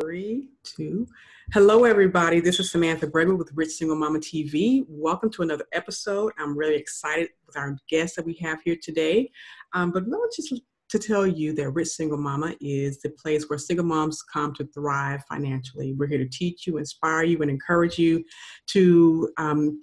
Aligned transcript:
Three, 0.00 0.50
two. 0.62 1.08
Hello, 1.52 1.84
everybody. 1.84 2.40
This 2.40 2.60
is 2.60 2.70
Samantha 2.70 3.06
Bregman 3.06 3.38
with 3.38 3.50
Rich 3.54 3.70
Single 3.70 3.96
Mama 3.96 4.18
TV. 4.18 4.84
Welcome 4.88 5.30
to 5.30 5.42
another 5.42 5.64
episode. 5.72 6.32
I'm 6.38 6.56
really 6.56 6.76
excited 6.76 7.30
with 7.46 7.56
our 7.56 7.76
guest 7.88 8.16
that 8.16 8.24
we 8.24 8.34
have 8.34 8.60
here 8.62 8.76
today. 8.80 9.30
Um, 9.72 9.90
but 9.90 10.06
let 10.06 10.20
me 10.20 10.26
just 10.34 10.54
to 10.90 10.98
tell 10.98 11.26
you 11.26 11.52
that 11.54 11.70
Rich 11.70 11.88
Single 11.88 12.18
Mama 12.18 12.54
is 12.60 13.00
the 13.00 13.10
place 13.10 13.48
where 13.48 13.58
single 13.58 13.84
moms 13.84 14.22
come 14.22 14.54
to 14.54 14.68
thrive 14.74 15.22
financially. 15.28 15.94
We're 15.94 16.06
here 16.06 16.18
to 16.18 16.28
teach 16.28 16.66
you, 16.66 16.76
inspire 16.76 17.24
you, 17.24 17.40
and 17.42 17.50
encourage 17.50 17.98
you 17.98 18.24
to 18.68 19.32
um, 19.36 19.80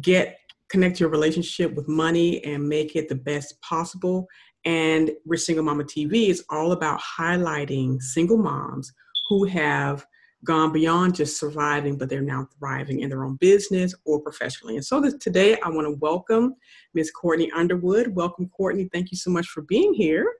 get 0.00 0.38
connect 0.68 0.98
your 0.98 1.08
relationship 1.08 1.74
with 1.74 1.88
money 1.88 2.44
and 2.44 2.68
make 2.68 2.96
it 2.96 3.08
the 3.08 3.14
best 3.14 3.60
possible. 3.60 4.26
And 4.64 5.12
Rich 5.24 5.42
Single 5.42 5.64
Mama 5.64 5.84
TV 5.84 6.28
is 6.28 6.44
all 6.50 6.72
about 6.72 7.00
highlighting 7.00 8.02
single 8.02 8.36
moms 8.36 8.92
who 9.28 9.44
have 9.44 10.06
gone 10.44 10.72
beyond 10.72 11.14
just 11.14 11.38
surviving, 11.38 11.98
but 11.98 12.08
they're 12.08 12.20
now 12.20 12.46
thriving 12.58 13.00
in 13.00 13.08
their 13.08 13.24
own 13.24 13.36
business 13.36 13.94
or 14.04 14.20
professionally. 14.20 14.76
And 14.76 14.84
so 14.84 15.00
this, 15.00 15.14
today 15.14 15.58
I 15.62 15.68
want 15.68 15.86
to 15.86 15.98
welcome 15.98 16.54
Ms. 16.94 17.10
Courtney 17.10 17.50
Underwood. 17.52 18.08
Welcome, 18.14 18.48
Courtney. 18.48 18.88
Thank 18.92 19.10
you 19.10 19.16
so 19.16 19.30
much 19.30 19.48
for 19.48 19.62
being 19.62 19.92
here. 19.94 20.32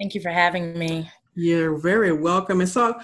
Thank 0.00 0.14
you 0.14 0.20
for 0.20 0.30
having 0.30 0.76
me. 0.78 1.08
You're 1.34 1.78
very 1.78 2.12
welcome. 2.12 2.60
And 2.60 2.68
so, 2.68 2.98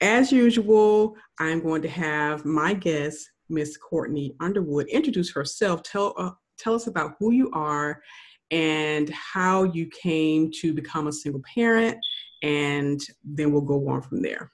as 0.00 0.30
usual, 0.30 1.16
I'm 1.38 1.60
going 1.60 1.82
to 1.82 1.88
have 1.88 2.44
my 2.44 2.74
guest, 2.74 3.30
Ms. 3.48 3.78
Courtney 3.78 4.34
Underwood, 4.40 4.86
introduce 4.88 5.32
herself. 5.32 5.82
Tell 5.82 6.14
uh, 6.18 6.30
tell 6.58 6.74
us 6.74 6.86
about 6.86 7.14
who 7.18 7.32
you 7.32 7.50
are 7.52 8.00
and 8.50 9.08
how 9.10 9.64
you 9.64 9.88
came 10.02 10.50
to 10.60 10.74
become 10.74 11.06
a 11.06 11.12
single 11.12 11.42
parent, 11.54 11.96
and 12.42 13.00
then 13.24 13.52
we'll 13.52 13.62
go 13.62 13.88
on 13.88 14.02
from 14.02 14.22
there. 14.22 14.50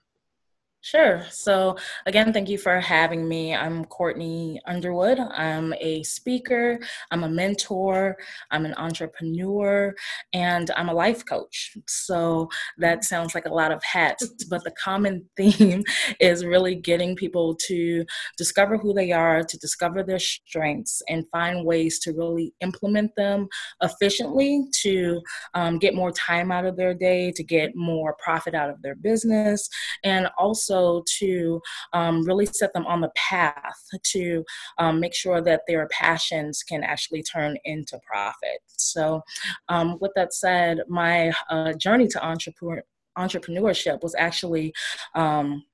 Sure. 0.83 1.23
So, 1.31 1.77
again, 2.07 2.33
thank 2.33 2.49
you 2.49 2.57
for 2.57 2.81
having 2.81 3.29
me. 3.29 3.55
I'm 3.55 3.85
Courtney 3.85 4.63
Underwood. 4.67 5.19
I'm 5.19 5.75
a 5.79 6.03
speaker, 6.05 6.81
I'm 7.11 7.23
a 7.23 7.29
mentor, 7.29 8.17
I'm 8.51 8.65
an 8.65 8.73
entrepreneur, 8.79 9.95
and 10.33 10.71
I'm 10.79 10.89
a 10.89 10.95
life 10.95 11.23
coach. 11.27 11.77
So, 11.87 12.49
that 12.79 13.05
sounds 13.05 13.35
like 13.35 13.45
a 13.45 13.53
lot 13.53 13.73
of 13.73 13.83
hats, 13.85 14.27
but 14.49 14.65
the 14.65 14.71
common 14.83 15.29
theme 15.37 15.83
is 16.19 16.47
really 16.47 16.77
getting 16.77 17.15
people 17.15 17.57
to 17.67 18.07
discover 18.39 18.79
who 18.79 18.95
they 18.95 19.13
are, 19.13 19.43
to 19.43 19.59
discover 19.59 20.03
their 20.03 20.19
strengths, 20.19 21.03
and 21.11 21.27
find 21.31 21.67
ways 21.67 21.99
to 22.01 22.13
really 22.13 22.55
implement 22.63 23.15
them 23.17 23.49
efficiently 23.83 24.65
to 24.81 25.21
um, 25.53 25.79
get 25.79 25.95
more 25.95 26.11
time 26.13 26.51
out 26.51 26.65
of 26.65 26.77
their 26.79 26.95
day, 26.95 27.33
to 27.33 27.45
get 27.45 27.77
more 27.77 28.17
profit 28.19 28.55
out 28.55 28.71
of 28.71 28.81
their 28.81 28.95
business, 28.95 29.69
and 30.05 30.29
also 30.39 30.70
also 30.71 31.03
to 31.19 31.61
um, 31.93 32.25
really 32.25 32.47
set 32.47 32.73
them 32.73 32.87
on 32.87 33.01
the 33.01 33.11
path 33.17 33.81
to 34.05 34.45
um, 34.79 35.01
make 35.01 35.15
sure 35.15 35.41
that 35.41 35.63
their 35.67 35.89
passions 35.89 36.63
can 36.63 36.83
actually 36.83 37.23
turn 37.23 37.57
into 37.65 37.99
profit. 38.07 38.61
So, 38.67 39.23
um, 39.69 39.99
with 40.01 40.13
that 40.17 40.33
said, 40.33 40.81
my 40.89 41.33
uh, 41.51 41.73
journey 41.75 42.09
to 42.09 42.25
entrepreneur, 42.25 42.83
entrepreneurship 43.19 44.03
was 44.03 44.15
actually 44.19 44.73
um, 45.15 45.65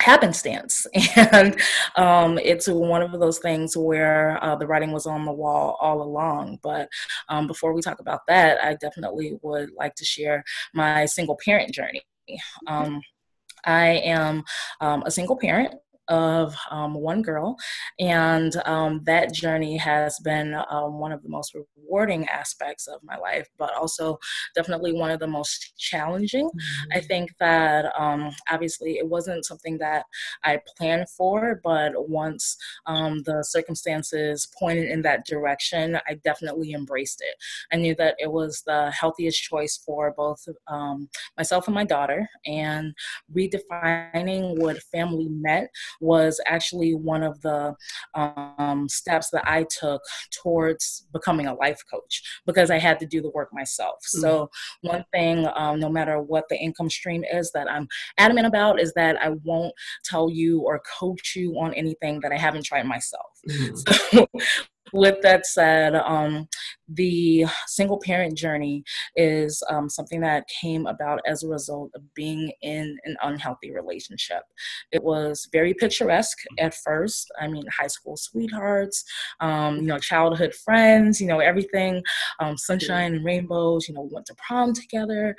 happenstance. 0.00 0.86
And 1.32 1.60
um, 1.96 2.38
it's 2.38 2.66
one 2.68 3.02
of 3.02 3.12
those 3.20 3.38
things 3.38 3.76
where 3.76 4.42
uh, 4.42 4.56
the 4.56 4.66
writing 4.66 4.92
was 4.92 5.06
on 5.06 5.24
the 5.24 5.32
wall 5.32 5.76
all 5.80 6.02
along. 6.02 6.58
But 6.62 6.88
um, 7.28 7.46
before 7.46 7.72
we 7.72 7.82
talk 7.82 8.00
about 8.00 8.20
that 8.28 8.62
i 8.64 8.74
definitely 8.74 9.38
would 9.42 9.70
like 9.76 9.94
to 9.96 10.04
share 10.04 10.42
my 10.74 11.04
single 11.04 11.36
parent 11.44 11.72
journey. 11.72 12.02
Um, 12.66 13.00
I 13.64 13.88
am 14.04 14.44
um, 14.80 15.02
a 15.04 15.10
single 15.10 15.36
parent 15.36 15.74
of 16.10 16.54
um, 16.70 16.94
one 16.94 17.22
girl, 17.22 17.56
and 17.98 18.54
um, 18.66 19.00
that 19.04 19.32
journey 19.32 19.78
has 19.78 20.18
been 20.20 20.54
um, 20.70 20.98
one 20.98 21.12
of 21.12 21.22
the 21.22 21.28
most 21.28 21.54
rewarding 21.54 22.28
aspects 22.28 22.86
of 22.86 23.02
my 23.02 23.16
life, 23.16 23.48
but 23.58 23.72
also 23.74 24.18
definitely 24.54 24.92
one 24.92 25.10
of 25.10 25.20
the 25.20 25.26
most 25.26 25.72
challenging. 25.78 26.46
Mm-hmm. 26.46 26.98
I 26.98 27.00
think 27.00 27.30
that 27.40 27.92
um, 27.98 28.30
obviously 28.50 28.98
it 28.98 29.08
wasn't 29.08 29.46
something 29.46 29.78
that 29.78 30.04
I 30.44 30.60
planned 30.76 31.08
for, 31.08 31.60
but 31.64 31.92
once 32.08 32.56
um, 32.86 33.22
the 33.24 33.42
circumstances 33.42 34.48
pointed 34.58 34.90
in 34.90 35.02
that 35.02 35.26
direction, 35.26 35.98
I 36.06 36.14
definitely 36.24 36.72
embraced 36.72 37.22
it. 37.22 37.36
I 37.72 37.76
knew 37.76 37.94
that 37.96 38.16
it 38.18 38.30
was 38.30 38.62
the 38.66 38.90
healthiest 38.90 39.40
choice 39.42 39.80
for 39.84 40.12
both 40.16 40.44
um, 40.68 41.08
myself 41.36 41.66
and 41.66 41.74
my 41.74 41.84
daughter, 41.84 42.28
and 42.46 42.92
redefining 43.34 44.58
what 44.58 44.82
family 44.82 45.28
meant 45.28 45.68
was 46.00 46.40
actually 46.46 46.94
one 46.94 47.22
of 47.22 47.40
the 47.42 47.74
um, 48.14 48.88
steps 48.88 49.30
that 49.30 49.46
I 49.46 49.64
took 49.64 50.02
towards 50.42 51.06
becoming 51.12 51.46
a 51.46 51.54
life 51.54 51.82
coach 51.90 52.22
because 52.46 52.70
I 52.70 52.78
had 52.78 52.98
to 53.00 53.06
do 53.06 53.20
the 53.20 53.30
work 53.30 53.50
myself. 53.52 53.96
Mm-hmm. 54.00 54.20
So, 54.20 54.50
one 54.82 55.04
thing, 55.12 55.46
um, 55.54 55.78
no 55.80 55.88
matter 55.88 56.20
what 56.20 56.44
the 56.48 56.56
income 56.56 56.90
stream 56.90 57.24
is, 57.24 57.50
that 57.52 57.70
I'm 57.70 57.88
adamant 58.18 58.46
about 58.46 58.80
is 58.80 58.92
that 58.94 59.20
I 59.20 59.30
won't 59.44 59.74
tell 60.04 60.30
you 60.30 60.60
or 60.60 60.82
coach 60.98 61.34
you 61.36 61.54
on 61.58 61.74
anything 61.74 62.20
that 62.20 62.32
I 62.32 62.36
haven't 62.38 62.64
tried 62.64 62.86
myself. 62.86 63.26
Mm-hmm. 63.48 63.70
So, 64.10 64.26
with 64.92 65.20
that 65.22 65.46
said, 65.46 65.94
um, 65.94 66.48
the 66.88 67.46
single 67.66 68.00
parent 68.04 68.36
journey 68.36 68.82
is 69.16 69.62
um, 69.70 69.88
something 69.88 70.20
that 70.20 70.48
came 70.60 70.86
about 70.86 71.20
as 71.26 71.42
a 71.42 71.48
result 71.48 71.90
of 71.94 72.02
being 72.14 72.52
in 72.62 72.96
an 73.04 73.16
unhealthy 73.22 73.72
relationship. 73.72 74.42
It 74.92 75.02
was 75.02 75.48
very 75.52 75.74
picturesque 75.74 76.38
at 76.58 76.74
first. 76.74 77.30
I 77.40 77.48
mean, 77.48 77.64
high 77.76 77.86
school 77.86 78.16
sweethearts, 78.16 79.04
um, 79.40 79.76
you 79.76 79.86
know, 79.86 79.98
childhood 79.98 80.54
friends, 80.54 81.20
you 81.20 81.26
know, 81.26 81.40
everything, 81.40 82.02
um, 82.40 82.56
sunshine 82.56 83.14
and 83.14 83.24
rainbows. 83.24 83.88
You 83.88 83.94
know, 83.94 84.02
we 84.02 84.10
went 84.12 84.26
to 84.26 84.34
prom 84.46 84.72
together. 84.72 85.36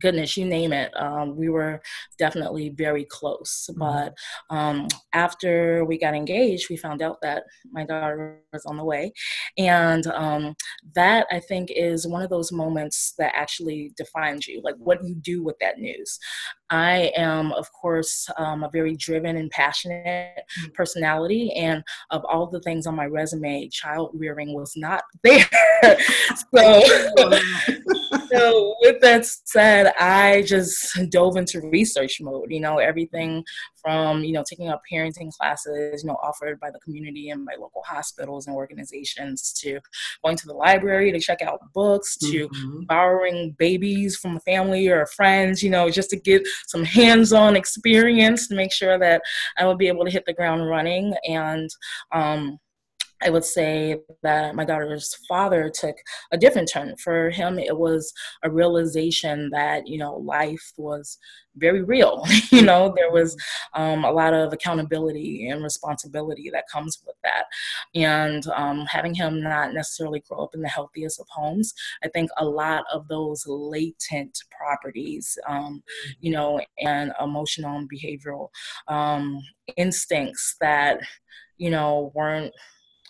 Goodness 0.00 0.36
you 0.36 0.44
name 0.44 0.72
it 0.72 0.94
um, 1.00 1.34
we 1.34 1.48
were 1.48 1.80
definitely 2.18 2.68
very 2.68 3.04
close 3.04 3.70
mm-hmm. 3.70 3.80
but 3.80 4.14
um, 4.54 4.86
after 5.14 5.84
we 5.86 5.98
got 5.98 6.14
engaged 6.14 6.68
we 6.68 6.76
found 6.76 7.00
out 7.00 7.18
that 7.22 7.44
my 7.72 7.84
daughter 7.84 8.40
was 8.52 8.66
on 8.66 8.76
the 8.76 8.84
way 8.84 9.10
and 9.56 10.06
um, 10.08 10.54
that 10.94 11.26
i 11.30 11.40
think 11.40 11.70
is 11.74 12.06
one 12.06 12.22
of 12.22 12.28
those 12.28 12.52
moments 12.52 13.14
that 13.18 13.32
actually 13.34 13.90
defines 13.96 14.46
you 14.46 14.60
like 14.62 14.76
what 14.76 15.02
you 15.04 15.14
do 15.14 15.42
with 15.42 15.56
that 15.58 15.78
news 15.78 16.18
i 16.68 17.10
am 17.16 17.52
of 17.52 17.72
course 17.72 18.28
um, 18.36 18.64
a 18.64 18.70
very 18.70 18.94
driven 18.94 19.36
and 19.36 19.50
passionate 19.50 20.04
mm-hmm. 20.04 20.72
personality 20.74 21.50
and 21.54 21.82
of 22.10 22.22
all 22.26 22.46
the 22.46 22.60
things 22.60 22.86
on 22.86 22.94
my 22.94 23.06
resume 23.06 23.68
child 23.68 24.10
rearing 24.14 24.52
was 24.52 24.74
not 24.76 25.02
there 25.22 25.48
so 26.52 27.38
so 28.30 28.74
with 28.80 29.00
that 29.00 29.24
said, 29.24 29.92
I 29.98 30.42
just 30.42 30.98
dove 31.10 31.36
into 31.36 31.60
research 31.60 32.20
mode. 32.20 32.50
You 32.50 32.60
know, 32.60 32.78
everything 32.78 33.44
from 33.82 34.22
you 34.22 34.32
know 34.32 34.44
taking 34.48 34.68
up 34.68 34.82
parenting 34.90 35.32
classes, 35.32 36.02
you 36.02 36.08
know, 36.08 36.16
offered 36.22 36.60
by 36.60 36.70
the 36.70 36.80
community 36.80 37.30
and 37.30 37.44
by 37.44 37.52
local 37.58 37.82
hospitals 37.86 38.46
and 38.46 38.56
organizations, 38.56 39.52
to 39.60 39.80
going 40.24 40.36
to 40.36 40.46
the 40.46 40.54
library 40.54 41.12
to 41.12 41.18
check 41.18 41.42
out 41.42 41.60
books, 41.74 42.16
to 42.18 42.48
mm-hmm. 42.48 42.82
borrowing 42.84 43.54
babies 43.58 44.16
from 44.16 44.40
family 44.40 44.88
or 44.88 45.06
friends. 45.06 45.62
You 45.62 45.70
know, 45.70 45.90
just 45.90 46.10
to 46.10 46.16
get 46.16 46.46
some 46.66 46.84
hands-on 46.84 47.56
experience 47.56 48.48
to 48.48 48.54
make 48.54 48.72
sure 48.72 48.98
that 48.98 49.22
I 49.56 49.66
would 49.66 49.78
be 49.78 49.88
able 49.88 50.04
to 50.04 50.10
hit 50.10 50.24
the 50.26 50.34
ground 50.34 50.68
running 50.68 51.14
and. 51.28 51.68
Um, 52.12 52.58
I 53.22 53.30
would 53.30 53.44
say 53.44 54.00
that 54.22 54.54
my 54.54 54.64
daughter's 54.64 55.14
father 55.28 55.70
took 55.70 55.96
a 56.30 56.38
different 56.38 56.70
turn. 56.72 56.96
For 56.96 57.30
him, 57.30 57.58
it 57.58 57.76
was 57.76 58.12
a 58.42 58.50
realization 58.50 59.50
that, 59.50 59.86
you 59.88 59.98
know, 59.98 60.16
life 60.16 60.72
was 60.76 61.18
very 61.56 61.82
real. 61.82 62.24
you 62.50 62.62
know, 62.62 62.92
there 62.94 63.10
was 63.10 63.36
um, 63.74 64.04
a 64.04 64.10
lot 64.10 64.34
of 64.34 64.52
accountability 64.52 65.48
and 65.48 65.62
responsibility 65.62 66.50
that 66.52 66.68
comes 66.72 67.02
with 67.06 67.16
that. 67.24 67.44
And 67.94 68.46
um, 68.48 68.86
having 68.86 69.14
him 69.14 69.42
not 69.42 69.74
necessarily 69.74 70.22
grow 70.28 70.44
up 70.44 70.54
in 70.54 70.62
the 70.62 70.68
healthiest 70.68 71.20
of 71.20 71.26
homes, 71.30 71.74
I 72.04 72.08
think 72.08 72.30
a 72.38 72.44
lot 72.44 72.84
of 72.92 73.08
those 73.08 73.44
latent 73.46 74.38
properties, 74.56 75.36
um, 75.48 75.82
you 76.20 76.30
know, 76.30 76.60
and 76.78 77.12
emotional 77.20 77.76
and 77.76 77.90
behavioral 77.90 78.48
um, 78.86 79.40
instincts 79.76 80.56
that, 80.60 81.00
you 81.56 81.70
know, 81.70 82.12
weren't 82.14 82.54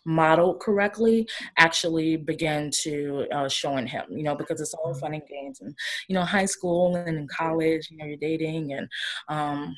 modeled 0.08 0.58
correctly 0.58 1.28
actually 1.58 2.16
begin 2.16 2.70
to 2.70 3.26
uh, 3.30 3.48
show 3.48 3.76
in 3.76 3.86
him 3.86 4.04
you 4.10 4.22
know 4.22 4.34
because 4.34 4.60
it's 4.60 4.74
all 4.74 4.94
fun 4.94 5.12
and 5.12 5.22
games 5.28 5.60
and 5.60 5.74
you 6.08 6.14
know 6.14 6.22
high 6.22 6.46
school 6.46 6.96
and 6.96 7.18
in 7.18 7.28
college 7.28 7.88
you 7.90 7.98
know 7.98 8.06
you're 8.06 8.16
dating 8.16 8.72
and 8.72 8.88
um, 9.28 9.76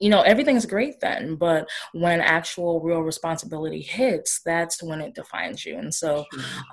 you 0.00 0.10
know 0.10 0.22
everything's 0.22 0.66
great 0.66 0.98
then 1.00 1.36
but 1.36 1.68
when 1.92 2.20
actual 2.20 2.80
real 2.80 3.00
responsibility 3.00 3.80
hits 3.80 4.40
that's 4.44 4.82
when 4.82 5.00
it 5.00 5.14
defines 5.14 5.64
you. 5.64 5.76
And 5.76 5.92
so 5.92 6.24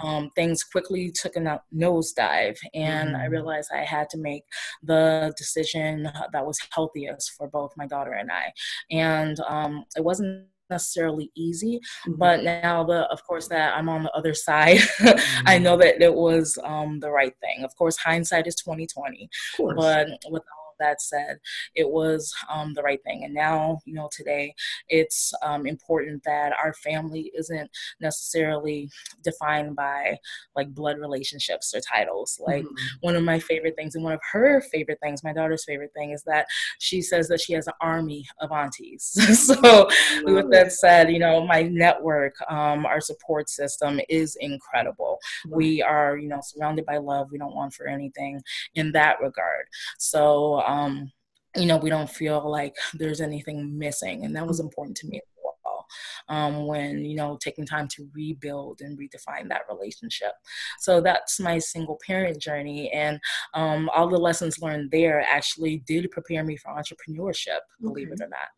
um, 0.03 0.31
things 0.35 0.63
quickly 0.63 1.11
took 1.11 1.35
a 1.35 1.61
nosedive 1.73 2.57
and 2.73 3.09
mm-hmm. 3.09 3.21
i 3.21 3.25
realized 3.25 3.69
i 3.73 3.83
had 3.83 4.09
to 4.09 4.17
make 4.17 4.43
the 4.83 5.33
decision 5.37 6.09
that 6.31 6.45
was 6.45 6.59
healthiest 6.71 7.33
for 7.37 7.47
both 7.47 7.71
my 7.77 7.87
daughter 7.87 8.13
and 8.13 8.31
i. 8.31 8.51
And 8.91 9.39
um, 9.41 9.85
it 9.95 10.03
wasn't 10.03 10.47
necessarily 10.69 11.31
easy 11.35 11.79
mm-hmm. 12.07 12.13
but 12.17 12.43
now 12.43 12.83
the 12.83 13.01
of 13.11 13.25
course 13.25 13.47
that 13.47 13.75
i'm 13.75 13.89
on 13.89 14.03
the 14.03 14.11
other 14.11 14.33
side 14.47 14.77
mm-hmm. 14.77 15.47
i 15.47 15.57
know 15.57 15.77
that 15.77 16.01
it 16.01 16.13
was 16.13 16.57
um, 16.63 16.99
the 16.99 17.09
right 17.09 17.33
thing 17.41 17.63
of 17.63 17.75
course 17.75 17.97
hindsight 17.97 18.47
is 18.47 18.55
2020 18.55 19.29
but 19.75 20.07
with 20.29 20.43
that 20.79 21.01
said, 21.01 21.39
it 21.75 21.89
was 21.89 22.33
um, 22.49 22.73
the 22.73 22.83
right 22.83 23.01
thing. 23.03 23.23
And 23.23 23.33
now, 23.33 23.79
you 23.85 23.93
know, 23.93 24.09
today 24.11 24.53
it's 24.89 25.33
um, 25.41 25.65
important 25.65 26.23
that 26.23 26.53
our 26.53 26.73
family 26.73 27.31
isn't 27.37 27.69
necessarily 27.99 28.89
defined 29.23 29.75
by 29.75 30.17
like 30.55 30.73
blood 30.73 30.99
relationships 30.99 31.73
or 31.73 31.81
titles. 31.81 32.39
Like 32.45 32.63
mm-hmm. 32.63 32.97
one 33.01 33.15
of 33.15 33.23
my 33.23 33.39
favorite 33.39 33.75
things, 33.75 33.95
and 33.95 34.03
one 34.03 34.13
of 34.13 34.21
her 34.31 34.61
favorite 34.61 34.99
things, 35.01 35.23
my 35.23 35.33
daughter's 35.33 35.65
favorite 35.65 35.91
thing, 35.93 36.11
is 36.11 36.23
that 36.23 36.47
she 36.79 37.01
says 37.01 37.27
that 37.27 37.41
she 37.41 37.53
has 37.53 37.67
an 37.67 37.73
army 37.81 38.25
of 38.39 38.51
aunties. 38.51 39.03
so, 39.45 39.87
with 40.23 40.51
that 40.51 40.71
said, 40.71 41.11
you 41.11 41.19
know, 41.19 41.45
my 41.45 41.63
network, 41.63 42.35
um, 42.49 42.85
our 42.85 43.01
support 43.01 43.49
system 43.49 43.99
is 44.09 44.37
incredible. 44.39 45.19
We 45.49 45.81
are, 45.81 46.17
you 46.17 46.27
know, 46.27 46.41
surrounded 46.41 46.85
by 46.85 46.97
love. 46.97 47.31
We 47.31 47.37
don't 47.37 47.55
want 47.55 47.73
for 47.73 47.87
anything 47.87 48.41
in 48.75 48.91
that 48.93 49.19
regard. 49.21 49.65
So, 49.97 50.61
um, 50.65 51.11
you 51.55 51.65
know, 51.65 51.77
we 51.77 51.89
don't 51.89 52.09
feel 52.09 52.49
like 52.49 52.75
there's 52.93 53.21
anything 53.21 53.77
missing. 53.77 54.25
And 54.25 54.35
that 54.35 54.47
was 54.47 54.59
important 54.59 54.97
to 54.97 55.07
me 55.07 55.17
as 55.17 55.23
well. 55.43 55.85
Um, 56.27 56.67
when, 56.67 57.05
you 57.05 57.15
know, 57.15 57.37
taking 57.39 57.65
time 57.65 57.87
to 57.89 58.09
rebuild 58.13 58.81
and 58.81 58.97
redefine 58.97 59.47
that 59.49 59.61
relationship. 59.69 60.31
So 60.79 60.99
that's 60.99 61.39
my 61.39 61.59
single 61.59 61.99
parent 62.05 62.41
journey. 62.41 62.91
And 62.91 63.19
um, 63.53 63.89
all 63.95 64.09
the 64.09 64.17
lessons 64.17 64.59
learned 64.59 64.91
there 64.91 65.21
actually 65.21 65.83
did 65.87 66.11
prepare 66.11 66.43
me 66.43 66.57
for 66.57 66.71
entrepreneurship, 66.71 67.59
believe 67.81 68.11
it 68.11 68.21
or 68.21 68.27
not. 68.27 68.49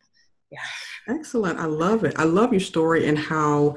Yeah. 0.50 1.14
Excellent. 1.14 1.58
I 1.58 1.66
love 1.66 2.04
it. 2.04 2.14
I 2.18 2.24
love 2.24 2.52
your 2.52 2.60
story 2.60 3.06
and 3.06 3.18
how 3.18 3.76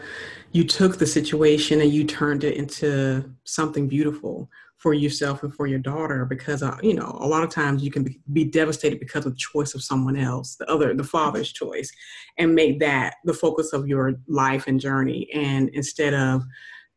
you 0.54 0.64
took 0.64 0.98
the 0.98 1.06
situation 1.06 1.82
and 1.82 1.92
you 1.92 2.06
turned 2.06 2.46
it 2.46 2.56
into 2.56 3.30
something 3.44 3.90
beautiful 3.90 4.50
for 4.82 4.96
yourself 4.96 5.44
and 5.44 5.54
for 5.54 5.68
your 5.68 5.78
daughter 5.78 6.26
because 6.26 6.64
uh, 6.64 6.76
you 6.82 6.96
know 6.96 7.16
a 7.20 7.28
lot 7.28 7.44
of 7.44 7.52
times 7.52 7.84
you 7.84 7.92
can 7.92 8.04
be, 8.04 8.20
be, 8.34 8.44
devastated 8.44 9.00
because 9.00 9.28
of 9.28 9.34
the 9.34 9.38
choice 9.38 9.76
of 9.76 9.84
someone 9.84 10.18
else 10.18 10.56
the 10.56 10.68
other 10.68 10.96
the 10.96 11.04
father's 11.04 11.54
choice 11.54 11.92
and 12.38 12.56
make 12.56 12.80
that 12.80 13.16
the 13.26 13.34
focus 13.34 13.74
of 13.74 13.88
your 13.88 14.14
life 14.28 14.68
and 14.68 14.80
journey. 14.80 15.30
And 15.34 15.70
instead 15.70 16.14
of 16.14 16.44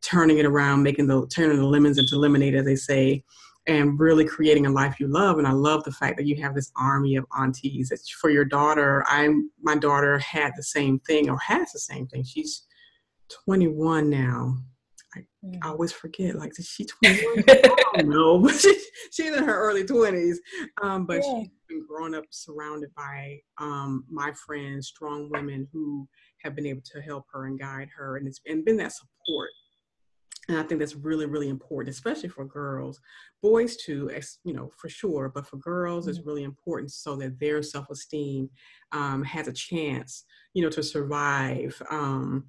turning 0.02 0.38
it 0.38 0.46
around 0.46 0.82
making 0.82 1.06
the 1.06 1.26
turning 1.28 1.58
the 1.58 1.64
lemons 1.64 1.98
into 1.98 2.16
lemonade 2.16 2.54
as 2.54 2.64
they 2.64 2.76
say 2.76 3.22
and 3.66 3.98
really 3.98 4.24
creating 4.24 4.66
a 4.66 4.70
life 4.70 5.00
you 5.00 5.06
love. 5.06 5.38
And 5.38 5.46
i 5.46 5.52
love 5.52 5.84
the 5.84 5.92
fact 5.92 6.16
that 6.16 6.26
you 6.26 6.40
have 6.42 6.54
this 6.54 6.72
army 6.76 7.16
of 7.16 7.26
aunties. 7.36 7.90
It's 7.90 8.10
for 8.10 8.30
your 8.30 8.44
daughter 8.44 9.04
i'm 9.08 9.50
my 9.62 9.76
daughter 9.76 10.18
had 10.18 10.52
the 10.56 10.62
same 10.62 10.98
thing 11.00 11.28
or 11.28 11.38
has 11.38 11.72
the 11.72 11.80
same 11.80 12.06
thing. 12.06 12.24
She's 12.24 12.66
21 13.46 14.10
now 14.10 14.56
mm. 15.44 15.58
I 15.62 15.68
always 15.68 15.92
forget, 15.92 16.34
like, 16.34 16.58
is 16.58 16.66
she 16.66 16.84
21? 16.84 17.44
I 17.48 17.74
don't 17.96 18.08
know, 18.08 18.38
but 18.42 18.54
she, 18.54 18.74
she's 19.10 19.34
in 19.34 19.44
her 19.44 19.58
early 19.58 19.84
20s. 19.84 20.36
Um, 20.82 21.06
but 21.06 21.22
yeah. 21.22 21.40
she's 21.40 21.48
been 21.68 21.86
growing 21.86 22.14
up 22.14 22.24
surrounded 22.30 22.90
by 22.96 23.38
um, 23.58 24.04
my 24.10 24.32
friends, 24.46 24.88
strong 24.88 25.30
women 25.30 25.68
who 25.72 26.08
have 26.42 26.54
been 26.54 26.66
able 26.66 26.82
to 26.92 27.00
help 27.00 27.24
her 27.32 27.46
and 27.46 27.58
guide 27.58 27.88
her, 27.96 28.16
and 28.16 28.26
it's 28.26 28.40
and 28.46 28.64
been 28.64 28.76
that 28.78 28.92
support. 28.92 29.50
And 30.48 30.58
I 30.58 30.62
think 30.62 30.78
that's 30.78 30.94
really, 30.94 31.26
really 31.26 31.48
important, 31.48 31.94
especially 31.94 32.28
for 32.28 32.44
girls. 32.44 33.00
Boys 33.42 33.76
too, 33.76 34.10
as, 34.10 34.38
you 34.44 34.52
know, 34.52 34.70
for 34.76 34.88
sure, 34.88 35.30
but 35.34 35.46
for 35.46 35.56
girls, 35.56 36.04
mm-hmm. 36.04 36.10
it's 36.10 36.26
really 36.26 36.44
important 36.44 36.92
so 36.92 37.16
that 37.16 37.38
their 37.40 37.62
self-esteem 37.62 38.50
um, 38.92 39.22
has 39.24 39.48
a 39.48 39.52
chance, 39.52 40.24
you 40.52 40.62
know, 40.62 40.68
to 40.70 40.82
survive 40.82 41.80
um, 41.90 42.44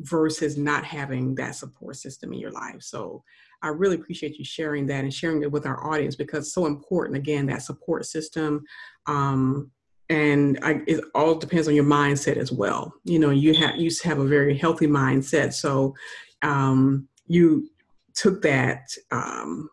versus 0.00 0.56
not 0.56 0.84
having 0.84 1.34
that 1.34 1.56
support 1.56 1.96
system 1.96 2.32
in 2.32 2.38
your 2.38 2.52
life. 2.52 2.80
So 2.80 3.22
I 3.62 3.68
really 3.68 3.96
appreciate 3.96 4.38
you 4.38 4.44
sharing 4.44 4.86
that 4.86 5.02
and 5.02 5.12
sharing 5.12 5.42
it 5.42 5.50
with 5.50 5.66
our 5.66 5.84
audience 5.92 6.14
because 6.14 6.44
it's 6.46 6.54
so 6.54 6.66
important. 6.66 7.16
Again, 7.16 7.46
that 7.46 7.62
support 7.62 8.06
system. 8.06 8.64
Um, 9.06 9.70
and 10.08 10.58
I, 10.62 10.82
it 10.86 11.04
all 11.14 11.34
depends 11.34 11.68
on 11.68 11.74
your 11.74 11.84
mindset 11.84 12.36
as 12.36 12.52
well. 12.52 12.94
You 13.04 13.18
know, 13.18 13.30
you 13.30 13.54
have 13.54 13.76
you 13.76 13.90
have 14.04 14.18
a 14.18 14.24
very 14.24 14.56
healthy 14.56 14.86
mindset, 14.86 15.52
so 15.52 15.94
um, 16.42 17.08
you 17.26 17.68
took 18.14 18.40
that 18.42 18.88
um, 19.10 19.68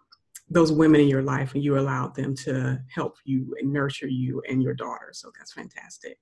those 0.49 0.71
women 0.71 1.01
in 1.01 1.07
your 1.07 1.21
life 1.21 1.53
and 1.53 1.63
you 1.63 1.77
allowed 1.77 2.15
them 2.15 2.35
to 2.35 2.79
help 2.93 3.15
you 3.23 3.55
and 3.59 3.71
nurture 3.71 4.07
you 4.07 4.41
and 4.49 4.61
your 4.61 4.73
daughter. 4.73 5.09
So 5.13 5.31
that's 5.37 5.53
fantastic. 5.53 6.17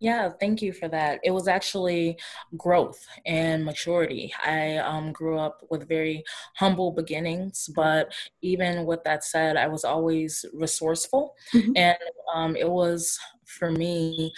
Yeah, 0.00 0.30
thank 0.40 0.62
you 0.62 0.72
for 0.72 0.88
that. 0.88 1.20
It 1.24 1.32
was 1.32 1.48
actually 1.48 2.18
growth 2.56 3.04
and 3.26 3.64
maturity. 3.64 4.32
I 4.44 4.76
um, 4.76 5.12
grew 5.12 5.38
up 5.38 5.62
with 5.70 5.88
very 5.88 6.22
humble 6.56 6.92
beginnings, 6.92 7.68
but 7.74 8.12
even 8.42 8.86
with 8.86 9.02
that 9.04 9.24
said, 9.24 9.56
I 9.56 9.66
was 9.66 9.84
always 9.84 10.44
resourceful. 10.52 11.34
Mm-hmm. 11.52 11.72
And 11.76 11.98
um, 12.32 12.56
it 12.56 12.68
was 12.68 13.18
for 13.44 13.70
me 13.70 14.32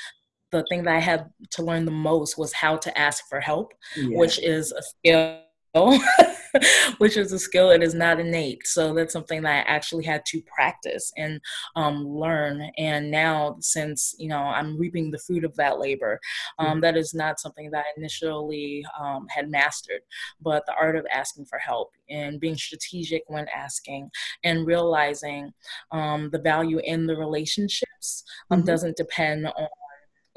the 0.51 0.65
thing 0.69 0.85
that 0.85 0.97
I 0.97 1.01
had 1.01 1.31
to 1.51 1.63
learn 1.63 1.85
the 1.85 1.91
most 1.91 2.37
was 2.37 2.53
how 2.53 2.77
to 2.79 2.99
ask 2.99 3.29
for 3.29 3.41
help, 3.41 3.73
yeah. 3.97 4.17
which 4.19 4.39
is 4.43 4.73
a 4.73 4.83
skill 4.83 5.41
which 6.99 7.17
is 7.17 7.33
a 7.33 7.39
skill 7.39 7.71
it 7.71 7.83
is 7.83 7.95
not 7.95 8.21
innate 8.21 8.67
so 8.67 8.95
that's 8.95 9.13
something 9.13 9.43
that 9.43 9.67
i 9.67 9.71
actually 9.71 10.05
had 10.05 10.25
to 10.25 10.43
practice 10.43 11.13
and 11.17 11.41
um, 11.77 12.07
learn 12.07 12.71
and 12.79 13.11
now 13.11 13.57
since 13.61 14.15
you 14.19 14.29
know 14.29 14.39
i'm 14.39 14.79
reaping 14.79 15.11
the 15.11 15.19
fruit 15.19 15.45
of 15.45 15.55
that 15.57 15.79
labor 15.79 16.19
um, 16.59 16.67
mm-hmm. 16.67 16.81
that 16.81 16.97
is 16.97 17.15
not 17.15 17.41
something 17.41 17.71
that 17.71 17.85
i 17.85 18.01
initially 18.01 18.85
um, 18.99 19.27
had 19.29 19.51
mastered 19.51 20.01
but 20.41 20.65
the 20.67 20.75
art 20.75 20.97
of 20.97 21.07
asking 21.13 21.45
for 21.45 21.59
help 21.59 21.91
and 22.09 22.41
being 22.41 22.57
strategic 22.57 23.23
when 23.29 23.47
asking 23.55 24.11
and 24.45 24.67
realizing 24.67 25.53
um, 25.93 26.31
the 26.31 26.41
value 26.41 26.81
in 26.85 27.07
the 27.07 27.17
relationships 27.17 28.25
um, 28.51 28.59
mm-hmm. 28.59 28.67
doesn't 28.67 28.97
depend 28.97 29.47
on 29.47 29.69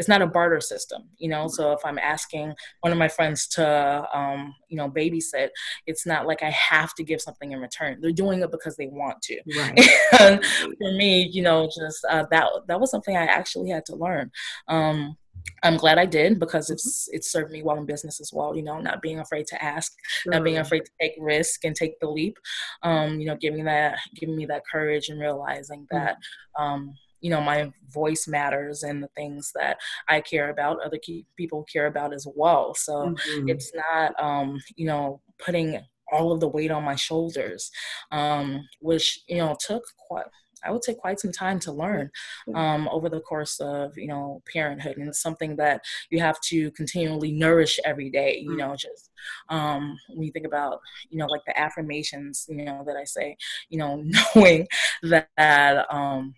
it's 0.03 0.09
not 0.09 0.21
a 0.21 0.27
barter 0.27 0.59
system 0.59 1.03
you 1.17 1.29
know 1.29 1.47
so 1.47 1.71
if 1.71 1.79
i'm 1.85 1.97
asking 1.97 2.53
one 2.81 2.91
of 2.91 2.97
my 2.97 3.07
friends 3.07 3.47
to 3.47 4.05
um, 4.13 4.53
you 4.67 4.75
know 4.75 4.89
babysit 4.89 5.47
it's 5.87 6.05
not 6.05 6.27
like 6.27 6.43
i 6.43 6.49
have 6.49 6.93
to 6.93 7.05
give 7.05 7.21
something 7.21 7.53
in 7.53 7.59
return 7.61 7.97
they're 8.01 8.11
doing 8.11 8.41
it 8.41 8.51
because 8.51 8.75
they 8.75 8.87
want 8.87 9.21
to 9.21 9.39
right. 9.57 10.43
for 10.77 10.91
me 10.91 11.23
you 11.31 11.41
know 11.41 11.69
just 11.73 12.03
uh, 12.09 12.25
that 12.31 12.49
that 12.67 12.81
was 12.81 12.91
something 12.91 13.15
i 13.15 13.23
actually 13.23 13.69
had 13.69 13.85
to 13.85 13.95
learn 13.95 14.29
um, 14.67 15.15
I'm 15.61 15.77
glad 15.77 15.97
I 15.97 16.05
did 16.05 16.39
because 16.39 16.65
mm-hmm. 16.65 16.73
it's 16.73 17.09
it's 17.11 17.31
served 17.31 17.51
me 17.51 17.63
well 17.63 17.77
in 17.77 17.85
business 17.85 18.21
as 18.21 18.31
well. 18.33 18.55
You 18.55 18.63
know, 18.63 18.79
not 18.79 19.01
being 19.01 19.19
afraid 19.19 19.47
to 19.47 19.63
ask, 19.63 19.93
sure. 20.21 20.31
not 20.31 20.43
being 20.43 20.57
afraid 20.57 20.85
to 20.85 20.91
take 21.01 21.13
risk 21.19 21.65
and 21.65 21.75
take 21.75 21.99
the 21.99 22.09
leap. 22.09 22.37
Um, 22.81 23.19
you 23.19 23.25
know, 23.25 23.35
giving 23.35 23.65
that 23.65 23.97
giving 24.15 24.37
me 24.37 24.45
that 24.45 24.63
courage 24.71 25.09
and 25.09 25.19
realizing 25.19 25.81
mm-hmm. 25.81 25.97
that 25.97 26.17
um, 26.57 26.93
you 27.23 27.29
know 27.29 27.41
my 27.41 27.71
voice 27.89 28.27
matters 28.27 28.83
and 28.83 29.01
the 29.01 29.09
things 29.15 29.51
that 29.55 29.77
i 30.09 30.19
care 30.21 30.49
about 30.49 30.83
other 30.85 30.99
people 31.37 31.63
care 31.71 31.87
about 31.87 32.13
as 32.13 32.27
well 32.35 32.75
so 32.75 32.93
mm-hmm. 32.93 33.49
it's 33.49 33.71
not 33.73 34.13
um 34.21 34.59
you 34.75 34.85
know 34.85 35.21
putting 35.39 35.79
all 36.11 36.31
of 36.31 36.39
the 36.39 36.47
weight 36.47 36.69
on 36.69 36.83
my 36.83 36.95
shoulders 36.95 37.71
um 38.11 38.61
which 38.81 39.21
you 39.27 39.37
know 39.37 39.55
took 39.65 39.83
quite 40.07 40.25
I 40.65 40.71
would 40.71 40.83
say 40.83 40.93
quite 40.93 41.19
some 41.19 41.31
time 41.31 41.59
to 41.61 41.71
learn 41.71 42.09
um, 42.55 42.87
over 42.89 43.09
the 43.09 43.19
course 43.19 43.59
of 43.59 43.97
you 43.97 44.07
know 44.07 44.41
parenthood, 44.51 44.97
and 44.97 45.07
it's 45.07 45.21
something 45.21 45.55
that 45.57 45.81
you 46.09 46.19
have 46.19 46.39
to 46.41 46.71
continually 46.71 47.31
nourish 47.31 47.79
every 47.85 48.09
day. 48.09 48.39
You 48.39 48.51
mm. 48.51 48.57
know, 48.57 48.75
just 48.75 49.11
um, 49.49 49.97
when 50.09 50.23
you 50.23 50.31
think 50.31 50.45
about 50.45 50.79
you 51.09 51.17
know 51.17 51.27
like 51.27 51.41
the 51.45 51.59
affirmations, 51.59 52.45
you 52.49 52.63
know 52.63 52.83
that 52.85 52.95
I 52.95 53.03
say, 53.03 53.37
you 53.69 53.77
know, 53.77 54.03
knowing 54.35 54.67
that 55.03 55.85
um, 55.93 56.33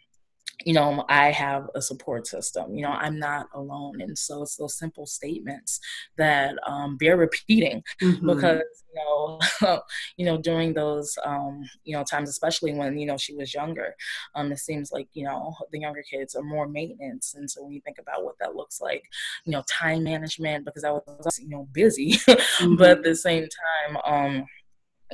you 0.64 0.74
know, 0.74 1.06
I 1.10 1.32
have 1.32 1.68
a 1.76 1.82
support 1.82 2.28
system. 2.28 2.76
You 2.76 2.84
know, 2.84 2.92
I'm 2.92 3.20
not 3.20 3.48
alone. 3.54 4.02
And 4.02 4.18
so 4.18 4.44
it's 4.44 4.56
those 4.56 4.78
simple 4.78 5.06
statements 5.06 5.80
that 6.18 6.56
um, 6.66 6.98
bear 6.98 7.18
repeating 7.18 7.84
mm-hmm. 8.02 8.26
because, 8.26 8.62
you 8.94 8.96
know, 8.96 9.40
you 10.18 10.26
know, 10.26 10.38
during 10.38 10.74
those, 10.74 11.18
um, 11.26 11.64
you 11.84 11.96
know, 11.96 12.04
times, 12.04 12.30
especially 12.30 12.74
when, 12.74 12.98
you 12.98 13.06
know, 13.06 13.18
she 13.18 13.36
was 13.36 13.54
younger, 13.54 13.96
um, 14.36 14.52
it 14.52 14.60
seems 14.60 14.92
like, 14.92 15.08
you 15.14 15.26
know, 15.26 15.54
the 15.72 15.80
younger 15.80 16.04
kids 16.10 16.36
are 16.36 16.44
more 16.44 16.68
maintenance. 16.68 17.36
And 17.36 17.50
so 17.50 17.64
when 17.64 17.74
you 17.74 17.82
think 17.82 17.98
about 18.00 18.24
what 18.24 18.36
that 18.40 18.56
looks 18.56 18.80
like, 18.80 19.04
you 19.46 19.52
know, 19.52 19.64
time 19.70 20.04
management, 20.04 20.66
because 20.66 20.84
I 20.84 20.92
was, 20.92 21.40
you 21.40 21.50
know, 21.50 21.68
busy, 21.72 22.14
mm-hmm. 22.14 22.76
but 22.78 22.90
at 22.90 23.04
the 23.04 23.16
same 23.16 23.48
time, 23.88 23.98
um, 24.06 24.46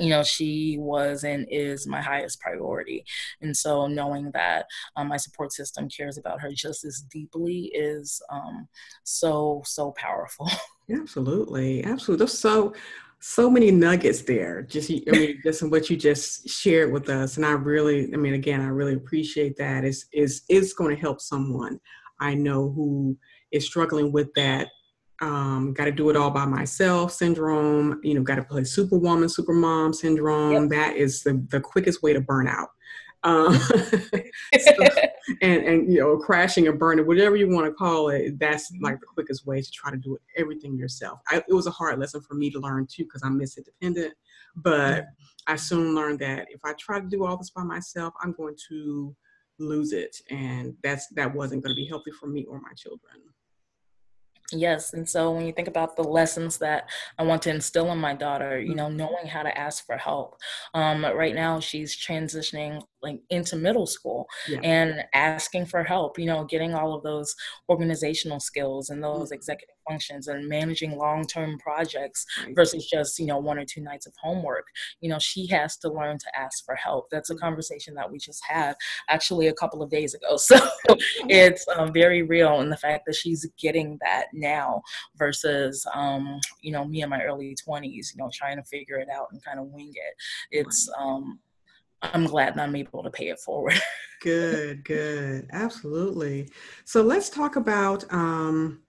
you 0.02 0.10
know 0.10 0.22
she 0.22 0.76
was 0.80 1.24
and 1.24 1.46
is 1.48 1.86
my 1.86 2.00
highest 2.00 2.40
priority. 2.40 3.04
And 3.40 3.56
so 3.56 3.86
knowing 3.86 4.30
that 4.32 4.66
um, 4.96 5.08
my 5.08 5.16
support 5.16 5.52
system 5.52 5.88
cares 5.88 6.18
about 6.18 6.40
her 6.40 6.50
just 6.52 6.84
as 6.84 7.04
deeply 7.10 7.70
is 7.74 8.20
um, 8.30 8.68
so 9.04 9.62
so 9.64 9.92
powerful. 9.92 10.50
Absolutely 10.92 11.84
absolutely. 11.84 12.26
There's 12.26 12.38
so 12.38 12.74
so 13.20 13.48
many 13.48 13.70
nuggets 13.70 14.22
there. 14.22 14.62
Just 14.62 14.90
i 14.90 15.10
mean 15.12 15.40
just 15.44 15.62
in 15.62 15.70
what 15.70 15.88
you 15.88 15.96
just 15.96 16.48
shared 16.48 16.92
with 16.92 17.08
us. 17.08 17.36
And 17.36 17.46
i 17.46 17.52
really 17.52 18.12
i 18.12 18.16
mean 18.16 18.34
again 18.34 18.60
i 18.60 18.66
really 18.66 18.94
appreciate 18.94 19.56
that. 19.56 19.84
Is 19.84 20.06
is 20.12 20.42
is 20.48 20.74
going 20.74 20.94
to 20.94 21.00
help 21.00 21.20
someone 21.20 21.80
i 22.20 22.34
know 22.34 22.70
who 22.70 23.16
is 23.52 23.64
struggling 23.64 24.12
with 24.12 24.34
that 24.34 24.68
um, 25.22 25.72
got 25.72 25.84
to 25.84 25.92
do 25.92 26.10
it 26.10 26.16
all 26.16 26.30
by 26.30 26.44
myself 26.44 27.12
syndrome, 27.12 28.00
you 28.02 28.14
know, 28.14 28.22
got 28.22 28.34
to 28.34 28.42
play 28.42 28.64
superwoman, 28.64 29.28
supermom 29.28 29.94
syndrome. 29.94 30.64
Yep. 30.64 30.70
That 30.70 30.96
is 30.96 31.22
the, 31.22 31.42
the 31.48 31.60
quickest 31.60 32.02
way 32.02 32.12
to 32.12 32.20
burn 32.20 32.48
out. 32.48 32.70
Um, 33.22 33.54
so, 34.60 34.72
and, 35.40 35.64
and, 35.64 35.92
you 35.92 36.00
know, 36.00 36.16
crashing 36.16 36.66
or 36.66 36.72
burning, 36.72 37.06
whatever 37.06 37.36
you 37.36 37.48
want 37.48 37.66
to 37.66 37.72
call 37.72 38.08
it, 38.08 38.36
that's 38.40 38.72
mm-hmm. 38.72 38.84
like 38.84 38.98
the 38.98 39.06
quickest 39.06 39.46
way 39.46 39.62
to 39.62 39.70
try 39.70 39.92
to 39.92 39.96
do 39.96 40.16
it, 40.16 40.22
everything 40.36 40.76
yourself. 40.76 41.20
I, 41.28 41.36
it 41.36 41.54
was 41.54 41.68
a 41.68 41.70
hard 41.70 42.00
lesson 42.00 42.20
for 42.20 42.34
me 42.34 42.50
to 42.50 42.58
learn 42.58 42.88
too, 42.90 43.04
because 43.04 43.22
I'm 43.24 43.38
miss 43.38 43.56
independent, 43.56 44.14
but 44.56 45.06
I 45.46 45.54
soon 45.54 45.94
learned 45.94 46.18
that 46.18 46.48
if 46.50 46.60
I 46.64 46.72
try 46.72 46.98
to 46.98 47.06
do 47.06 47.24
all 47.24 47.36
this 47.36 47.50
by 47.50 47.62
myself, 47.62 48.12
I'm 48.20 48.32
going 48.32 48.56
to 48.70 49.14
lose 49.60 49.92
it. 49.92 50.16
And 50.30 50.74
that's, 50.82 51.06
that 51.10 51.32
wasn't 51.32 51.62
going 51.62 51.76
to 51.76 51.80
be 51.80 51.86
healthy 51.86 52.10
for 52.10 52.26
me 52.26 52.44
or 52.46 52.60
my 52.60 52.72
children. 52.76 53.22
Yes. 54.54 54.92
And 54.92 55.08
so 55.08 55.32
when 55.32 55.46
you 55.46 55.52
think 55.52 55.68
about 55.68 55.96
the 55.96 56.02
lessons 56.04 56.58
that 56.58 56.90
I 57.18 57.22
want 57.22 57.40
to 57.42 57.50
instill 57.50 57.90
in 57.90 57.98
my 57.98 58.14
daughter, 58.14 58.60
you 58.60 58.74
know, 58.74 58.90
knowing 58.90 59.26
how 59.26 59.42
to 59.42 59.56
ask 59.58 59.86
for 59.86 59.96
help. 59.96 60.38
Um, 60.74 61.04
right 61.06 61.34
now, 61.34 61.58
she's 61.58 61.96
transitioning 61.96 62.82
like 63.02 63.20
into 63.30 63.56
middle 63.56 63.86
school 63.86 64.26
yeah. 64.48 64.60
and 64.62 65.04
asking 65.14 65.66
for 65.66 65.82
help, 65.82 66.18
you 66.18 66.26
know, 66.26 66.44
getting 66.44 66.74
all 66.74 66.94
of 66.94 67.02
those 67.02 67.34
organizational 67.68 68.40
skills 68.40 68.90
and 68.90 69.02
those 69.02 69.28
mm-hmm. 69.28 69.34
executive 69.34 69.74
functions 69.88 70.28
and 70.28 70.48
managing 70.48 70.96
long-term 70.96 71.58
projects 71.58 72.24
right. 72.44 72.54
versus 72.54 72.86
just, 72.86 73.18
you 73.18 73.26
know, 73.26 73.38
one 73.38 73.58
or 73.58 73.64
two 73.64 73.80
nights 73.80 74.06
of 74.06 74.14
homework. 74.22 74.66
You 75.00 75.10
know, 75.10 75.18
she 75.18 75.46
has 75.48 75.76
to 75.78 75.90
learn 75.90 76.18
to 76.18 76.38
ask 76.38 76.64
for 76.64 76.76
help. 76.76 77.08
That's 77.10 77.30
a 77.30 77.34
mm-hmm. 77.34 77.44
conversation 77.44 77.94
that 77.94 78.10
we 78.10 78.18
just 78.18 78.42
had 78.46 78.76
actually 79.08 79.48
a 79.48 79.54
couple 79.54 79.82
of 79.82 79.90
days 79.90 80.14
ago. 80.14 80.38
So 80.52 80.58
it's 81.28 81.64
um, 81.76 81.92
very 81.92 82.22
real 82.22 82.60
in 82.60 82.68
the 82.68 82.76
fact 82.76 83.04
that 83.06 83.14
she's 83.14 83.48
getting 83.58 83.98
that 84.02 84.26
now 84.34 84.82
versus, 85.16 85.86
um, 85.94 86.40
you 86.60 86.72
know, 86.72 86.84
me 86.84 87.02
in 87.02 87.08
my 87.08 87.22
early 87.22 87.56
20s, 87.66 87.86
you 87.86 88.18
know, 88.18 88.28
trying 88.32 88.56
to 88.56 88.62
figure 88.64 88.98
it 88.98 89.08
out 89.08 89.28
and 89.30 89.42
kind 89.42 89.58
of 89.58 89.66
wing 89.66 89.92
it. 89.94 90.14
It's, 90.50 90.90
um, 90.98 91.38
I'm 92.02 92.24
glad 92.24 92.54
that 92.54 92.62
I'm 92.62 92.76
able 92.76 93.02
to 93.02 93.10
pay 93.10 93.28
it 93.28 93.38
forward. 93.40 93.80
good, 94.20 94.84
good. 94.84 95.48
Absolutely. 95.52 96.50
So 96.84 97.02
let's 97.02 97.28
talk 97.30 97.56
about 97.56 98.04
um 98.12 98.82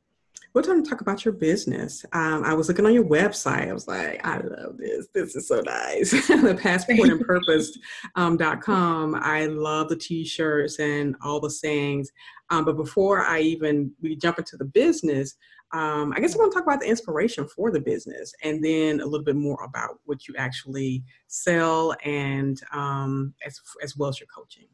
we're 0.54 0.62
going 0.62 0.84
to 0.84 0.90
talk 0.90 1.02
about 1.02 1.26
your 1.26 1.34
business. 1.34 2.06
Um, 2.14 2.44
I 2.44 2.54
was 2.54 2.68
looking 2.68 2.86
on 2.86 2.94
your 2.94 3.06
website. 3.06 3.70
I 3.70 3.74
was 3.74 3.88
like, 3.88 4.24
I 4.24 4.38
love 4.38 4.78
this. 4.78 5.08
This 5.12 5.36
is 5.36 5.48
so 5.48 5.62
nice. 5.62 6.12
the 6.28 6.58
passport 6.62 7.10
and 7.10 7.22
purpose 7.22 7.76
um, 8.16 8.38
.com. 8.38 9.16
I 9.16 9.48
love 9.48 9.90
the 9.90 9.96
t-shirts 9.96 10.80
and 10.80 11.16
all 11.24 11.40
the 11.40 11.50
sayings. 11.50 12.12
Um, 12.52 12.66
but 12.66 12.78
before 12.78 13.24
I 13.24 13.40
even 13.40 13.92
we 14.00 14.16
jump 14.16 14.38
into 14.38 14.58
the 14.58 14.66
business, 14.66 15.36
um, 15.74 16.14
I 16.16 16.20
guess 16.20 16.36
I 16.36 16.38
want 16.38 16.52
to 16.52 16.56
talk 16.56 16.68
about 16.68 16.80
the 16.80 16.88
inspiration 16.88 17.48
for 17.48 17.72
the 17.72 17.80
business 17.80 18.34
and 18.44 18.64
then 18.64 19.02
a 19.02 19.06
little 19.06 19.24
bit 19.24 19.36
more 19.36 19.62
about 19.64 20.00
what 20.06 20.28
you 20.28 20.36
actually 20.38 21.04
sell 21.28 21.96
and 22.04 22.62
um, 22.72 23.34
as, 23.46 23.60
as 23.82 23.98
well 23.98 24.10
as 24.10 24.20
your 24.20 24.28
coaching. 24.34 24.68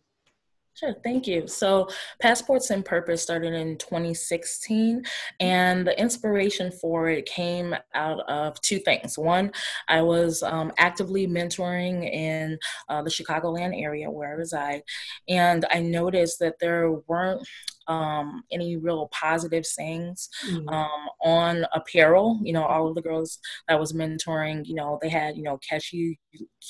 Sure, 0.80 0.96
thank 1.04 1.28
you. 1.28 1.46
So, 1.46 1.90
Passports 2.22 2.70
and 2.70 2.86
Purpose 2.86 3.22
started 3.22 3.54
in 3.54 3.78
2016, 3.80 5.04
and 5.42 5.86
the 5.86 6.00
inspiration 6.00 6.72
for 6.72 7.10
it 7.10 7.26
came 7.26 7.76
out 7.96 8.22
of 8.30 8.62
two 8.62 8.80
things. 8.80 9.18
One, 9.18 9.52
I 9.90 10.02
was 10.02 10.42
um, 10.42 10.72
actively 10.78 11.28
mentoring 11.28 12.10
in 12.10 12.58
uh, 12.88 13.02
the 13.02 13.10
Chicagoland 13.10 13.78
area 13.82 14.10
where 14.10 14.30
I 14.30 14.36
reside, 14.36 14.84
and 15.28 15.66
I 15.70 15.82
noticed 15.82 16.40
that 16.40 16.60
there 16.62 16.92
weren't 17.08 17.46
um, 17.90 18.44
any 18.52 18.78
real 18.78 19.10
positive 19.12 19.66
sayings 19.66 20.30
mm-hmm. 20.48 20.70
um, 20.70 21.10
on 21.22 21.66
apparel. 21.74 22.40
You 22.44 22.54
know, 22.54 22.64
all 22.64 22.88
of 22.88 22.96
the 22.96 23.02
girls 23.02 23.40
that 23.68 23.80
was 23.80 23.94
mentoring, 23.94 24.66
you 24.66 24.76
know, 24.76 25.00
they 25.02 25.10
had, 25.10 25.36
you 25.36 25.44
know, 25.44 25.58
catchy, 25.68 26.20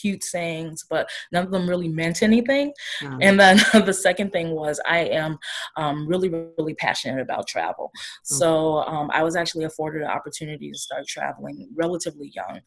cute 0.02 0.24
sayings, 0.24 0.86
but 0.90 1.10
none 1.32 1.46
of 1.46 1.52
them 1.52 1.70
really 1.70 1.90
meant 1.90 2.24
anything. 2.24 2.74
Mm-hmm. 3.02 3.18
And 3.22 3.40
then 3.40 3.58
the 3.86 3.94
second 3.94 4.32
thing 4.32 4.52
was 4.52 4.80
I 4.88 5.00
am 5.00 5.38
um, 5.76 6.08
really, 6.08 6.30
really 6.30 6.74
passionate 6.74 7.22
about 7.22 7.48
travel. 7.48 7.92
Mm-hmm. 7.96 8.36
So 8.36 8.78
um, 8.84 9.12
I 9.14 9.22
was 9.24 9.36
actually 9.36 9.66
afforded 9.66 10.02
an 10.02 10.10
opportunity 10.10 10.72
to 10.72 10.78
start 10.78 11.06
traveling 11.06 11.70
relatively 11.76 12.32
young. 12.34 12.62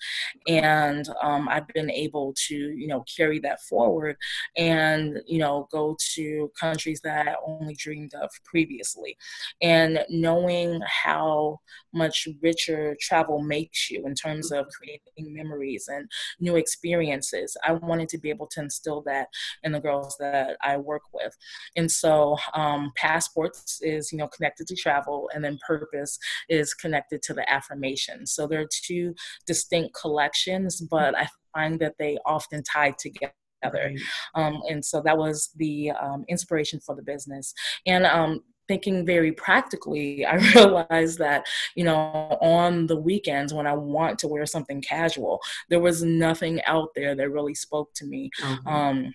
And 0.46 1.08
um, 1.22 1.48
I've 1.48 1.66
been 1.68 1.90
able 1.90 2.34
to, 2.48 2.54
you 2.54 2.86
know, 2.86 3.02
carry 3.16 3.38
that 3.40 3.62
forward 3.62 4.16
and, 4.58 5.18
you 5.26 5.38
know, 5.38 5.68
go 5.72 5.96
to 6.14 6.50
countries 6.60 7.00
that 7.04 7.28
I 7.28 7.34
only 7.46 7.74
dreamed 7.74 8.12
of 8.14 8.30
previously. 8.44 9.16
And 9.60 10.04
knowing 10.08 10.80
how 10.86 11.60
much 11.92 12.28
richer 12.42 12.96
travel 13.00 13.40
makes 13.40 13.90
you 13.90 14.06
in 14.06 14.14
terms 14.14 14.52
of 14.52 14.66
creating 14.68 15.34
memories 15.34 15.88
and 15.88 16.10
new 16.40 16.56
experiences, 16.56 17.56
I 17.64 17.72
wanted 17.72 18.08
to 18.10 18.18
be 18.18 18.30
able 18.30 18.46
to 18.48 18.60
instill 18.60 19.02
that 19.02 19.28
in 19.62 19.72
the 19.72 19.80
girls 19.80 20.16
that 20.20 20.56
I 20.62 20.76
work 20.76 21.02
with. 21.12 21.36
And 21.76 21.90
so, 21.90 22.36
um, 22.54 22.92
passports 22.96 23.80
is 23.82 24.12
you 24.12 24.18
know 24.18 24.28
connected 24.28 24.66
to 24.68 24.76
travel, 24.76 25.30
and 25.34 25.44
then 25.44 25.58
purpose 25.66 26.18
is 26.48 26.74
connected 26.74 27.22
to 27.22 27.34
the 27.34 27.50
affirmation. 27.52 28.26
So 28.26 28.46
there 28.46 28.60
are 28.60 28.68
two 28.84 29.14
distinct 29.46 29.94
collections, 29.94 30.80
but 30.80 31.16
I 31.16 31.28
find 31.54 31.78
that 31.80 31.96
they 31.98 32.18
often 32.24 32.62
tie 32.62 32.94
together 32.98 33.32
together. 33.62 33.94
Um, 34.34 34.60
and 34.68 34.84
so 34.84 35.00
that 35.04 35.16
was 35.16 35.50
the 35.56 35.92
um, 35.92 36.24
inspiration 36.28 36.80
for 36.80 36.94
the 36.94 37.02
business. 37.02 37.54
And 37.86 38.06
um, 38.06 38.40
thinking 38.68 39.04
very 39.06 39.32
practically, 39.32 40.24
I 40.26 40.36
realized 40.54 41.18
that, 41.18 41.46
you 41.74 41.84
know, 41.84 42.38
on 42.40 42.86
the 42.86 42.96
weekends 42.96 43.54
when 43.54 43.66
I 43.66 43.74
want 43.74 44.18
to 44.20 44.28
wear 44.28 44.46
something 44.46 44.80
casual, 44.82 45.40
there 45.68 45.80
was 45.80 46.02
nothing 46.02 46.60
out 46.66 46.90
there 46.94 47.14
that 47.14 47.30
really 47.30 47.54
spoke 47.54 47.92
to 47.94 48.06
me. 48.06 48.30
Mm-hmm. 48.40 48.68
Um, 48.68 49.12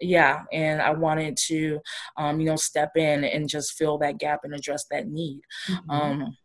yeah 0.00 0.42
and 0.52 0.82
i 0.82 0.90
wanted 0.90 1.36
to 1.36 1.78
um, 2.16 2.40
you 2.40 2.46
know 2.46 2.56
step 2.56 2.90
in 2.96 3.22
and 3.22 3.48
just 3.48 3.74
fill 3.74 3.96
that 3.96 4.18
gap 4.18 4.40
and 4.42 4.52
address 4.52 4.86
that 4.90 5.06
need 5.06 5.40
mm-hmm. 5.68 5.90
um, 5.90 6.36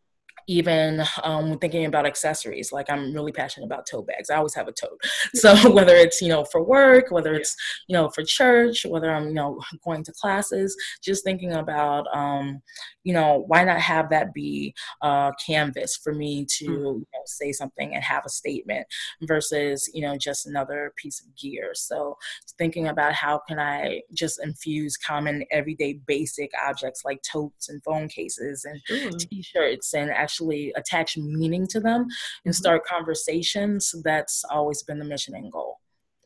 even 0.49 1.03
um, 1.23 1.59
thinking 1.59 1.85
about 1.85 2.07
accessories 2.07 2.71
like 2.71 2.89
i'm 2.89 3.13
really 3.13 3.31
passionate 3.31 3.67
about 3.67 3.85
tote 3.85 4.07
bags. 4.07 4.31
I 4.31 4.37
always 4.37 4.55
have 4.55 4.67
a 4.67 4.71
tote. 4.71 4.99
So 5.35 5.71
whether 5.71 5.95
it's 5.95 6.21
you 6.21 6.29
know 6.29 6.43
for 6.43 6.63
work 6.63 7.11
whether 7.11 7.35
it's 7.35 7.55
you 7.87 7.93
know 7.93 8.09
for 8.09 8.23
church 8.23 8.85
whether 8.85 9.11
i'm 9.11 9.27
you 9.27 9.35
know 9.35 9.61
going 9.85 10.03
to 10.03 10.11
classes 10.13 10.75
just 11.03 11.23
thinking 11.23 11.53
about 11.53 12.05
um, 12.13 12.61
you 13.03 13.13
know 13.13 13.43
why 13.47 13.63
not 13.63 13.79
have 13.79 14.09
that 14.09 14.33
be 14.33 14.73
a 15.03 15.31
canvas 15.45 15.95
for 16.03 16.13
me 16.13 16.45
to 16.57 16.65
mm-hmm. 16.65 16.73
you 16.73 17.07
know, 17.13 17.21
say 17.25 17.51
something 17.51 17.93
and 17.93 18.03
have 18.03 18.23
a 18.25 18.29
statement 18.29 18.87
versus 19.21 19.89
you 19.93 20.01
know 20.01 20.17
just 20.17 20.47
another 20.47 20.93
piece 20.97 21.21
of 21.21 21.27
gear. 21.35 21.71
So 21.75 22.17
thinking 22.57 22.87
about 22.87 23.13
how 23.13 23.39
can 23.47 23.59
i 23.59 24.01
just 24.13 24.43
infuse 24.43 24.97
common 24.97 25.43
everyday 25.51 25.93
basic 26.07 26.51
objects 26.67 27.03
like 27.05 27.21
totes 27.21 27.69
and 27.69 27.83
phone 27.83 28.07
cases 28.07 28.65
and 28.65 29.19
t-shirts 29.19 29.93
and 29.93 30.09
actually 30.09 30.38
actually 30.39 30.73
attach 30.75 31.17
meaning 31.17 31.67
to 31.67 31.79
them 31.79 32.01
and 32.01 32.09
mm-hmm. 32.09 32.51
start 32.51 32.85
conversations, 32.85 33.93
that's 34.03 34.43
always 34.49 34.83
been 34.83 34.99
the 34.99 35.05
mission 35.05 35.35
and 35.35 35.51
goal. 35.51 35.79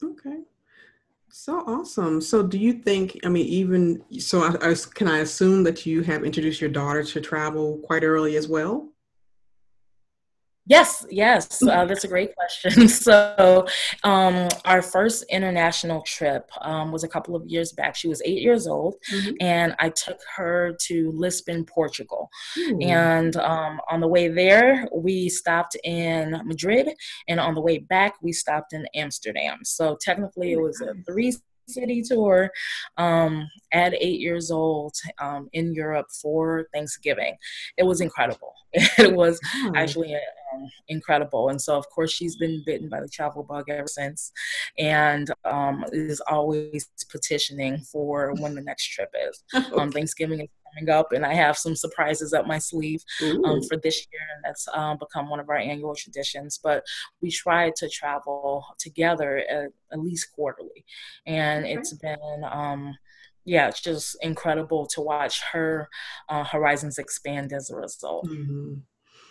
Okay. 0.03 0.39
So 1.29 1.63
awesome. 1.65 2.21
So, 2.21 2.43
do 2.43 2.59
you 2.59 2.73
think? 2.73 3.19
I 3.25 3.29
mean, 3.29 3.47
even 3.47 4.03
so, 4.19 4.43
I, 4.43 4.69
I, 4.69 4.75
can 4.93 5.07
I 5.07 5.19
assume 5.19 5.63
that 5.63 5.83
you 5.83 6.01
have 6.03 6.23
introduced 6.23 6.61
your 6.61 6.69
daughter 6.69 7.03
to 7.03 7.21
travel 7.21 7.79
quite 7.83 8.03
early 8.03 8.37
as 8.37 8.47
well? 8.47 8.89
Yes, 10.65 11.05
yes, 11.09 11.61
uh, 11.61 11.83
that's 11.85 12.05
a 12.05 12.07
great 12.07 12.33
question. 12.35 12.87
So, 13.03 13.67
um, 14.03 14.47
our 14.63 14.81
first 14.81 15.25
international 15.29 16.01
trip 16.03 16.49
um, 16.61 16.91
was 16.91 17.03
a 17.03 17.07
couple 17.07 17.35
of 17.35 17.45
years 17.45 17.73
back. 17.73 17.95
She 17.95 18.07
was 18.07 18.21
eight 18.23 18.41
years 18.41 18.65
old, 18.65 18.95
mm-hmm. 19.11 19.33
and 19.41 19.75
I 19.79 19.89
took 19.89 20.19
her 20.37 20.75
to 20.83 21.11
Lisbon, 21.11 21.65
Portugal. 21.65 22.29
And 22.81 23.35
um, 23.37 23.81
on 23.89 23.99
the 23.99 24.07
way 24.07 24.29
there, 24.29 24.87
we 24.95 25.27
stopped 25.27 25.75
in 25.83 26.41
Madrid, 26.45 26.89
and 27.27 27.39
on 27.41 27.55
the 27.55 27.61
way 27.61 27.79
back, 27.79 28.13
we 28.21 28.31
stopped 28.31 28.71
in 28.71 28.87
Amsterdam. 28.95 29.59
So, 29.63 29.97
technically, 30.01 30.53
it 30.53 30.61
was 30.61 30.79
a 30.79 30.93
three 31.05 31.33
city 31.67 32.01
tour 32.01 32.51
um, 32.97 33.49
at 33.71 33.93
eight 33.95 34.19
years 34.19 34.51
old 34.51 34.93
um, 35.19 35.49
in 35.53 35.73
Europe 35.73 36.07
for 36.21 36.67
Thanksgiving. 36.73 37.35
It 37.77 37.83
was 37.83 38.01
incredible. 38.01 38.53
It 38.97 39.13
was 39.13 39.39
actually 39.75 40.13
a, 40.13 40.19
incredible. 40.87 41.49
And 41.49 41.61
so, 41.61 41.77
of 41.77 41.89
course, 41.89 42.11
she's 42.11 42.35
been 42.35 42.63
bitten 42.65 42.89
by 42.89 43.01
the 43.01 43.07
travel 43.07 43.43
bug 43.43 43.69
ever 43.69 43.87
since, 43.87 44.31
and 44.77 45.29
um, 45.45 45.85
is 45.91 46.21
always 46.21 46.89
petitioning 47.09 47.79
for 47.79 48.33
when 48.39 48.55
the 48.55 48.61
next 48.61 48.87
trip 48.87 49.13
is. 49.29 49.43
Um, 49.73 49.91
Thanksgiving 49.91 50.41
is 50.41 50.49
coming 50.73 50.89
up, 50.89 51.13
and 51.13 51.25
I 51.25 51.33
have 51.33 51.57
some 51.57 51.75
surprises 51.75 52.33
up 52.33 52.45
my 52.45 52.59
sleeve 52.59 53.01
um, 53.43 53.61
for 53.63 53.77
this 53.77 54.05
year, 54.11 54.21
and 54.35 54.43
that's 54.43 54.67
um, 54.73 54.97
become 54.97 55.29
one 55.29 55.39
of 55.39 55.49
our 55.49 55.57
annual 55.57 55.95
traditions. 55.95 56.59
But 56.61 56.83
we 57.21 57.31
try 57.31 57.71
to 57.77 57.89
travel 57.89 58.65
together 58.77 59.37
at, 59.49 59.69
at 59.91 59.99
least 59.99 60.31
quarterly, 60.35 60.85
and 61.25 61.65
okay. 61.65 61.73
it's 61.73 61.93
been 61.93 62.43
um, 62.51 62.93
yeah, 63.45 63.67
it's 63.67 63.81
just 63.81 64.15
incredible 64.21 64.85
to 64.87 65.01
watch 65.01 65.41
her 65.51 65.89
uh, 66.29 66.43
horizons 66.43 66.97
expand 66.97 67.51
as 67.53 67.69
a 67.69 67.75
result. 67.75 68.27
Mm-hmm. 68.27 68.75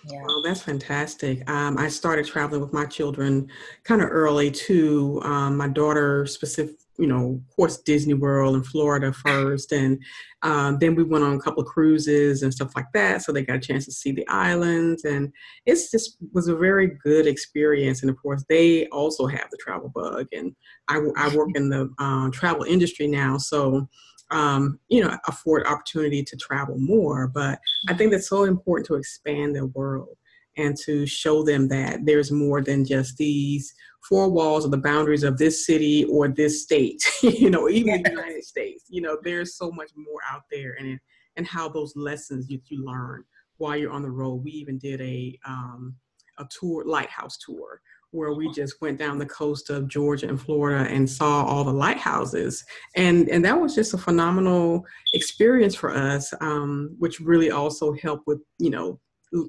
Yeah. 0.08 0.24
Well, 0.26 0.42
that's 0.42 0.62
fantastic. 0.62 1.48
Um, 1.48 1.78
I 1.78 1.88
started 1.88 2.26
traveling 2.26 2.60
with 2.60 2.72
my 2.72 2.86
children 2.86 3.48
kind 3.84 4.02
of 4.02 4.08
early 4.10 4.50
too. 4.50 5.20
Um, 5.22 5.56
my 5.56 5.68
daughter, 5.68 6.26
specific, 6.26 6.74
you 6.98 7.06
know, 7.06 7.40
of 7.48 7.56
course, 7.56 7.78
Disney 7.78 8.14
World 8.14 8.56
in 8.56 8.64
Florida 8.64 9.12
first, 9.12 9.72
and 9.72 10.02
um, 10.42 10.78
then 10.78 10.94
we 10.94 11.04
went 11.04 11.24
on 11.24 11.34
a 11.34 11.40
couple 11.40 11.62
of 11.62 11.68
cruises 11.68 12.42
and 12.42 12.52
stuff 12.52 12.72
like 12.74 12.86
that. 12.94 13.22
So 13.22 13.32
they 13.32 13.44
got 13.44 13.56
a 13.56 13.60
chance 13.60 13.84
to 13.86 13.92
see 13.92 14.12
the 14.12 14.26
islands, 14.28 15.04
and 15.04 15.32
it's 15.66 15.90
just 15.90 16.16
was 16.32 16.48
a 16.48 16.56
very 16.56 16.98
good 17.02 17.26
experience. 17.26 18.02
And 18.02 18.10
of 18.10 18.16
course, 18.20 18.44
they 18.48 18.86
also 18.88 19.26
have 19.26 19.48
the 19.50 19.58
travel 19.58 19.88
bug, 19.88 20.26
and 20.32 20.54
I, 20.88 21.00
I 21.16 21.34
work 21.34 21.50
in 21.54 21.70
the 21.70 21.92
uh, 21.98 22.28
travel 22.30 22.64
industry 22.64 23.06
now, 23.06 23.38
so 23.38 23.88
um, 24.32 24.78
you 24.88 25.02
know, 25.02 25.16
afford 25.28 25.66
opportunity 25.66 26.22
to 26.24 26.36
travel 26.36 26.76
more. 26.78 27.28
But 27.28 27.58
I 27.88 27.94
think 27.94 28.10
that's 28.10 28.28
so 28.28 28.44
important 28.44 28.86
to 28.88 28.94
expand 28.94 29.54
their 29.54 29.66
world 29.66 30.16
and 30.56 30.76
to 30.84 31.06
show 31.06 31.42
them 31.42 31.68
that 31.68 32.04
there's 32.04 32.30
more 32.30 32.60
than 32.60 32.84
just 32.84 33.16
these 33.16 33.72
four 34.08 34.28
walls 34.28 34.66
or 34.66 34.68
the 34.68 34.76
boundaries 34.76 35.22
of 35.22 35.38
this 35.38 35.64
city 35.66 36.04
or 36.04 36.28
this 36.28 36.62
state, 36.62 37.02
you 37.22 37.50
know, 37.50 37.68
even 37.68 38.02
the 38.02 38.10
United 38.10 38.44
States. 38.44 38.84
You 38.88 39.02
know, 39.02 39.18
there's 39.22 39.56
so 39.56 39.70
much 39.70 39.90
more 39.96 40.20
out 40.30 40.42
there 40.50 40.76
and 40.78 40.98
and 41.36 41.46
how 41.46 41.66
those 41.68 41.94
lessons 41.96 42.46
that 42.48 42.60
you 42.68 42.84
learn 42.84 43.24
while 43.56 43.76
you're 43.76 43.92
on 43.92 44.02
the 44.02 44.10
road. 44.10 44.42
We 44.44 44.50
even 44.52 44.78
did 44.78 45.00
a 45.00 45.38
um, 45.46 45.94
a 46.38 46.46
tour, 46.50 46.84
lighthouse 46.84 47.38
tour, 47.38 47.80
where 48.12 48.32
we 48.32 48.50
just 48.52 48.80
went 48.80 48.98
down 48.98 49.18
the 49.18 49.26
coast 49.26 49.70
of 49.70 49.88
Georgia 49.88 50.28
and 50.28 50.40
Florida 50.40 50.88
and 50.88 51.08
saw 51.08 51.44
all 51.44 51.64
the 51.64 51.72
lighthouses. 51.72 52.64
And, 52.94 53.28
and 53.28 53.44
that 53.44 53.60
was 53.60 53.74
just 53.74 53.94
a 53.94 53.98
phenomenal 53.98 54.84
experience 55.14 55.74
for 55.74 55.94
us, 55.94 56.32
um, 56.40 56.94
which 56.98 57.20
really 57.20 57.50
also 57.50 57.92
helped 57.94 58.26
with, 58.26 58.40
you 58.58 58.70
know, 58.70 59.00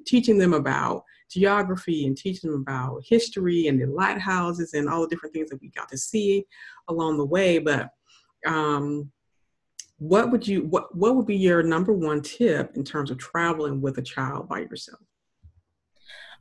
teaching 0.05 0.37
them 0.37 0.53
about 0.53 1.03
geography 1.29 2.05
and 2.05 2.17
teaching 2.17 2.51
them 2.51 2.61
about 2.61 3.01
history 3.05 3.67
and 3.67 3.81
the 3.81 3.85
lighthouses 3.85 4.73
and 4.73 4.87
all 4.87 5.01
the 5.01 5.07
different 5.07 5.33
things 5.33 5.49
that 5.49 5.61
we 5.61 5.69
got 5.69 5.89
to 5.89 5.97
see 5.97 6.45
along 6.87 7.17
the 7.17 7.25
way. 7.25 7.59
But 7.59 7.89
um, 8.45 9.11
what 9.97 10.31
would 10.31 10.47
you 10.47 10.63
what 10.63 10.95
what 10.95 11.15
would 11.15 11.25
be 11.25 11.35
your 11.35 11.63
number 11.63 11.93
one 11.93 12.21
tip 12.21 12.71
in 12.75 12.83
terms 12.83 13.11
of 13.11 13.17
traveling 13.17 13.81
with 13.81 13.97
a 13.97 14.01
child 14.01 14.47
by 14.47 14.59
yourself? 14.59 14.99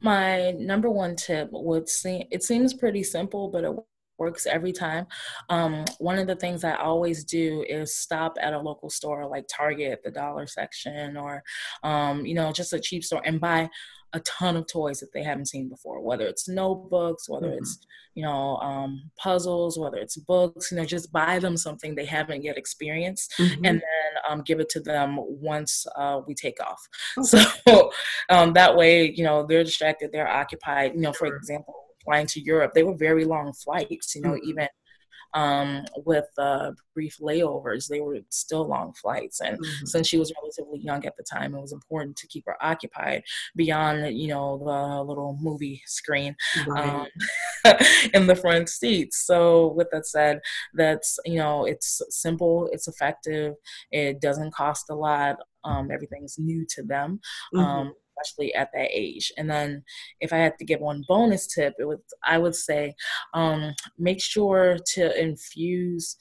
My 0.02 0.52
number 0.52 0.90
one 0.90 1.16
tip 1.16 1.48
would 1.52 1.88
seem 1.88 2.26
it 2.30 2.42
seems 2.42 2.74
pretty 2.74 3.02
simple, 3.02 3.48
but 3.48 3.64
it 3.64 3.72
works 4.18 4.46
every 4.46 4.72
time. 4.72 5.06
Um, 5.48 5.84
one 5.98 6.18
of 6.18 6.26
the 6.26 6.36
things 6.36 6.64
I 6.64 6.74
always 6.76 7.24
do 7.24 7.64
is 7.68 7.96
stop 7.96 8.36
at 8.40 8.52
a 8.52 8.58
local 8.58 8.90
store 8.90 9.26
like 9.26 9.46
Target, 9.48 10.02
the 10.04 10.10
dollar 10.10 10.46
section, 10.46 11.16
or 11.16 11.42
um, 11.82 12.26
you 12.26 12.34
know, 12.34 12.52
just 12.52 12.72
a 12.72 12.80
cheap 12.80 13.04
store 13.04 13.22
and 13.24 13.40
buy 13.40 13.68
a 14.12 14.20
ton 14.20 14.56
of 14.56 14.66
toys 14.66 15.00
that 15.00 15.12
they 15.12 15.22
haven't 15.22 15.46
seen 15.46 15.68
before, 15.68 16.00
whether 16.00 16.26
it's 16.26 16.48
notebooks, 16.48 17.28
whether 17.28 17.48
mm-hmm. 17.48 17.58
it's, 17.58 17.78
you 18.14 18.22
know, 18.22 18.56
um, 18.56 19.10
puzzles, 19.18 19.78
whether 19.78 19.96
it's 19.96 20.16
books, 20.16 20.70
you 20.70 20.76
know, 20.76 20.84
just 20.84 21.12
buy 21.12 21.38
them 21.38 21.56
something 21.56 21.94
they 21.94 22.04
haven't 22.04 22.42
yet 22.42 22.58
experienced 22.58 23.32
mm-hmm. 23.38 23.64
and 23.64 23.76
then 23.76 24.22
um, 24.28 24.42
give 24.42 24.60
it 24.60 24.68
to 24.70 24.80
them 24.80 25.18
once 25.18 25.86
uh, 25.96 26.20
we 26.26 26.34
take 26.34 26.58
off. 26.60 26.80
Okay. 27.34 27.44
So 27.68 27.90
um, 28.28 28.52
that 28.54 28.76
way, 28.76 29.10
you 29.10 29.24
know, 29.24 29.46
they're 29.46 29.64
distracted, 29.64 30.10
they're 30.12 30.28
occupied. 30.28 30.94
You 30.94 31.00
know, 31.00 31.12
for 31.12 31.26
example, 31.26 31.74
flying 32.04 32.26
to 32.28 32.40
Europe, 32.40 32.72
they 32.74 32.82
were 32.82 32.96
very 32.96 33.24
long 33.24 33.52
flights, 33.52 34.14
you 34.14 34.22
know, 34.22 34.30
mm-hmm. 34.30 34.48
even 34.48 34.68
um, 35.34 35.84
with 36.04 36.26
uh, 36.38 36.72
brief 36.94 37.16
layovers. 37.20 37.88
They 37.88 38.00
were 38.00 38.18
still 38.30 38.66
long 38.66 38.92
flights, 38.94 39.40
and 39.40 39.58
mm-hmm. 39.58 39.86
since 39.86 40.06
she 40.08 40.18
was 40.18 40.32
relatively 40.40 40.80
young 40.80 41.04
at 41.06 41.16
the 41.16 41.22
time, 41.22 41.54
it 41.54 41.60
was 41.60 41.72
important 41.72 42.16
to 42.16 42.26
keep 42.26 42.44
her 42.46 42.56
occupied 42.62 43.22
beyond, 43.56 44.16
you 44.16 44.28
know, 44.28 44.58
the 44.58 45.02
little 45.02 45.38
movie 45.40 45.82
screen 45.86 46.36
right. 46.66 47.06
um, 47.64 47.76
in 48.14 48.26
the 48.26 48.36
front 48.36 48.68
seats. 48.68 49.26
So, 49.26 49.72
with 49.72 49.88
that 49.92 50.06
said, 50.06 50.40
that's 50.74 51.18
you 51.24 51.36
know, 51.36 51.64
it's 51.64 52.02
simple, 52.10 52.68
it's 52.72 52.88
effective, 52.88 53.54
it 53.90 54.20
doesn't 54.20 54.54
cost 54.54 54.90
a 54.90 54.94
lot. 54.94 55.36
Um, 55.64 55.92
everything's 55.92 56.40
new 56.40 56.66
to 56.70 56.82
them. 56.82 57.20
Mm-hmm. 57.54 57.64
Um, 57.64 57.94
especially 58.18 58.54
at 58.54 58.70
that 58.74 58.88
age. 58.90 59.32
And 59.36 59.50
then 59.50 59.82
if 60.20 60.32
I 60.32 60.38
had 60.38 60.58
to 60.58 60.64
give 60.64 60.80
one 60.80 61.04
bonus 61.08 61.46
tip, 61.46 61.74
it 61.78 61.84
would 61.84 62.00
I 62.24 62.38
would 62.38 62.54
say 62.54 62.94
um, 63.34 63.74
make 63.98 64.22
sure 64.22 64.78
to 64.94 65.20
infuse 65.20 66.16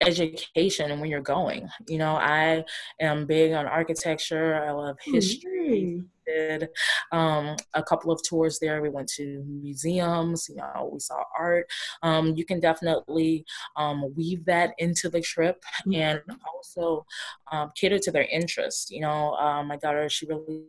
education 0.00 1.00
when 1.00 1.10
you're 1.10 1.20
going. 1.20 1.68
You 1.88 1.98
know, 1.98 2.16
I 2.16 2.64
am 3.00 3.26
big 3.26 3.52
on 3.52 3.66
architecture. 3.66 4.54
I 4.54 4.70
love 4.72 4.96
history. 5.02 5.70
Mm-hmm. 5.70 6.06
Did 6.26 6.68
um, 7.12 7.54
a 7.74 7.84
couple 7.84 8.10
of 8.10 8.20
tours 8.28 8.58
there. 8.58 8.82
We 8.82 8.88
went 8.88 9.08
to 9.10 9.44
museums. 9.46 10.48
You 10.48 10.56
know, 10.56 10.90
we 10.92 10.98
saw 10.98 11.22
art. 11.38 11.66
Um, 12.02 12.34
you 12.36 12.44
can 12.44 12.58
definitely 12.58 13.44
um, 13.76 14.12
weave 14.16 14.44
that 14.46 14.74
into 14.78 15.08
the 15.08 15.20
trip 15.20 15.62
mm-hmm. 15.86 15.94
and 15.94 16.20
also 16.52 17.06
um, 17.52 17.70
cater 17.76 18.00
to 18.00 18.10
their 18.10 18.24
interests. 18.24 18.90
You 18.90 19.02
know, 19.02 19.34
uh, 19.34 19.62
my 19.62 19.76
daughter, 19.76 20.08
she 20.08 20.26
really 20.26 20.64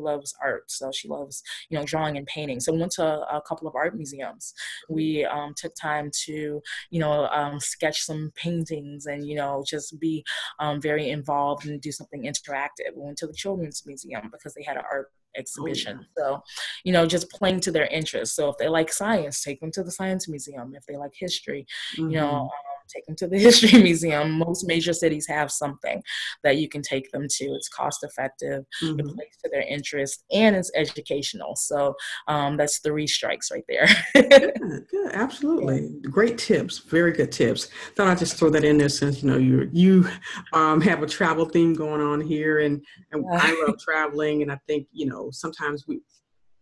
loves 0.00 0.34
art 0.42 0.70
so 0.70 0.90
she 0.92 1.08
loves 1.08 1.42
you 1.68 1.78
know 1.78 1.84
drawing 1.84 2.16
and 2.16 2.26
painting 2.26 2.60
so 2.60 2.72
we 2.72 2.78
went 2.78 2.92
to 2.92 3.04
a 3.04 3.40
couple 3.46 3.68
of 3.68 3.74
art 3.74 3.94
museums 3.96 4.54
we 4.88 5.24
um, 5.24 5.52
took 5.56 5.74
time 5.74 6.10
to 6.12 6.60
you 6.90 7.00
know 7.00 7.26
um, 7.28 7.58
sketch 7.60 8.02
some 8.02 8.32
paintings 8.34 9.06
and 9.06 9.26
you 9.26 9.34
know 9.34 9.62
just 9.66 9.98
be 10.00 10.24
um, 10.60 10.80
very 10.80 11.10
involved 11.10 11.66
and 11.66 11.80
do 11.80 11.92
something 11.92 12.22
interactive 12.22 12.94
we 12.96 13.04
went 13.04 13.16
to 13.16 13.26
the 13.26 13.32
children's 13.32 13.82
museum 13.86 14.28
because 14.32 14.54
they 14.54 14.62
had 14.62 14.76
an 14.76 14.84
art 14.90 15.08
exhibition. 15.36 16.00
Oh, 16.00 16.04
yeah. 16.18 16.24
So, 16.24 16.42
you 16.84 16.92
know, 16.92 17.06
just 17.06 17.30
playing 17.30 17.60
to 17.60 17.72
their 17.72 17.86
interests. 17.86 18.36
So 18.36 18.48
if 18.50 18.58
they 18.58 18.68
like 18.68 18.92
science, 18.92 19.42
take 19.42 19.60
them 19.60 19.70
to 19.72 19.82
the 19.82 19.90
science 19.90 20.28
museum. 20.28 20.74
If 20.76 20.84
they 20.86 20.96
like 20.96 21.12
history, 21.14 21.66
mm-hmm. 21.96 22.10
you 22.10 22.16
know, 22.16 22.26
mm-hmm. 22.26 22.42
um, 22.42 22.71
take 22.88 23.06
them 23.06 23.16
to 23.16 23.26
the 23.26 23.38
history 23.38 23.82
museum. 23.82 24.32
Most 24.32 24.66
major 24.66 24.92
cities 24.92 25.26
have 25.28 25.50
something 25.50 26.02
that 26.42 26.56
you 26.58 26.68
can 26.68 26.82
take 26.82 27.10
them 27.12 27.26
to. 27.28 27.44
It's 27.54 27.68
cost 27.68 28.04
effective, 28.04 28.64
mm-hmm. 28.82 29.00
it 29.00 29.06
plays 29.06 29.36
to 29.44 29.50
their 29.50 29.62
interest, 29.62 30.24
and 30.32 30.56
it's 30.56 30.70
educational. 30.74 31.56
So 31.56 31.94
um, 32.28 32.56
that's 32.56 32.78
three 32.78 33.06
strikes 33.06 33.50
right 33.50 33.64
there. 33.68 33.88
good, 34.14 34.86
good, 34.90 35.12
absolutely. 35.12 35.82
Yeah. 35.82 36.10
Great 36.10 36.38
tips, 36.38 36.78
very 36.78 37.12
good 37.12 37.32
tips. 37.32 37.68
Thought 37.96 38.08
I'd 38.08 38.18
just 38.18 38.36
throw 38.36 38.50
that 38.50 38.64
in 38.64 38.78
there 38.78 38.88
since 38.88 39.22
you 39.22 39.30
know 39.30 39.38
you 39.38 39.68
you 39.72 40.08
um, 40.52 40.80
have 40.80 41.02
a 41.02 41.06
travel 41.06 41.44
theme 41.44 41.74
going 41.74 42.00
on 42.00 42.20
here, 42.20 42.60
and, 42.60 42.82
and 43.12 43.24
yeah. 43.30 43.40
I 43.42 43.64
love 43.66 43.78
traveling, 43.84 44.42
and 44.42 44.52
I 44.52 44.58
think 44.66 44.86
you 44.92 45.06
know 45.06 45.30
sometimes 45.32 45.86
we 45.86 46.00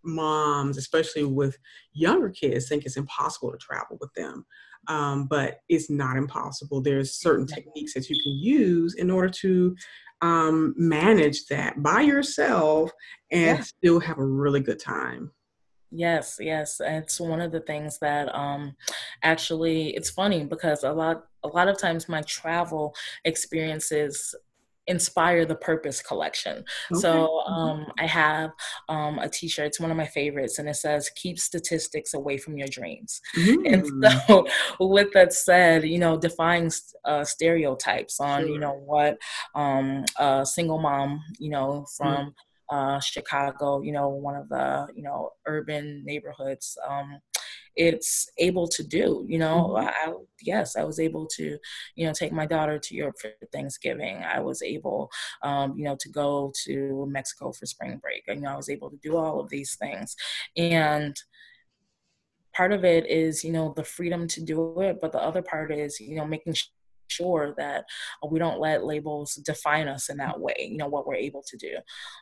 moms, 0.02 0.78
especially 0.78 1.24
with 1.24 1.59
younger 1.92 2.30
kids, 2.30 2.68
think 2.68 2.85
it's 2.85 2.96
impossible 2.96 3.52
to 3.52 3.59
travel 3.59 3.98
with 4.00 4.12
them 4.14 4.44
um, 4.88 5.27
but 5.27 5.61
it's 5.69 5.90
not 5.90 6.16
impossible. 6.16 6.81
There's 6.81 7.12
certain 7.12 7.47
techniques 7.47 7.95
that 7.95 8.09
you 8.09 8.21
can 8.23 8.33
use 8.33 8.95
in 8.95 9.11
order 9.11 9.29
to 9.29 9.77
um, 10.23 10.75
manage 10.77 11.47
that 11.47 11.83
by 11.83 12.03
yourself 12.03 12.90
and 13.31 13.59
yeah. 13.59 13.64
still 13.64 14.01
have 14.01 14.19
a 14.19 14.25
really 14.25 14.61
good 14.61 14.81
time. 14.81 15.31
Yes, 15.93 16.38
yes, 16.40 16.81
it's 16.85 17.21
one 17.21 17.40
of 17.40 17.51
the 17.51 17.61
things 17.61 17.99
that 17.99 18.33
um, 18.35 18.77
actually 19.25 19.88
it's 19.97 20.11
funny 20.11 20.45
because 20.45 20.85
a 20.85 20.93
lot 20.93 21.25
a 21.43 21.49
lot 21.49 21.69
of 21.69 21.79
times 21.79 22.09
my 22.09 22.23
travel 22.23 22.95
experiences 23.25 24.35
inspire 24.87 25.45
the 25.45 25.55
purpose 25.55 26.03
collection 26.03 26.64
okay. 26.93 27.01
so 27.01 27.43
mm-hmm. 27.47 27.53
um, 27.53 27.87
i 27.99 28.07
have 28.07 28.51
um, 28.88 29.19
a 29.19 29.29
t-shirt 29.29 29.66
it's 29.66 29.81
one 29.81 29.90
of 29.90 29.97
my 29.97 30.07
favorites 30.07 30.59
and 30.59 30.69
it 30.69 30.75
says 30.75 31.11
keep 31.16 31.38
statistics 31.38 32.14
away 32.14 32.37
from 32.37 32.57
your 32.57 32.69
dreams 32.69 33.21
mm. 33.37 33.73
and 33.73 34.05
so 34.27 34.47
with 34.81 35.12
that 35.12 35.33
said 35.33 35.85
you 35.85 35.99
know 35.99 36.19
defying 36.19 36.71
uh, 37.05 37.25
stereotypes 37.25 38.21
on 38.21 38.43
sure. 38.43 38.49
you 38.51 38.59
know 38.59 38.81
what 38.85 39.19
um, 39.55 40.05
a 40.19 40.45
single 40.45 40.81
mom 40.81 41.21
you 41.38 41.51
know 41.51 41.85
mm. 41.85 41.97
from 41.97 42.35
mm. 42.73 42.97
uh, 42.97 43.01
chicago 43.01 43.81
you 43.83 43.93
know 43.93 44.09
one 44.09 44.35
of 44.35 44.49
the 44.49 44.87
you 44.95 45.03
know 45.03 45.31
urban 45.47 46.03
neighborhoods 46.05 46.77
um, 46.88 47.21
it's 47.88 48.29
able 48.38 48.69
to 48.69 48.83
do. 48.99 49.25
You 49.29 49.38
know, 49.38 49.59
Mhm. 49.77 49.88
I, 49.88 50.12
yes, 50.43 50.77
I 50.77 50.85
was 50.85 50.99
able 51.01 51.27
to, 51.37 51.59
you 51.97 52.07
know, 52.07 52.12
take 52.12 52.33
my 52.33 52.47
daughter 52.47 52.79
to 52.79 52.95
Europe 52.95 53.19
for 53.21 53.31
Thanksgiving. 53.53 54.16
I 54.37 54.40
was 54.40 54.62
able, 54.62 55.11
um, 55.43 55.69
you 55.79 55.85
know, 55.85 55.97
to 56.01 56.09
go 56.11 56.53
to 56.64 57.07
Mexico 57.09 57.53
for 57.53 57.66
spring 57.66 57.99
break. 57.99 58.25
You 58.29 58.37
know, 58.37 58.53
I 58.53 58.57
was 58.57 58.69
able 58.69 58.90
to 58.90 58.99
do 58.99 59.16
all 59.16 59.40
of 59.40 59.49
these 59.51 59.77
things, 59.77 60.16
and 60.57 61.14
part 62.53 62.73
of 62.73 62.85
it 62.85 63.07
is, 63.09 63.45
you 63.45 63.53
know, 63.53 63.73
the 63.77 63.85
freedom 63.85 64.27
to 64.29 64.43
do 64.43 64.81
it, 64.81 64.99
but 65.01 65.12
the 65.12 65.19
other 65.23 65.43
part 65.43 65.71
is, 65.73 66.01
you 66.01 66.16
know, 66.16 66.27
making 66.27 66.55
sure 67.11 67.55
that 67.59 67.85
we 68.31 68.38
don't 68.38 68.61
let 68.61 68.85
labels 68.85 69.35
define 69.44 69.88
us 69.88 70.09
in 70.09 70.16
that 70.18 70.38
way 70.40 70.55
you 70.70 70.77
know 70.77 70.88
what 70.88 71.07
we're 71.07 71.14
able 71.14 71.42
to 71.46 71.57
do. 71.57 71.77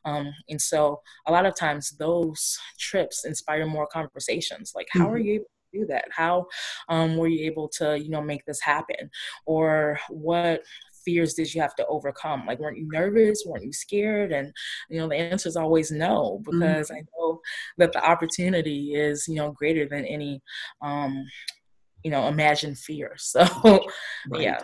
Um, 0.04 0.32
and 0.48 0.60
so 0.60 1.00
a 1.26 1.32
lot 1.32 1.46
of 1.46 1.54
times 1.56 1.90
those 1.98 2.58
trips 2.78 3.24
inspire 3.24 3.66
more 3.66 3.86
conversations 3.86 4.72
like 4.74 4.88
how 4.90 5.10
are 5.10 5.18
Mhm. 5.18 5.24
you 5.24 5.34
able 5.34 5.44
to 5.44 5.80
do 5.80 5.86
that? 5.86 6.06
How 6.10 6.46
um, 6.88 7.16
were 7.18 7.28
you 7.28 7.44
able 7.46 7.68
to 7.78 7.98
you 7.98 8.10
know 8.10 8.22
make 8.22 8.44
this 8.46 8.60
happen? 8.60 9.10
Or 9.46 9.98
what 10.10 10.62
fears 11.04 11.34
did 11.34 11.52
you 11.54 11.60
have 11.60 11.74
to 11.76 11.86
overcome? 11.86 12.44
Like 12.46 12.58
weren't 12.58 12.78
you 12.78 12.88
nervous? 12.90 13.44
Weren't 13.46 13.64
you 13.64 13.72
scared? 13.72 14.32
And 14.32 14.52
you 14.90 14.98
know 15.00 15.08
the 15.08 15.16
answer 15.16 15.48
is 15.48 15.56
always 15.56 15.90
no 15.90 16.42
Mhm. 16.46 16.50
because 16.52 16.90
i 16.90 17.02
know 17.18 17.40
that 17.78 17.92
the 17.92 18.04
opportunity 18.04 18.94
is 18.94 19.26
you 19.28 19.36
know 19.36 19.50
greater 19.52 19.86
than 19.88 20.04
any 20.06 20.42
um 20.82 21.24
you 22.04 22.10
know 22.10 22.28
imagined 22.28 22.78
fear. 22.78 23.16
So 23.18 23.44
Right. 24.30 24.42
yeah 24.42 24.60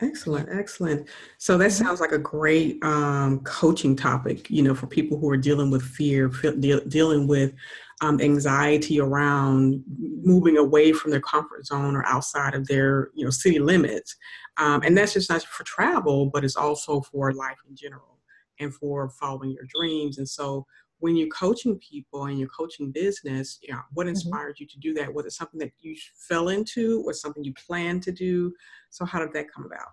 Excellent, 0.00 0.48
excellent. 0.50 1.08
So 1.38 1.58
that 1.58 1.70
Mhm. 1.70 1.72
sounds 1.84 2.00
like 2.00 2.12
a 2.12 2.18
great 2.18 2.82
um, 2.84 3.40
coaching 3.40 3.96
topic, 3.96 4.48
you 4.48 4.62
know, 4.62 4.72
for 4.74 4.86
people 4.86 5.18
who 5.18 5.28
are 5.28 5.36
dealing 5.36 5.70
with 5.70 5.82
fear, 5.82 6.30
fe- 6.30 6.54
deal 6.56 6.80
dealing 6.86 7.26
with 7.26 7.52
um, 8.00 8.20
anxiety 8.20 9.00
around 9.00 9.82
moving 10.22 10.56
away 10.56 10.92
from 10.92 11.10
their 11.10 11.20
comfort 11.20 11.66
zone 11.66 11.96
or 11.96 12.06
outside 12.06 12.54
of 12.54 12.64
their, 12.68 13.10
you 13.14 13.24
know, 13.24 13.30
city 13.30 13.58
limits. 13.58 14.14
Um, 14.56 14.82
and 14.84 14.96
that's 14.96 15.14
just 15.14 15.30
not 15.30 15.42
for 15.42 15.64
travel, 15.64 16.26
but 16.26 16.44
it's 16.44 16.56
also 16.56 17.00
for 17.00 17.32
life 17.32 17.58
in 17.68 17.74
general 17.74 18.18
and 18.60 18.72
for 18.72 19.08
following 19.10 19.50
your 19.50 19.64
dreams. 19.74 20.18
And 20.18 20.28
so 20.28 20.64
when 21.00 21.16
you're 21.16 21.28
coaching 21.28 21.78
people 21.78 22.26
and 22.26 22.38
you're 22.38 22.48
coaching 22.48 22.90
business, 22.90 23.58
you 23.62 23.72
know, 23.72 23.80
what 23.94 24.06
Mhm. 24.06 24.10
inspired 24.10 24.58
you 24.60 24.66
to 24.66 24.78
do 24.78 24.92
that? 24.94 25.12
Was 25.12 25.26
it 25.26 25.32
something 25.32 25.60
that 25.60 25.72
you 25.80 25.96
fell 26.28 26.48
into? 26.48 27.02
or 27.06 27.12
something 27.12 27.44
you 27.44 27.54
planned 27.54 28.02
to 28.04 28.12
do? 28.12 28.52
So 28.90 29.04
how 29.04 29.18
did 29.20 29.32
that 29.34 29.46
come 29.52 29.64
about? 29.64 29.88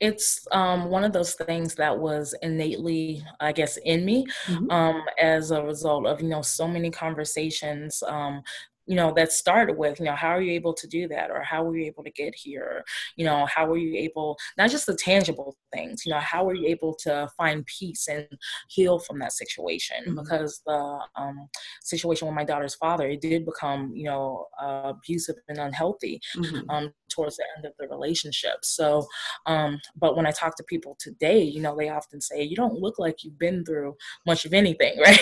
It's 0.00 0.46
um, 0.52 0.90
one 0.90 1.04
of 1.04 1.12
those 1.12 1.34
things 1.34 1.74
that 1.76 1.96
was 1.96 2.34
innately, 2.42 3.24
I 3.40 3.52
guess, 3.52 3.76
in 3.78 4.04
me 4.04 4.26
Mhm, 4.48 4.70
um, 4.70 5.02
as 5.20 5.50
a 5.50 5.62
result 5.62 6.06
of 6.06 6.20
you 6.20 6.28
know 6.28 6.42
so 6.42 6.66
many 6.66 6.90
conversations. 6.90 8.02
Um, 8.06 8.42
you 8.88 8.96
know 8.96 9.12
that 9.14 9.32
started 9.32 9.76
with 9.76 9.98
you 10.00 10.06
know 10.06 10.14
how 10.14 10.28
are 10.28 10.42
you 10.42 10.52
able 10.52 10.74
to 10.74 10.86
do 10.86 11.06
that? 11.08 11.30
or 11.30 11.42
how 11.42 11.62
were 11.64 11.76
you 11.76 11.86
able 11.86 12.04
to 12.04 12.10
get 12.10 12.34
here? 12.34 12.84
you 13.16 13.24
know 13.24 13.46
how 13.54 13.66
were 13.66 13.76
you 13.76 13.94
able 13.96 14.36
not 14.56 14.70
just 14.70 14.86
the 14.86 14.96
tangible 14.96 15.56
things 15.74 16.04
you 16.04 16.12
know 16.12 16.18
how 16.20 16.44
were 16.44 16.54
you 16.54 16.66
able 16.66 16.94
to 16.94 17.28
find 17.36 17.64
peace 17.66 18.08
and 18.08 18.26
heal 18.68 18.98
from 18.98 19.18
that 19.18 19.32
situation? 19.32 19.96
Mhm, 20.06 20.16
because 20.16 20.60
the 20.66 20.80
um, 21.16 21.48
situation 21.82 22.26
with 22.26 22.34
my 22.34 22.44
daughter's 22.44 22.74
father 22.74 23.08
it 23.08 23.20
did 23.20 23.44
become 23.44 23.92
you 23.94 24.04
know 24.04 24.46
uh, 24.62 24.92
abusive 24.94 25.36
and 25.48 25.58
unhealthy 25.58 26.20
mhm, 26.36 26.64
um, 26.70 26.92
towards 27.10 27.36
the 27.36 27.44
end 27.56 27.64
of 27.64 27.72
the 27.78 27.88
relationship. 27.88 28.58
So 28.62 29.06
um, 29.46 29.80
but 29.96 30.16
when 30.16 30.26
I 30.26 30.30
talk 30.30 30.56
to 30.56 30.64
people 30.64 30.96
today, 30.98 31.42
you 31.42 31.60
know, 31.60 31.76
they 31.76 31.88
often 31.88 32.20
say, 32.20 32.42
you 32.42 32.56
don't 32.56 32.74
look 32.74 32.98
like 32.98 33.24
you've 33.24 33.38
been 33.38 33.64
through 33.64 33.94
much 34.26 34.44
of 34.44 34.52
anything, 34.52 34.98
right? 35.04 35.20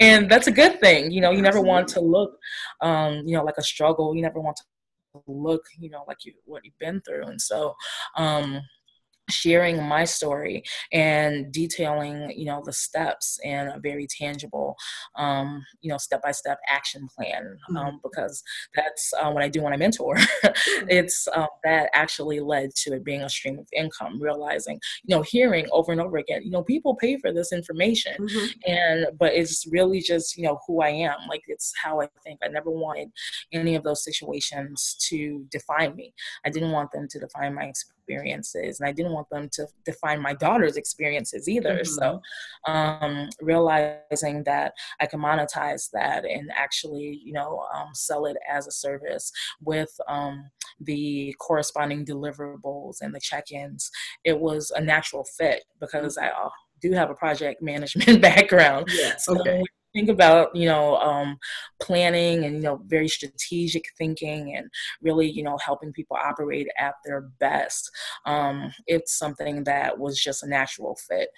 and 0.00 0.30
that's 0.30 0.46
a 0.46 0.52
good 0.52 0.80
thing. 0.80 1.10
You 1.10 1.20
know, 1.20 1.30
you 1.30 1.42
never 1.42 1.60
want 1.60 1.88
to 1.88 2.00
look, 2.00 2.38
um, 2.86 3.22
you 3.26 3.36
know, 3.36 3.42
like 3.42 3.58
a 3.58 3.62
struggle. 3.62 4.14
You 4.14 4.22
never 4.22 4.40
want 4.40 4.56
to 4.58 5.22
look, 5.26 5.64
you 5.78 5.90
know, 5.90 6.04
like 6.06 6.24
you, 6.24 6.32
what 6.44 6.64
you've 6.64 6.78
been 6.78 7.00
through. 7.00 7.24
And 7.24 7.40
so, 7.40 7.74
um, 8.16 8.60
sharing 9.28 9.82
my 9.82 10.04
story 10.04 10.62
and 10.92 11.52
detailing 11.52 12.30
you 12.36 12.44
know 12.44 12.62
the 12.64 12.72
steps 12.72 13.38
in 13.42 13.68
a 13.68 13.78
very 13.78 14.06
tangible 14.06 14.76
um, 15.16 15.64
you 15.80 15.90
know 15.90 15.98
step 15.98 16.22
by 16.22 16.30
step 16.32 16.58
action 16.68 17.08
plan 17.14 17.56
um, 17.76 18.00
because 18.02 18.42
that's 18.74 19.12
uh, 19.20 19.30
what 19.30 19.42
i 19.42 19.48
do 19.48 19.62
when 19.62 19.72
i 19.72 19.76
mentor. 19.76 20.16
It's 20.88 21.26
um, 21.34 21.48
that 21.64 21.90
actually 21.94 22.40
led 22.40 22.70
to 22.82 22.94
it 22.94 23.04
being 23.04 23.22
a 23.22 23.28
stream 23.28 23.58
of 23.58 23.66
income 23.72 24.20
realizing 24.20 24.80
you 25.04 25.16
know 25.16 25.22
hearing 25.22 25.66
over 25.72 25.92
and 25.92 26.00
over 26.00 26.16
again 26.18 26.42
you 26.44 26.50
know 26.50 26.62
people 26.62 26.94
pay 26.96 27.16
for 27.18 27.32
this 27.32 27.52
information 27.52 28.14
Mhm, 28.18 28.48
and 28.66 29.06
but 29.18 29.32
it's 29.34 29.66
really 29.70 30.00
just 30.00 30.36
you 30.36 30.44
know 30.44 30.58
who 30.66 30.80
i 30.82 30.88
am. 30.88 31.16
Like 31.28 31.42
it's 31.48 31.72
how 31.82 32.00
i 32.00 32.08
think. 32.24 32.38
I 32.44 32.48
never 32.48 32.70
wanted 32.70 33.08
any 33.52 33.74
of 33.74 33.82
those 33.84 34.04
situations 34.04 34.96
to 35.08 35.44
define 35.50 35.94
me. 35.96 36.14
I 36.44 36.50
didn't 36.50 36.72
want 36.72 36.92
them 36.92 37.06
to 37.10 37.18
define 37.18 37.54
my 37.54 37.64
experiences, 38.06 38.80
and 38.80 38.88
I 38.88 38.92
didn't 38.92 39.12
want 39.12 39.28
them 39.30 39.48
to 39.52 39.66
define 39.84 40.20
my 40.20 40.34
daughter's 40.34 40.76
experiences 40.76 41.48
either. 41.48 41.84
So, 41.84 42.20
mhm, 42.66 42.72
um, 42.72 43.28
realizing 43.40 44.42
that 44.44 44.72
I 45.00 45.06
can 45.06 45.20
monetize 45.20 45.88
that 45.92 46.24
and 46.24 46.50
actually, 46.54 47.20
you 47.24 47.32
know, 47.32 47.64
um, 47.74 47.88
sell 47.94 48.26
it 48.26 48.36
as 48.48 48.66
a 48.66 48.70
service 48.72 49.32
with 49.62 49.90
um, 50.08 50.50
the 50.80 51.34
corresponding 51.38 52.04
deliverables 52.04 52.96
and 53.00 53.14
the 53.14 53.20
check-ins, 53.20 53.90
it 54.24 54.38
was 54.38 54.70
a 54.76 54.80
natural 54.80 55.24
fit 55.38 55.64
because 55.80 56.18
I 56.18 56.28
uh, 56.28 56.50
do 56.80 56.92
have 56.92 57.10
a 57.10 57.14
project 57.14 57.62
management 57.62 58.20
background. 58.22 58.86
Yeah, 58.92 59.16
So 59.16 59.34
okay. 59.40 59.62
Think 59.96 60.10
about, 60.10 60.54
you 60.54 60.66
know, 60.66 60.96
um, 60.96 61.38
planning 61.80 62.44
and 62.44 62.56
you 62.56 62.62
know, 62.62 62.80
very 62.86 63.08
strategic 63.08 63.84
thinking 63.96 64.54
and 64.56 64.68
really, 65.00 65.28
you 65.28 65.42
know, 65.42 65.56
helping 65.64 65.92
people 65.92 66.18
operate 66.22 66.68
at 66.78 66.94
their 67.04 67.22
best. 67.40 67.90
Um, 68.26 68.72
it's 68.86 69.18
something 69.18 69.64
that 69.64 69.98
was 69.98 70.20
just 70.22 70.42
a 70.42 70.48
natural 70.48 70.96
fit. 71.08 71.30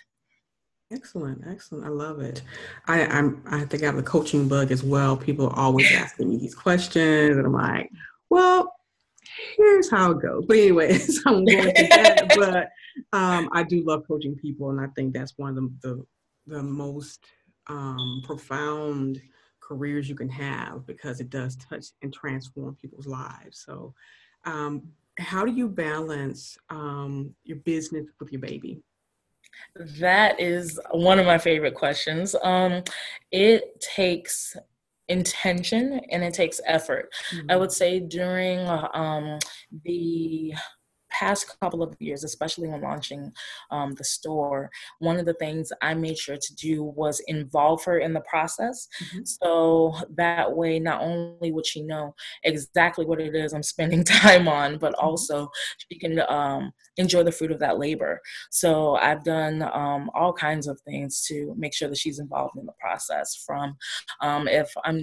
Excellent, 0.90 1.44
excellent. 1.47 1.85
I 1.85 1.90
love 1.90 2.21
it. 2.21 2.42
I, 2.87 3.05
I'm 3.07 3.42
I 3.47 3.64
think 3.64 3.83
I 3.83 3.87
have 3.87 3.99
a 3.99 4.03
coaching 4.03 4.49
bug 4.49 4.73
as 4.73 4.83
well. 4.83 5.16
People 5.16 5.49
are 5.49 5.59
always 5.59 5.92
asking 5.92 6.31
me 6.31 6.38
these 6.38 6.55
questions, 6.55 7.37
and 7.37 7.47
I'm 7.47 7.53
like, 7.53 7.90
well, 8.31 8.73
here's 9.59 9.90
how 9.90 10.12
it 10.12 10.23
goes. 10.23 10.47
But 10.47 10.57
anyways, 10.57 11.21
I'm 11.27 11.44
going 11.44 11.75
to 11.75 11.88
that. 11.90 12.35
But 12.37 12.71
um, 13.16 13.51
I 13.53 13.64
do 13.64 13.85
love 13.85 14.05
coaching 14.09 14.35
people, 14.37 14.71
and 14.71 14.81
I 14.81 14.87
think 14.97 15.12
that's 15.12 15.35
one 15.37 15.51
of 15.51 15.57
the 15.57 15.71
the, 15.83 16.07
the 16.57 16.62
most 16.62 17.21
um, 17.68 18.22
profound 18.24 19.20
careers 19.61 20.09
you 20.09 20.14
can 20.14 20.28
have 20.28 20.87
because 20.87 21.20
it 21.20 21.31
does 21.31 21.57
touch 21.57 21.87
and 22.02 22.12
transform 22.12 22.74
people's 22.76 23.07
lives. 23.07 23.62
So, 23.66 23.94
um, 24.44 24.83
how 25.18 25.44
do 25.44 25.52
you 25.52 25.68
balance 25.68 26.57
um, 26.70 27.35
your 27.44 27.59
business 27.59 28.07
with 28.20 28.33
your 28.33 28.40
baby? 28.40 28.83
that 29.76 30.40
is 30.40 30.78
one 30.90 31.18
of 31.18 31.26
my 31.26 31.38
favorite 31.38 31.74
questions. 31.74 32.35
Um, 32.42 32.83
it 33.31 33.81
takes 33.81 34.57
intention 35.09 36.00
and 36.11 36.22
it 36.22 36.35
takes 36.35 36.61
effort. 36.66 37.11
I 37.48 37.57
Mhm, 37.57 37.57
would 37.57 37.72
say 37.72 38.00
during 38.00 38.61
um, 38.68 39.38
the 39.85 40.54
past 41.18 41.59
couple 41.61 41.83
of 41.83 41.94
years, 42.00 42.24
especially 42.24 42.68
when 42.68 42.83
launching 42.83 43.33
um, 43.70 43.92
the 43.94 44.04
store, 44.04 44.70
one 44.98 45.18
of 45.18 45.26
the 45.26 45.35
things 45.35 45.72
I 45.83 45.94
made 45.94 46.18
sure 46.18 46.37
to 46.37 46.54
do 46.54 46.83
was 46.85 47.20
involve 47.26 47.85
her 47.85 47.98
in 47.98 48.12
the 48.12 48.20
process. 48.22 48.88
mhm, 49.00 49.24
So 49.24 49.94
that 50.16 50.52
way, 50.57 50.78
not 50.78 51.00
only 51.02 51.52
would 51.52 51.66
she 51.66 51.83
know 51.83 52.14
exactly 52.44 53.04
what 53.04 53.20
it 53.20 53.35
is 53.35 53.52
I'm 53.52 53.62
spending 53.62 54.04
time 54.04 54.48
on, 54.48 54.78
but 54.78 54.94
mhm, 55.00 55.18
also 55.18 55.50
she 55.90 55.98
can 55.98 56.20
um, 56.28 56.72
enjoy 56.96 57.22
the 57.22 57.33
fruit 57.33 57.52
of 57.52 57.59
that 57.61 57.78
labor. 57.78 58.20
So 58.50 58.96
I've 58.96 59.24
done 59.24 59.62
um, 59.62 60.11
all 60.14 60.33
kinds 60.33 60.66
of 60.66 60.81
things 60.83 61.22
to 61.28 61.54
make 61.57 61.74
sure 61.74 61.88
that 61.88 61.98
she's 61.98 62.18
involved 62.18 62.57
in 62.57 62.66
the 62.66 62.72
process. 62.81 63.42
From 63.46 63.76
um, 64.20 64.48
if 64.48 64.70
I'm 64.85 65.02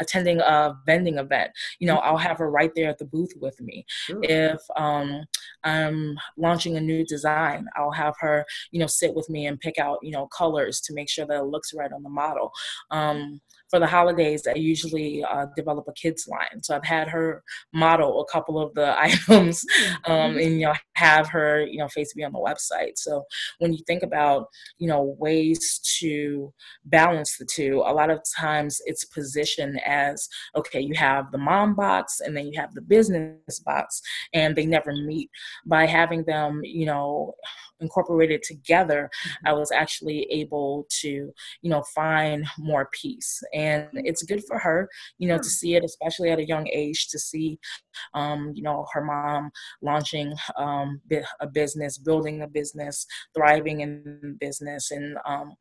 attending 0.00 0.40
a 0.40 0.76
vending 0.86 1.18
event, 1.18 1.50
you 1.78 1.86
know, 1.86 1.96
mhm. 1.96 2.02
I'll 2.04 2.16
have 2.16 2.38
her 2.38 2.50
right 2.50 2.70
there 2.74 2.90
at 2.90 2.98
the 2.98 3.04
booth 3.04 3.32
with 3.40 3.60
me. 3.60 3.84
Sure. 3.88 4.20
If 4.22 4.60
um, 4.76 5.24
I'm 5.64 6.16
launching 6.36 6.76
a 6.76 6.80
new 6.80 7.04
design, 7.04 7.66
I'll 7.76 7.90
have 7.92 8.14
her, 8.20 8.44
you 8.70 8.80
know, 8.80 8.86
sit 8.86 9.14
with 9.14 9.28
me 9.28 9.46
and 9.46 9.60
pick 9.60 9.78
out, 9.78 9.98
you 10.02 10.12
know, 10.12 10.26
colors 10.26 10.80
to 10.82 10.94
make 10.94 11.08
sure 11.08 11.26
that 11.26 11.38
it 11.38 11.44
looks 11.44 11.74
right 11.74 11.92
on 11.92 12.02
the 12.02 12.10
model. 12.10 12.50
Um, 12.90 13.40
for 13.70 13.78
the 13.78 13.86
holidays, 13.86 14.46
I 14.46 14.56
usually 14.56 15.24
uh, 15.24 15.46
develop 15.56 15.86
a 15.88 15.92
kids 15.92 16.28
line. 16.28 16.62
So 16.62 16.76
I've 16.76 16.84
had 16.84 17.08
her 17.08 17.42
model 17.72 18.20
a 18.20 18.32
couple 18.32 18.60
of 18.60 18.74
the 18.74 18.98
items 19.00 19.64
um, 20.06 20.34
mhm, 20.34 20.46
and, 20.46 20.60
you 20.60 20.66
know, 20.66 20.74
have 20.94 21.28
her, 21.28 21.64
you 21.64 21.78
know, 21.78 21.88
face 21.88 22.12
be 22.14 22.24
on 22.24 22.32
the 22.32 22.38
website. 22.38 22.96
So 22.96 23.24
when 23.58 23.72
you 23.72 23.82
think 23.86 24.02
about, 24.02 24.46
you 24.78 24.88
know, 24.88 25.16
ways 25.18 25.80
to 26.00 26.52
balance 26.84 27.36
the 27.38 27.44
two, 27.44 27.82
a 27.84 27.92
lot 27.92 28.10
of 28.10 28.20
times 28.38 28.80
it's 28.86 29.04
positioned 29.04 29.80
as 29.84 30.28
okay, 30.54 30.80
you 30.80 30.94
have 30.94 31.30
the 31.32 31.38
mom 31.38 31.74
box 31.74 32.20
and 32.20 32.36
then 32.36 32.46
you 32.46 32.60
have 32.60 32.74
the 32.74 32.82
business 32.82 33.60
box, 33.64 34.00
and 34.32 34.54
they 34.56 34.66
never 34.66 34.92
meet. 34.92 35.30
By 35.66 35.86
having 35.86 36.24
them, 36.24 36.60
you 36.64 36.86
know, 36.86 37.34
incorporated 37.80 38.42
together, 38.42 39.10
I 39.44 39.50
mm-hmm. 39.50 39.58
was 39.58 39.70
actually 39.72 40.26
able 40.30 40.86
to, 41.00 41.08
you 41.08 41.70
know, 41.70 41.82
find 41.94 42.46
more 42.58 42.88
peace. 42.92 43.42
And 43.56 43.88
it's 43.94 44.22
good 44.22 44.44
for 44.46 44.58
her, 44.58 44.88
you 45.18 45.28
know, 45.28 45.38
to 45.38 45.44
see 45.44 45.74
it, 45.76 45.84
especially 45.84 46.30
at 46.30 46.38
a 46.38 46.46
young 46.46 46.68
age, 46.68 47.08
to 47.08 47.18
see, 47.18 47.58
um, 48.12 48.52
you 48.54 48.62
know, 48.62 48.86
her 48.92 49.02
mom 49.02 49.50
launching 49.80 50.34
um, 50.56 51.00
a 51.40 51.46
business, 51.46 51.96
building 51.96 52.42
a 52.42 52.46
business, 52.46 53.06
thriving 53.34 53.80
in 53.80 54.36
business, 54.38 54.90
and 54.90 55.16
um, 55.24 55.54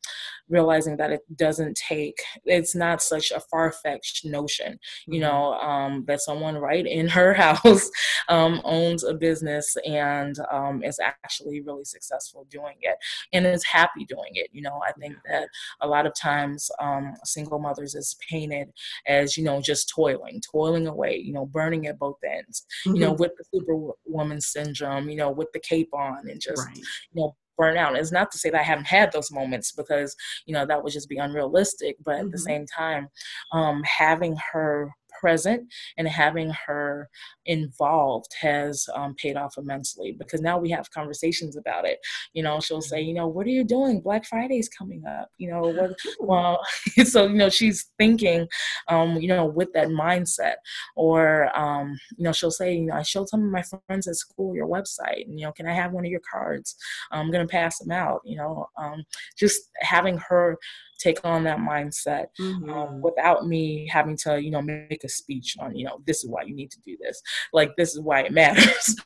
realizing 0.49 0.97
that 0.97 1.11
it 1.11 1.21
doesn't 1.37 1.75
take, 1.75 2.17
it's 2.43 2.75
not 2.75 3.01
such 3.01 3.31
a 3.31 3.39
far 3.39 3.71
fetched 3.71 4.25
notion, 4.25 4.77
you 5.07 5.13
mm-hmm. 5.13 5.21
know, 5.21 5.53
um, 5.53 6.03
that 6.07 6.19
someone 6.19 6.57
right 6.57 6.85
in 6.85 7.07
her 7.07 7.33
house 7.45 7.89
um, 8.27 8.59
owns 8.65 9.05
a 9.05 9.13
business 9.13 9.77
and 9.85 10.35
um, 10.51 10.83
is 10.83 10.99
actually 10.99 11.61
really 11.61 11.85
successful 11.85 12.45
doing 12.49 12.75
it 12.81 12.97
and 13.31 13.47
is 13.47 13.63
happy 13.63 14.03
doing 14.05 14.31
it. 14.33 14.49
You 14.51 14.63
know, 14.63 14.81
I 14.85 14.91
think 14.93 15.15
that 15.29 15.47
a 15.81 15.87
lot 15.87 16.05
of 16.05 16.13
times 16.13 16.69
um, 16.81 17.13
single 17.23 17.59
mothers 17.59 17.84
is 17.93 18.15
painted 18.29 18.69
as, 19.05 19.37
you 19.37 19.43
know, 19.43 19.61
just 19.61 19.89
toiling, 19.89 20.41
toiling 20.51 20.87
away, 20.87 21.17
you 21.17 21.33
know, 21.33 21.45
burning 21.45 21.87
at 21.87 21.99
both 21.99 22.17
ends, 22.25 22.65
mm-hmm. 22.85 22.95
you 22.95 23.01
know, 23.01 23.11
mm-hmm. 23.11 23.21
with 23.21 23.31
the 23.37 23.45
superwoman 23.53 24.41
syndrome, 24.41 25.09
you 25.09 25.17
know, 25.17 25.29
with 25.31 25.51
the 25.53 25.59
cape 25.59 25.89
on 25.93 26.29
and 26.29 26.41
just, 26.41 26.65
right. 26.65 26.77
you 26.77 27.21
know, 27.21 27.35
burn 27.57 27.77
out. 27.77 27.95
It's 27.95 28.11
not 28.11 28.31
to 28.31 28.37
say 28.37 28.49
that 28.49 28.59
I 28.59 28.63
haven't 28.63 28.87
had 28.87 29.11
those 29.11 29.31
moments 29.31 29.71
because, 29.71 30.15
you 30.45 30.53
know, 30.53 30.65
that 30.65 30.83
would 30.83 30.93
just 30.93 31.09
be 31.09 31.17
unrealistic. 31.17 31.97
But 32.03 32.15
mm-hmm. 32.15 32.25
at 32.25 32.31
the 32.31 32.37
mm-hmm. 32.37 32.45
same 32.45 32.65
time, 32.65 33.07
um, 33.53 33.81
having 33.83 34.35
her 34.51 34.91
present 35.19 35.63
and 35.97 36.07
having 36.07 36.51
her 36.67 37.09
involved 37.45 38.33
has 38.39 38.87
um, 38.95 39.15
paid 39.15 39.37
off 39.37 39.57
immensely 39.57 40.13
because 40.17 40.41
now 40.41 40.57
we 40.57 40.69
have 40.69 40.91
conversations 40.91 41.55
about 41.55 41.85
it. 41.85 41.99
You 42.33 42.43
know, 42.43 42.59
she'll 42.59 42.81
say, 42.81 43.01
you 43.01 43.13
know, 43.13 43.27
what 43.27 43.45
are 43.45 43.51
you 43.51 43.63
doing? 43.63 44.01
Black 44.01 44.25
Friday's 44.25 44.69
coming 44.69 45.03
up. 45.05 45.29
You 45.37 45.51
know, 45.51 45.61
what, 45.61 45.97
well, 46.19 46.65
so 47.05 47.27
you 47.27 47.35
know, 47.35 47.49
she's 47.49 47.91
thinking, 47.97 48.47
um, 48.87 49.17
you 49.17 49.27
know, 49.27 49.45
with 49.45 49.73
that 49.73 49.89
mindset. 49.89 50.55
Or, 50.95 51.55
um, 51.57 51.97
you 52.17 52.23
know, 52.23 52.31
she'll 52.31 52.51
say, 52.51 52.75
you 52.75 52.87
know, 52.87 52.95
I 52.95 53.03
showed 53.03 53.29
some 53.29 53.43
of 53.43 53.51
my 53.51 53.63
friends 53.87 54.07
at 54.07 54.15
school 54.15 54.55
your 54.55 54.67
website. 54.67 55.25
And, 55.25 55.39
you 55.39 55.45
know, 55.45 55.51
can 55.51 55.67
I 55.67 55.73
have 55.73 55.91
one 55.91 56.05
of 56.05 56.11
your 56.11 56.21
cards? 56.31 56.75
I'm 57.11 57.31
gonna 57.31 57.47
pass 57.47 57.79
them 57.79 57.91
out. 57.91 58.21
You 58.25 58.37
know, 58.37 58.67
um, 58.77 59.03
just 59.37 59.69
having 59.81 60.17
her 60.29 60.57
take 60.99 61.23
on 61.23 61.43
that 61.43 61.57
mindset 61.57 62.27
um, 62.39 62.63
mm-hmm. 62.63 63.01
without 63.01 63.47
me 63.47 63.87
having 63.91 64.15
to 64.15 64.41
you 64.41 64.49
know 64.49 64.61
make 64.61 65.03
a 65.03 65.09
speech 65.09 65.55
on 65.59 65.75
you 65.75 65.85
know 65.85 66.01
this 66.05 66.23
is 66.23 66.29
why 66.29 66.41
you 66.43 66.55
need 66.55 66.71
to 66.71 66.79
do 66.85 66.97
this 67.01 67.21
like 67.53 67.71
this 67.77 67.95
is 67.95 68.01
why 68.01 68.21
it 68.21 68.31
matters. 68.31 68.95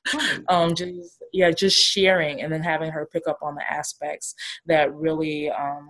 Um 0.50 0.74
just 0.74 1.22
yeah 1.34 1.52
just 1.52 1.78
sharing 1.78 2.42
and 2.42 2.52
then 2.52 2.64
having 2.64 2.92
her 2.92 3.06
pick 3.06 3.28
up 3.28 3.40
on 3.42 3.56
the 3.56 3.72
aspects 3.72 4.34
that 4.66 4.94
really 4.94 5.50
um 5.50 5.90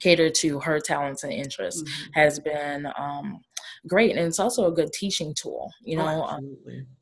cater 0.00 0.30
to 0.30 0.60
her 0.60 0.80
talents 0.80 1.24
and 1.24 1.32
interests 1.32 1.82
mm-hmm. 1.82 2.20
has 2.20 2.38
been 2.40 2.86
um 2.98 3.40
great 3.86 4.16
and 4.16 4.26
it's 4.26 4.38
also 4.38 4.66
a 4.66 4.72
good 4.72 4.92
teaching 4.92 5.34
tool 5.34 5.70
you 5.84 5.98
oh, 5.98 6.04
know 6.04 6.24
oh, 6.24 6.34
um, 6.34 6.56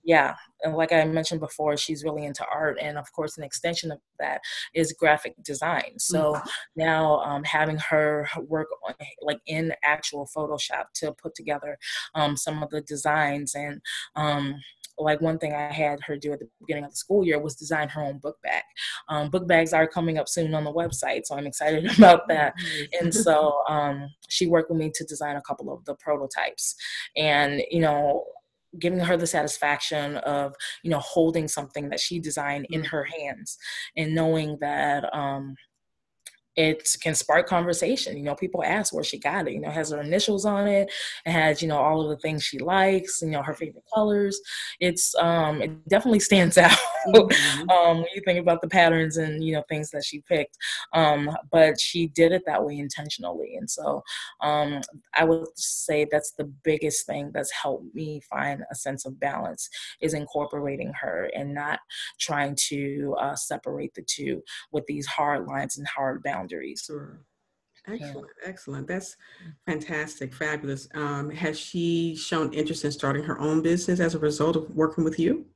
yeah 0.04 0.34
and 0.62 0.74
like 0.74 0.92
i 0.92 1.04
mentioned 1.04 1.40
before 1.40 1.76
she's 1.76 2.04
really 2.04 2.24
into 2.24 2.44
art 2.52 2.78
and 2.80 2.98
of 2.98 3.10
course 3.12 3.38
an 3.38 3.44
extension 3.44 3.90
of 3.90 3.98
that 4.18 4.40
is 4.74 4.92
graphic 4.92 5.34
design 5.42 5.98
so 5.98 6.34
mm-hmm. 6.34 6.48
now 6.76 7.20
um, 7.20 7.42
having 7.44 7.78
her 7.78 8.28
work 8.46 8.68
on, 8.86 8.94
like 9.22 9.38
in 9.46 9.72
actual 9.84 10.28
photoshop 10.36 10.84
to 10.94 11.12
put 11.12 11.34
together 11.34 11.78
um, 12.14 12.36
some 12.36 12.62
of 12.62 12.70
the 12.70 12.80
designs 12.82 13.54
and 13.54 13.80
um, 14.14 14.54
like 14.98 15.20
one 15.20 15.38
thing 15.38 15.52
I 15.52 15.72
had 15.72 16.00
her 16.06 16.16
do 16.16 16.32
at 16.32 16.38
the 16.38 16.48
beginning 16.60 16.84
of 16.84 16.90
the 16.90 16.96
school 16.96 17.24
year 17.24 17.38
was 17.38 17.54
design 17.54 17.88
her 17.90 18.02
own 18.02 18.18
book 18.18 18.36
bag. 18.42 18.62
Um, 19.08 19.30
book 19.30 19.46
bags 19.46 19.72
are 19.72 19.86
coming 19.86 20.18
up 20.18 20.28
soon 20.28 20.54
on 20.54 20.64
the 20.64 20.72
website, 20.72 21.26
so 21.26 21.36
I'm 21.36 21.46
excited 21.46 21.86
about 21.98 22.28
that. 22.28 22.54
And 23.00 23.14
so 23.14 23.62
um, 23.68 24.08
she 24.28 24.46
worked 24.46 24.70
with 24.70 24.78
me 24.78 24.90
to 24.94 25.04
design 25.04 25.36
a 25.36 25.42
couple 25.42 25.72
of 25.72 25.84
the 25.84 25.94
prototypes, 25.96 26.74
and 27.16 27.62
you 27.70 27.80
know 27.80 28.24
giving 28.78 29.00
her 29.00 29.16
the 29.16 29.26
satisfaction 29.26 30.16
of 30.18 30.54
you 30.82 30.90
know 30.90 30.98
holding 30.98 31.48
something 31.48 31.88
that 31.88 32.00
she 32.00 32.18
designed 32.18 32.66
in 32.70 32.82
mm. 32.82 32.86
her 32.86 33.04
hands 33.04 33.56
and 33.96 34.14
knowing 34.14 34.58
that 34.60 35.04
um 35.14 35.54
it 36.56 36.88
can 37.02 37.14
spark 37.14 37.46
conversation. 37.46 38.16
You 38.16 38.22
know, 38.22 38.34
people 38.34 38.64
ask 38.64 38.94
where 38.94 39.04
she 39.04 39.18
got 39.18 39.46
it. 39.46 39.52
You 39.52 39.60
know, 39.60 39.70
has 39.70 39.90
her 39.90 40.00
initials 40.00 40.46
on 40.46 40.66
it. 40.66 40.90
It 41.26 41.30
has, 41.30 41.60
you 41.60 41.68
know, 41.68 41.78
all 41.78 42.00
of 42.00 42.08
the 42.08 42.16
things 42.16 42.42
she 42.42 42.58
likes. 42.58 43.20
You 43.20 43.30
know, 43.30 43.42
her 43.42 43.52
favorite 43.52 43.84
colors. 43.92 44.40
It's 44.80 45.14
um, 45.16 45.60
it 45.60 45.88
definitely 45.88 46.20
stands 46.20 46.56
out 46.58 46.78
mm-hmm. 47.08 47.68
um, 47.68 47.98
when 47.98 48.06
you 48.14 48.22
think 48.24 48.40
about 48.40 48.62
the 48.62 48.68
patterns 48.68 49.18
and 49.18 49.44
you 49.44 49.52
know 49.52 49.64
things 49.68 49.90
that 49.90 50.04
she 50.04 50.22
picked. 50.22 50.56
Um, 50.94 51.30
but 51.52 51.78
she 51.78 52.08
did 52.08 52.32
it 52.32 52.42
that 52.46 52.64
way 52.64 52.78
intentionally, 52.78 53.56
and 53.56 53.70
so 53.70 54.02
um, 54.40 54.80
I 55.14 55.24
would 55.24 55.46
say 55.56 56.06
that's 56.10 56.32
the 56.32 56.50
biggest 56.64 57.06
thing 57.06 57.32
that's 57.34 57.52
helped 57.52 57.94
me 57.94 58.22
find 58.30 58.62
a 58.70 58.74
sense 58.74 59.04
of 59.04 59.20
balance 59.20 59.68
is 60.00 60.14
incorporating 60.14 60.92
her 61.00 61.30
and 61.34 61.52
not 61.52 61.80
trying 62.18 62.56
to 62.68 63.14
uh, 63.20 63.36
separate 63.36 63.92
the 63.94 64.02
two 64.02 64.42
with 64.72 64.86
these 64.86 65.06
hard 65.06 65.46
lines 65.46 65.76
and 65.76 65.86
hard 65.86 66.22
boundaries 66.22 66.45
boundaries. 66.46 66.84
Sure. 66.86 67.20
Excellent, 67.88 68.28
yeah. 68.42 68.48
excellent. 68.48 68.88
That's 68.88 69.16
fantastic, 69.64 70.34
fabulous. 70.34 70.88
Um, 70.94 71.30
has 71.30 71.58
she 71.58 72.16
shown 72.16 72.52
interest 72.52 72.84
in 72.84 72.90
starting 72.90 73.22
her 73.22 73.38
own 73.38 73.62
business 73.62 74.00
as 74.00 74.14
a 74.14 74.18
result 74.18 74.56
of 74.56 74.68
working 74.70 75.04
with 75.04 75.20
you? 75.20 75.46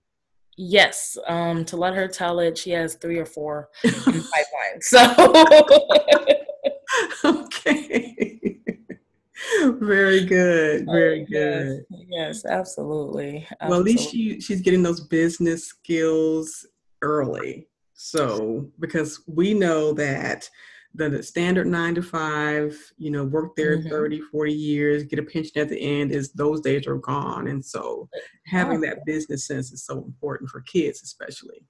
Yes. 0.57 1.19
Um, 1.27 1.65
to 1.65 1.77
let 1.77 1.95
her 1.95 2.07
tell 2.07 2.39
it, 2.39 2.57
she 2.57 2.71
has 2.71 2.95
three 2.95 3.19
or 3.19 3.27
four 3.27 3.69
in 3.83 3.93
pipeline. 4.03 4.81
So 4.81 5.33
okay. 7.25 8.59
Very 9.81 10.25
good. 10.25 10.87
Very 10.87 11.25
good. 11.25 11.85
Yes, 11.91 12.07
yes 12.11 12.45
absolutely. 12.45 13.49
absolutely. 13.51 13.69
Well, 13.69 13.81
at 13.81 13.85
least 13.85 14.11
she, 14.11 14.41
she's 14.41 14.61
getting 14.61 14.85
those 14.85 15.01
business 15.01 15.67
skills 15.67 16.65
early. 17.03 17.67
So, 18.03 18.71
because 18.79 19.23
we 19.27 19.53
know 19.53 19.93
that 19.93 20.49
the 20.95 21.23
standard 21.23 21.67
nine 21.67 21.95
to 21.95 22.03
five, 22.03 22.77
you 22.99 23.11
know, 23.11 23.25
work 23.25 23.55
there 23.57 23.79
mm-hmm. 23.79 23.89
30, 23.89 24.21
40 24.21 24.53
years, 24.53 25.05
get 25.05 25.19
a 25.19 25.23
pension 25.23 25.61
at 25.61 25.69
the 25.69 25.81
end 25.81 26.11
is 26.11 26.33
those 26.33 26.61
days 26.61 26.87
are 26.87 26.99
gone. 26.99 27.47
And 27.47 27.65
so 27.65 28.09
having 28.47 28.81
that 28.83 29.05
business 29.07 29.47
sense 29.47 29.73
is 29.73 29.85
so 29.85 29.99
important 29.99 30.51
for 30.51 30.61
kids, 30.63 31.03
especially. 31.03 31.65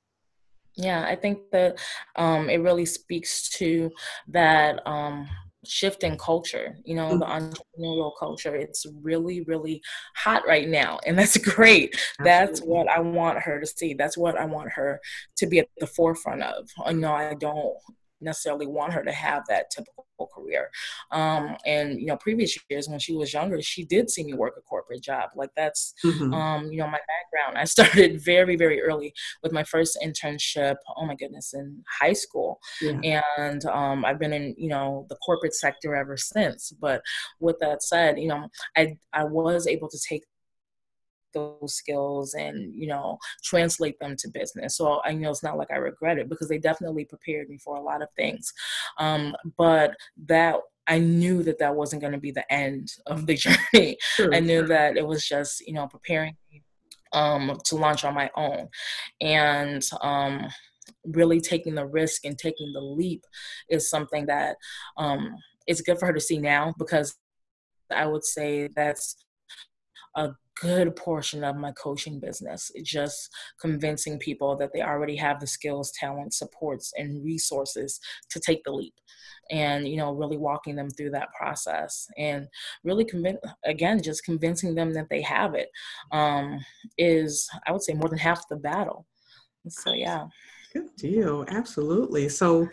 Yeah, 0.77 1.05
I 1.07 1.17
think 1.17 1.51
that 1.53 1.79
um, 2.17 2.49
it 2.49 2.59
really 2.59 2.87
speaks 2.87 3.51
to 3.51 3.91
that 4.29 4.87
um, 4.87 5.29
shift 5.67 6.05
in 6.05 6.17
culture, 6.17 6.77
you 6.85 6.95
know, 6.95 7.11
mm-hmm. 7.11 7.19
the 7.19 7.27
entrepreneurial 7.27 8.13
culture. 8.19 8.55
It's 8.55 8.87
really, 9.03 9.43
really 9.43 9.83
hot 10.17 10.47
right 10.47 10.69
now. 10.69 10.99
And 11.07 11.19
that's 11.19 11.37
great. 11.55 11.95
Absolutely. 12.21 12.25
That's 12.25 12.61
what 12.61 12.89
I 12.89 13.01
want 13.01 13.39
her 13.41 13.61
to 13.61 13.67
see. 13.67 13.95
That's 13.95 14.17
what 14.17 14.39
I 14.39 14.47
want 14.47 14.71
her 14.73 15.01
to 15.37 15.47
be 15.47 15.59
at 15.59 15.69
the 15.79 15.87
forefront 15.87 16.43
of. 16.43 16.69
You 16.87 16.95
know, 16.95 17.13
I 17.13 17.35
don't 17.35 17.75
necessarily 18.21 18.67
want 18.67 18.93
her 18.93 19.03
to 19.03 19.13
have 19.13 19.45
that 19.49 19.71
typical 19.71 20.07
career. 20.35 20.71
Um, 21.11 21.57
and 21.67 22.01
you 22.01 22.07
know, 22.07 22.17
previous 22.17 22.57
years 22.69 22.89
when 22.89 22.99
she 22.99 23.15
was 23.15 23.33
younger, 23.33 23.61
she 23.63 23.85
did 23.85 24.11
see 24.11 24.25
me 24.25 24.35
work 24.35 24.55
a 24.59 24.63
corporate 24.63 25.03
job. 25.03 25.31
Like 25.35 25.51
that's 25.57 25.95
mm-hmm. 26.05 26.33
um, 26.33 26.67
you 26.71 26.79
know 26.79 26.87
my 26.87 26.99
background. 26.99 27.59
I 27.59 27.65
started 27.71 28.23
very 28.23 28.57
very 28.57 28.83
early 28.83 29.13
with 29.43 29.53
my 29.53 29.65
first 29.65 29.99
internship. 30.05 30.77
Oh 30.97 31.07
my 31.07 31.15
goodness, 31.15 31.55
in 31.55 31.83
high 32.01 32.13
school, 32.13 32.61
yeah. 32.81 33.23
and 33.39 33.65
um, 33.67 34.05
I've 34.05 34.19
been 34.19 34.33
in 34.33 34.55
you 34.57 34.69
know 34.69 35.07
the 35.09 35.17
corporate 35.17 35.55
sector 35.55 35.95
ever 35.95 36.17
since. 36.17 36.73
But 36.81 37.03
with 37.41 37.59
that 37.61 37.83
said, 37.83 38.19
you 38.19 38.29
know, 38.29 38.49
I 38.77 38.97
I 39.13 39.25
was 39.25 39.67
able 39.67 39.89
to 39.89 39.99
take 40.09 40.25
those 41.33 41.75
skills 41.75 42.35
and 42.35 42.75
you 42.75 42.87
know 42.87 43.19
translate 43.43 43.99
them 44.01 44.17
to 44.17 44.29
business 44.29 44.77
so 44.77 45.01
i 45.05 45.13
know 45.13 45.31
it's 45.31 45.43
not 45.43 45.59
like 45.59 45.71
i 45.71 45.77
regret 45.77 46.19
it 46.19 46.29
because 46.29 46.49
they 46.49 46.59
definitely 46.59 47.05
prepared 47.05 47.49
me 47.49 47.59
for 47.59 47.77
a 47.77 47.83
lot 47.83 48.03
of 48.03 48.09
things 48.17 48.53
um, 48.99 49.35
but 49.57 49.95
that 50.27 50.57
I 50.87 50.99
knew 50.99 51.45
that 51.45 51.61
that 51.61 51.77
wasn't 51.77 52.03
going 52.03 52.15
to 52.15 52.19
be 52.19 52.33
the 52.33 52.53
end 52.53 52.91
of 53.07 53.25
the 53.27 53.35
journey. 53.73 53.97
Sure, 54.01 54.35
I 54.35 54.41
knew 54.41 54.67
that 54.67 54.97
it 54.97 55.07
was 55.07 55.29
just, 55.29 55.61
you 55.65 55.73
know, 55.73 55.87
preparing 55.87 56.37
um, 57.13 57.59
to 57.65 57.77
launch 57.77 58.05
on 58.05 58.15
my 58.15 58.31
own. 58.37 58.69
And 59.21 59.89
um, 60.01 60.49
really 61.05 61.41
taking 61.41 61.75
the 61.75 61.87
risk 61.87 62.25
and 62.25 62.37
taking 62.39 62.73
the 62.73 62.81
leap 62.81 63.25
is 63.69 63.89
something 63.89 64.27
that 64.27 64.57
um, 64.97 65.35
it's 65.67 65.81
good 65.81 65.99
for 65.99 66.07
her 66.07 66.13
to 66.13 66.21
see 66.21 66.39
now 66.39 66.75
because 66.79 67.17
I 67.91 68.07
would 68.07 68.25
say 68.25 68.69
that's 68.75 69.17
a 70.17 70.31
good 70.61 70.95
portion 70.95 71.43
of 71.43 71.57
my 71.57 71.73
coaching 71.73 72.21
business. 72.21 72.71
Just 72.83 73.31
convincing 73.61 74.19
people 74.19 74.57
that 74.57 74.71
they 74.73 74.83
already 74.83 75.17
have 75.17 75.41
the 75.41 75.47
skills, 75.47 75.93
talent, 75.99 76.35
supports, 76.35 76.93
and 76.97 77.25
resources 77.25 77.99
to 78.31 78.41
take 78.41 78.63
the 78.65 78.73
leap. 78.73 78.95
And, 79.51 79.89
you 79.89 79.97
know, 79.97 80.13
really 80.13 80.37
walking 80.37 80.77
them 80.77 80.91
through 80.91 81.11
that 81.11 81.33
process 81.37 82.07
and 82.17 82.47
really 82.85 83.05
convince, 83.05 83.39
again, 83.65 84.01
just 84.01 84.25
convincing 84.25 84.75
them 84.75 84.93
that 84.93 85.09
they 85.11 85.23
have 85.23 85.55
it 85.55 85.69
um, 86.13 86.61
is, 86.99 87.49
I 87.67 87.73
would 87.73 87.83
say, 87.83 87.95
more 87.95 88.09
than 88.09 88.19
half 88.19 88.47
the 88.49 88.57
battle. 88.57 89.07
So, 89.69 89.93
yeah. 89.93 90.27
Good 90.73 90.95
deal. 90.97 91.45
Absolutely. 91.49 92.29
So, 92.29 92.69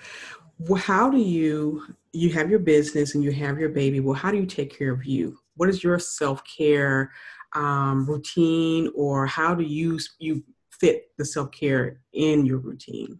how 0.77 1.09
do 1.09 1.17
you 1.17 1.83
you 2.13 2.31
have 2.31 2.49
your 2.49 2.59
business 2.59 3.13
and 3.13 3.23
you 3.23 3.31
have 3.31 3.59
your 3.59 3.69
baby 3.69 3.99
well 3.99 4.15
how 4.15 4.31
do 4.31 4.37
you 4.37 4.45
take 4.45 4.75
care 4.75 4.91
of 4.91 5.05
you 5.05 5.37
what 5.55 5.69
is 5.69 5.83
your 5.83 5.99
self-care 5.99 7.11
um, 7.55 8.05
routine 8.05 8.89
or 8.95 9.25
how 9.25 9.55
do 9.55 9.63
you 9.63 9.99
you 10.19 10.43
fit 10.71 11.09
the 11.17 11.25
self-care 11.25 12.01
in 12.13 12.45
your 12.45 12.59
routine 12.59 13.19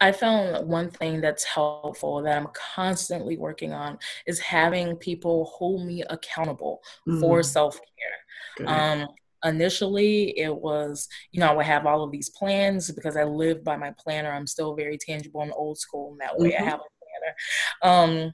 I 0.00 0.12
found 0.12 0.68
one 0.68 0.90
thing 0.90 1.20
that's 1.20 1.44
helpful 1.44 2.22
that 2.22 2.36
I'm 2.36 2.48
constantly 2.74 3.38
working 3.38 3.72
on 3.72 3.98
is 4.26 4.38
having 4.38 4.96
people 4.96 5.46
hold 5.46 5.86
me 5.86 6.02
accountable 6.10 6.82
mm-hmm. 7.08 7.20
for 7.20 7.42
self 7.42 7.78
care. 7.78 8.68
Um, 8.68 9.08
initially, 9.44 10.38
it 10.38 10.54
was, 10.54 11.08
you 11.32 11.40
know, 11.40 11.48
I 11.48 11.52
would 11.52 11.66
have 11.66 11.86
all 11.86 12.02
of 12.02 12.12
these 12.12 12.30
plans 12.30 12.90
because 12.90 13.16
I 13.16 13.24
live 13.24 13.64
by 13.64 13.76
my 13.76 13.92
planner. 13.98 14.32
I'm 14.32 14.46
still 14.46 14.74
very 14.74 14.98
tangible 14.98 15.42
and 15.42 15.52
old 15.54 15.78
school 15.78 16.12
in 16.12 16.18
that 16.18 16.38
way. 16.38 16.52
Mm-hmm. 16.52 16.62
I 16.62 16.66
have 16.66 16.80
a 16.80 17.82
planner. 17.82 18.24
Um, 18.26 18.32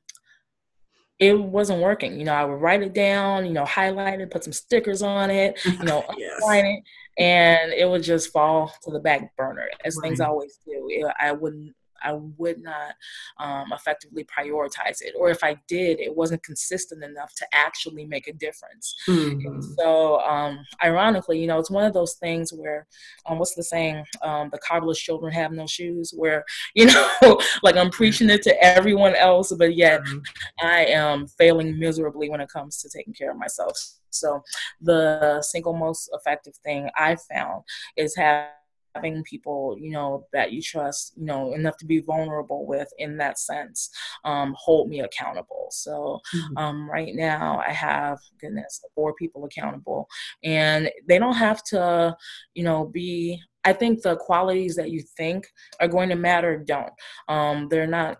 it 1.22 1.40
wasn't 1.40 1.80
working. 1.80 2.18
You 2.18 2.24
know, 2.24 2.34
I 2.34 2.44
would 2.44 2.60
write 2.60 2.82
it 2.82 2.92
down, 2.92 3.46
you 3.46 3.52
know, 3.52 3.64
highlight 3.64 4.20
it, 4.20 4.30
put 4.30 4.42
some 4.42 4.52
stickers 4.52 5.02
on 5.02 5.30
it, 5.30 5.56
you 5.64 5.84
know, 5.84 6.04
yes. 6.18 6.40
it, 6.42 6.82
and 7.16 7.72
it 7.72 7.88
would 7.88 8.02
just 8.02 8.32
fall 8.32 8.74
to 8.82 8.90
the 8.90 8.98
back 8.98 9.36
burner 9.36 9.68
as 9.84 9.96
right. 9.96 10.08
things 10.08 10.18
always 10.20 10.58
do. 10.66 10.88
It, 10.90 11.06
I 11.20 11.30
wouldn't 11.30 11.76
I 12.02 12.14
would 12.36 12.62
not 12.62 12.94
um, 13.38 13.72
effectively 13.72 14.24
prioritize 14.24 15.00
it. 15.00 15.14
Or 15.18 15.30
if 15.30 15.42
I 15.42 15.56
did, 15.68 16.00
it 16.00 16.14
wasn't 16.14 16.42
consistent 16.42 17.02
enough 17.02 17.34
to 17.36 17.46
actually 17.52 18.06
make 18.06 18.28
a 18.28 18.32
difference. 18.32 18.94
Mm-hmm. 19.08 19.60
So, 19.78 20.20
um, 20.20 20.58
ironically, 20.82 21.40
you 21.40 21.46
know, 21.46 21.58
it's 21.58 21.70
one 21.70 21.84
of 21.84 21.92
those 21.92 22.14
things 22.14 22.52
where, 22.52 22.86
um, 23.26 23.38
what's 23.38 23.54
the 23.54 23.62
saying? 23.62 24.04
Um, 24.22 24.50
the 24.50 24.58
cobbler's 24.58 24.98
children 24.98 25.32
have 25.32 25.52
no 25.52 25.66
shoes, 25.66 26.12
where, 26.16 26.44
you 26.74 26.86
know, 26.86 27.40
like 27.62 27.76
I'm 27.76 27.90
preaching 27.90 28.30
it 28.30 28.42
to 28.42 28.62
everyone 28.62 29.14
else, 29.14 29.52
but 29.52 29.76
yet 29.76 30.02
mm-hmm. 30.02 30.18
I 30.66 30.86
am 30.86 31.26
failing 31.26 31.78
miserably 31.78 32.28
when 32.28 32.40
it 32.40 32.48
comes 32.48 32.78
to 32.78 32.88
taking 32.88 33.14
care 33.14 33.30
of 33.30 33.38
myself. 33.38 33.78
So, 34.10 34.42
the 34.80 35.42
single 35.42 35.72
most 35.72 36.10
effective 36.12 36.54
thing 36.64 36.90
I 36.96 37.16
found 37.16 37.62
is 37.96 38.14
having 38.16 38.50
having 38.94 39.22
people 39.24 39.76
you 39.78 39.90
know 39.90 40.26
that 40.32 40.52
you 40.52 40.60
trust 40.60 41.12
you 41.16 41.24
know 41.24 41.52
enough 41.54 41.76
to 41.76 41.86
be 41.86 42.00
vulnerable 42.00 42.66
with 42.66 42.88
in 42.98 43.16
that 43.16 43.38
sense 43.38 43.90
um, 44.24 44.54
hold 44.58 44.88
me 44.88 45.00
accountable 45.00 45.68
so 45.70 46.20
mm-hmm. 46.34 46.56
um, 46.56 46.90
right 46.90 47.14
now 47.14 47.62
i 47.66 47.72
have 47.72 48.18
goodness 48.40 48.80
four 48.94 49.14
people 49.14 49.44
accountable 49.44 50.06
and 50.42 50.90
they 51.08 51.18
don't 51.18 51.34
have 51.34 51.62
to 51.62 52.14
you 52.54 52.62
know 52.62 52.84
be 52.84 53.40
i 53.64 53.72
think 53.72 54.02
the 54.02 54.16
qualities 54.16 54.76
that 54.76 54.90
you 54.90 55.02
think 55.16 55.46
are 55.80 55.88
going 55.88 56.08
to 56.08 56.16
matter 56.16 56.58
don't 56.58 56.92
um, 57.28 57.68
they're 57.68 57.86
not 57.86 58.16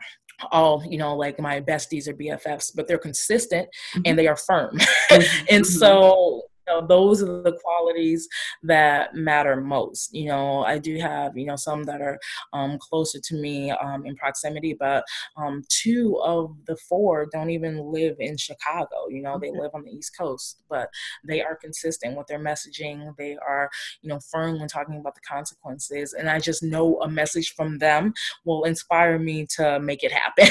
all 0.51 0.83
you 0.89 0.99
know 0.99 1.15
like 1.15 1.39
my 1.39 1.61
besties 1.61 2.09
or 2.09 2.15
bffs 2.15 2.73
but 2.75 2.89
they're 2.89 2.99
consistent 2.99 3.69
mm-hmm. 3.95 4.03
and 4.07 4.19
they 4.19 4.27
are 4.27 4.37
firm 4.37 4.77
mm-hmm. 5.11 5.45
and 5.51 5.65
mm-hmm. 5.65 6.49
So 6.69 6.81
know, 6.81 6.87
those 6.87 7.23
are 7.23 7.43
the 7.43 7.59
qualities 7.63 8.29
that 8.63 9.15
matter 9.15 9.61
most. 9.61 10.15
You 10.15 10.27
know, 10.29 10.65
I 10.65 10.79
do 10.79 10.97
have, 10.99 11.37
you 11.37 11.47
know, 11.47 11.57
some 11.57 11.85
that 11.85 12.01
are 12.01 12.19
um, 12.53 12.79
closer 12.79 13.19
to 13.21 13.35
me 13.35 13.71
um, 13.71 14.07
in 14.07 14.17
proximity, 14.17 14.75
but 14.79 15.05
um, 15.37 15.63
two 15.69 16.19
of 16.23 16.55
the 16.67 16.77
four 16.77 17.27
don't 17.33 17.51
even 17.51 17.93
live 17.93 18.17
in 18.19 18.37
Chicago. 18.37 19.09
You 19.09 19.23
know, 19.23 19.39
they 19.39 19.51
live 19.51 19.71
on 19.75 19.85
the 19.85 19.91
East 19.91 20.17
Coast, 20.17 20.63
but 20.69 20.89
they 21.25 21.43
are 21.43 21.57
consistent 21.57 22.17
with 22.17 22.27
their 22.27 22.39
messaging. 22.39 23.15
They 23.17 23.37
are, 23.37 23.71
you 24.03 24.09
know, 24.09 24.21
firm 24.31 24.59
when 24.61 24.69
talking 24.69 24.97
about 24.97 25.15
the 25.15 25.21
consequences. 25.21 26.13
And 26.13 26.29
I 26.29 26.39
just 26.39 26.63
know 26.63 27.01
a 27.03 27.09
message 27.09 27.55
from 27.55 27.79
them 27.79 28.13
will 28.45 28.65
inspire 28.65 29.19
me 29.19 29.47
to 29.57 29.81
make 29.81 30.03
it 30.03 30.13
happen. 30.13 30.49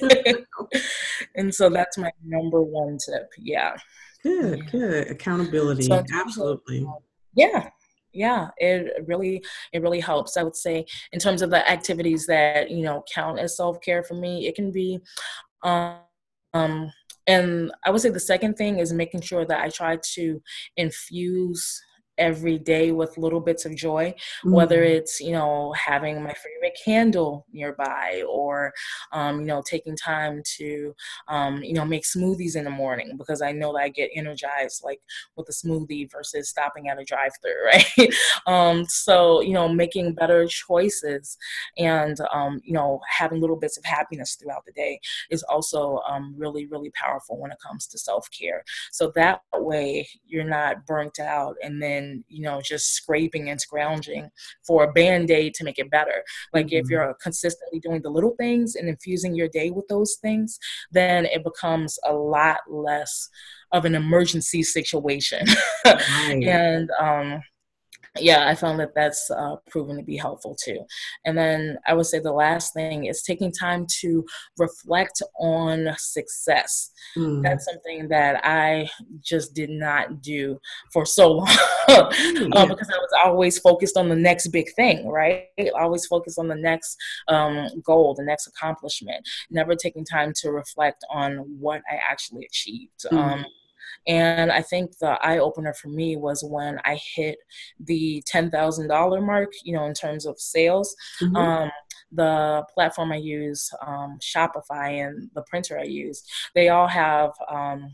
and 1.34 1.54
so 1.54 1.68
that's 1.68 1.98
my 1.98 2.12
number 2.24 2.62
one 2.62 2.98
tip. 3.04 3.30
Yeah. 3.38 3.76
Good, 4.22 4.58
yeah. 4.58 4.70
good. 4.70 5.10
Accountability. 5.10 5.84
So, 5.84 6.04
Absolutely. 6.12 6.86
Yeah. 7.34 7.70
Yeah, 8.12 8.48
it 8.56 9.04
really 9.06 9.40
it 9.72 9.82
really 9.82 10.00
helps. 10.00 10.36
I 10.36 10.42
would 10.42 10.56
say 10.56 10.84
in 11.12 11.20
terms 11.20 11.42
of 11.42 11.50
the 11.50 11.70
activities 11.70 12.26
that, 12.26 12.68
you 12.68 12.82
know, 12.82 13.04
count 13.14 13.38
as 13.38 13.56
self-care 13.56 14.02
for 14.02 14.14
me, 14.14 14.48
it 14.48 14.56
can 14.56 14.72
be 14.72 14.98
um, 15.62 15.98
um 16.52 16.90
and 17.26 17.70
I 17.84 17.90
would 17.90 18.00
say 18.00 18.10
the 18.10 18.18
second 18.18 18.54
thing 18.54 18.80
is 18.80 18.92
making 18.92 19.20
sure 19.20 19.44
that 19.44 19.60
I 19.60 19.68
try 19.68 19.98
to 20.14 20.42
infuse 20.76 21.80
every 22.20 22.58
day 22.58 22.92
with 22.92 23.18
little 23.18 23.40
bits 23.40 23.64
of 23.64 23.74
joy, 23.74 24.10
mm-hmm. 24.10 24.52
whether 24.52 24.84
it's, 24.84 25.20
you 25.20 25.32
know, 25.32 25.72
having 25.72 26.22
my 26.22 26.34
favorite 26.34 26.78
candle 26.84 27.46
nearby 27.52 28.22
or, 28.28 28.72
um, 29.12 29.40
you 29.40 29.46
know, 29.46 29.62
taking 29.66 29.96
time 29.96 30.42
to, 30.58 30.94
um, 31.28 31.62
you 31.64 31.72
know, 31.72 31.84
make 31.84 32.04
smoothies 32.04 32.54
in 32.54 32.64
the 32.64 32.70
morning 32.70 33.16
because 33.16 33.42
I 33.42 33.52
know 33.52 33.72
that 33.72 33.82
I 33.82 33.88
get 33.88 34.10
energized 34.14 34.82
like 34.84 35.00
with 35.36 35.48
a 35.48 35.52
smoothie 35.52 36.10
versus 36.12 36.48
stopping 36.48 36.88
at 36.88 37.00
a 37.00 37.04
drive 37.04 37.32
through, 37.42 37.64
right? 37.66 38.14
um, 38.46 38.84
so, 38.84 39.40
you 39.40 39.54
know, 39.54 39.68
making 39.68 40.14
better 40.14 40.46
choices 40.46 41.36
and, 41.78 42.18
um, 42.32 42.60
you 42.62 42.74
know, 42.74 43.00
having 43.08 43.40
little 43.40 43.56
bits 43.56 43.78
of 43.78 43.84
happiness 43.84 44.34
throughout 44.34 44.64
the 44.66 44.72
day 44.72 45.00
is 45.30 45.42
also 45.44 46.00
um, 46.08 46.34
really, 46.36 46.66
really 46.66 46.90
powerful 46.90 47.38
when 47.40 47.50
it 47.50 47.58
comes 47.66 47.86
to 47.86 47.98
self 47.98 48.28
care. 48.30 48.62
So 48.92 49.10
that 49.14 49.40
way 49.54 50.06
you're 50.26 50.44
not 50.44 50.86
burnt 50.86 51.18
out 51.18 51.56
and 51.62 51.82
then 51.82 52.09
you 52.28 52.42
know 52.42 52.60
just 52.62 52.94
scraping 52.94 53.50
and 53.50 53.60
scrounging 53.60 54.28
for 54.66 54.84
a 54.84 54.92
band-aid 54.92 55.54
to 55.54 55.64
make 55.64 55.78
it 55.78 55.90
better 55.90 56.22
like 56.52 56.66
mm-hmm. 56.66 56.76
if 56.76 56.88
you're 56.88 57.16
consistently 57.22 57.80
doing 57.80 58.00
the 58.02 58.10
little 58.10 58.34
things 58.38 58.74
and 58.76 58.88
infusing 58.88 59.34
your 59.34 59.48
day 59.48 59.70
with 59.70 59.86
those 59.88 60.16
things 60.22 60.58
then 60.90 61.26
it 61.26 61.42
becomes 61.44 61.98
a 62.06 62.12
lot 62.12 62.58
less 62.68 63.28
of 63.72 63.84
an 63.84 63.94
emergency 63.94 64.62
situation 64.62 65.46
right. 65.84 66.42
and 66.42 66.90
um 67.00 67.40
yeah, 68.18 68.48
I 68.48 68.54
found 68.54 68.80
that 68.80 68.94
that's 68.94 69.30
uh, 69.30 69.56
proven 69.70 69.96
to 69.96 70.02
be 70.02 70.16
helpful 70.16 70.56
too. 70.56 70.84
And 71.24 71.38
then 71.38 71.78
I 71.86 71.94
would 71.94 72.06
say 72.06 72.18
the 72.18 72.32
last 72.32 72.74
thing 72.74 73.04
is 73.04 73.22
taking 73.22 73.52
time 73.52 73.86
to 74.00 74.24
reflect 74.58 75.22
on 75.38 75.88
success. 75.96 76.90
Mm. 77.16 77.42
That's 77.42 77.64
something 77.64 78.08
that 78.08 78.44
I 78.44 78.88
just 79.22 79.54
did 79.54 79.70
not 79.70 80.22
do 80.22 80.58
for 80.92 81.06
so 81.06 81.32
long 81.32 81.46
mm, 81.88 82.50
uh, 82.54 82.66
because 82.66 82.90
I 82.90 82.98
was 82.98 83.10
always 83.24 83.58
focused 83.58 83.96
on 83.96 84.08
the 84.08 84.16
next 84.16 84.48
big 84.48 84.72
thing, 84.74 85.06
right? 85.06 85.44
Always 85.78 86.06
focused 86.06 86.38
on 86.38 86.48
the 86.48 86.56
next 86.56 86.96
um, 87.28 87.68
goal, 87.84 88.14
the 88.14 88.24
next 88.24 88.48
accomplishment, 88.48 89.26
never 89.50 89.76
taking 89.76 90.04
time 90.04 90.32
to 90.40 90.50
reflect 90.50 91.04
on 91.10 91.36
what 91.60 91.82
I 91.90 91.98
actually 92.10 92.44
achieved. 92.44 93.06
Mm. 93.12 93.16
Um, 93.16 93.46
and 94.06 94.50
I 94.50 94.62
think 94.62 94.98
the 94.98 95.18
eye 95.24 95.38
opener 95.38 95.72
for 95.74 95.88
me 95.88 96.16
was 96.16 96.42
when 96.42 96.78
I 96.84 96.98
hit 97.14 97.38
the 97.78 98.22
$10,000 98.32 99.26
mark, 99.26 99.52
you 99.64 99.74
know, 99.74 99.84
in 99.84 99.94
terms 99.94 100.26
of 100.26 100.40
sales. 100.40 100.94
Mm-hmm. 101.22 101.36
Um, 101.36 101.70
the 102.12 102.64
platform 102.74 103.12
I 103.12 103.16
use, 103.16 103.70
um, 103.86 104.18
Shopify, 104.20 105.06
and 105.06 105.30
the 105.34 105.42
printer 105.42 105.78
I 105.78 105.84
use, 105.84 106.24
they 106.54 106.68
all 106.68 106.88
have 106.88 107.30
um, 107.48 107.92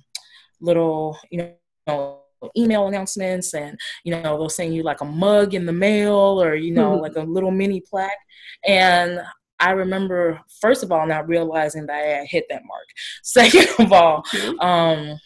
little, 0.61 1.19
you 1.31 1.55
know, 1.87 2.21
email 2.57 2.87
announcements 2.87 3.55
and 3.55 3.79
you 4.05 4.13
know 4.13 4.37
they'll 4.37 4.49
send 4.51 4.75
you 4.75 4.83
like 4.83 5.01
a 5.01 5.05
mug 5.05 5.55
in 5.55 5.65
the 5.65 5.73
mail 5.73 6.41
or 6.41 6.55
you 6.55 6.71
know 6.71 6.93
mm-hmm. 6.93 7.03
like 7.03 7.17
a 7.17 7.23
little 7.23 7.51
mini 7.51 7.81
plaque 7.81 8.19
and 8.67 9.21
I 9.59 9.71
remember 9.71 10.41
first 10.61 10.83
of 10.83 10.93
all 10.93 11.07
not 11.07 11.29
realizing 11.29 11.87
that 11.87 11.95
I 11.95 12.19
had 12.19 12.27
hit 12.27 12.45
that 12.51 12.63
mark. 12.67 12.87
Second 13.23 13.69
of 13.79 13.93
all, 13.93 14.25
um, 14.61 15.19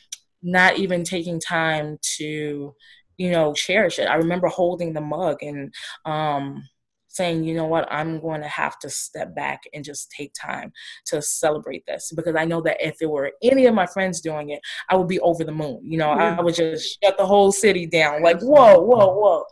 not 0.43 0.79
even 0.79 1.05
taking 1.05 1.41
time 1.41 1.99
to 2.17 2.75
you 3.17 3.31
know 3.31 3.53
cherish 3.53 3.99
it. 3.99 4.09
I 4.09 4.15
remember 4.15 4.49
holding 4.49 4.93
the 4.93 5.01
mug 5.01 5.43
and 5.43 5.73
um 6.07 6.63
saying 7.09 7.43
you 7.43 7.55
know 7.55 7.67
what? 7.67 7.91
I'm 7.93 8.21
going 8.21 8.41
to 8.41 8.49
have 8.49 8.79
to 8.79 8.89
step 8.89 9.35
back 9.35 9.65
and 9.75 9.85
just 9.85 10.11
take 10.13 10.33
time 10.41 10.73
to 11.07 11.21
celebrate 11.21 11.85
this. 11.87 12.13
Because 12.15 12.35
i 12.37 12.45
know 12.45 12.61
that 12.63 12.79
if 12.81 12.97
there 12.99 13.09
were 13.09 13.33
any 13.43 13.67
of 13.67 13.75
my 13.75 13.87
friends 13.87 14.21
doing 14.21 14.51
it 14.51 14.61
i 14.89 14.97
would 14.97 15.09
be 15.09 15.21
over 15.21 15.45
the 15.45 15.53
moon. 15.53 15.81
You 15.85 15.99
know 15.99 16.11
i 16.11 16.41
would 16.41 16.55
just 16.55 16.99
shut 17.03 17.19
the 17.19 17.27
whole 17.27 17.53
city 17.53 17.87
down. 17.87 18.23
Like 18.23 18.41
whoa 18.41 18.81
whoa 18.81 19.15
whoa. 19.15 19.45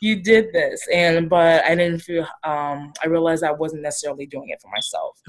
You 0.00 0.22
did 0.22 0.46
this. 0.52 0.80
And 0.92 1.28
but 1.28 1.64
i 1.64 1.74
didn't 1.74 2.00
feel 2.00 2.26
um 2.44 2.92
i 3.02 3.06
realized 3.06 3.44
i 3.44 3.52
wasn't 3.52 3.82
necessarily 3.82 4.26
doing 4.26 4.48
it 4.48 4.60
for 4.62 4.70
myself. 4.70 5.20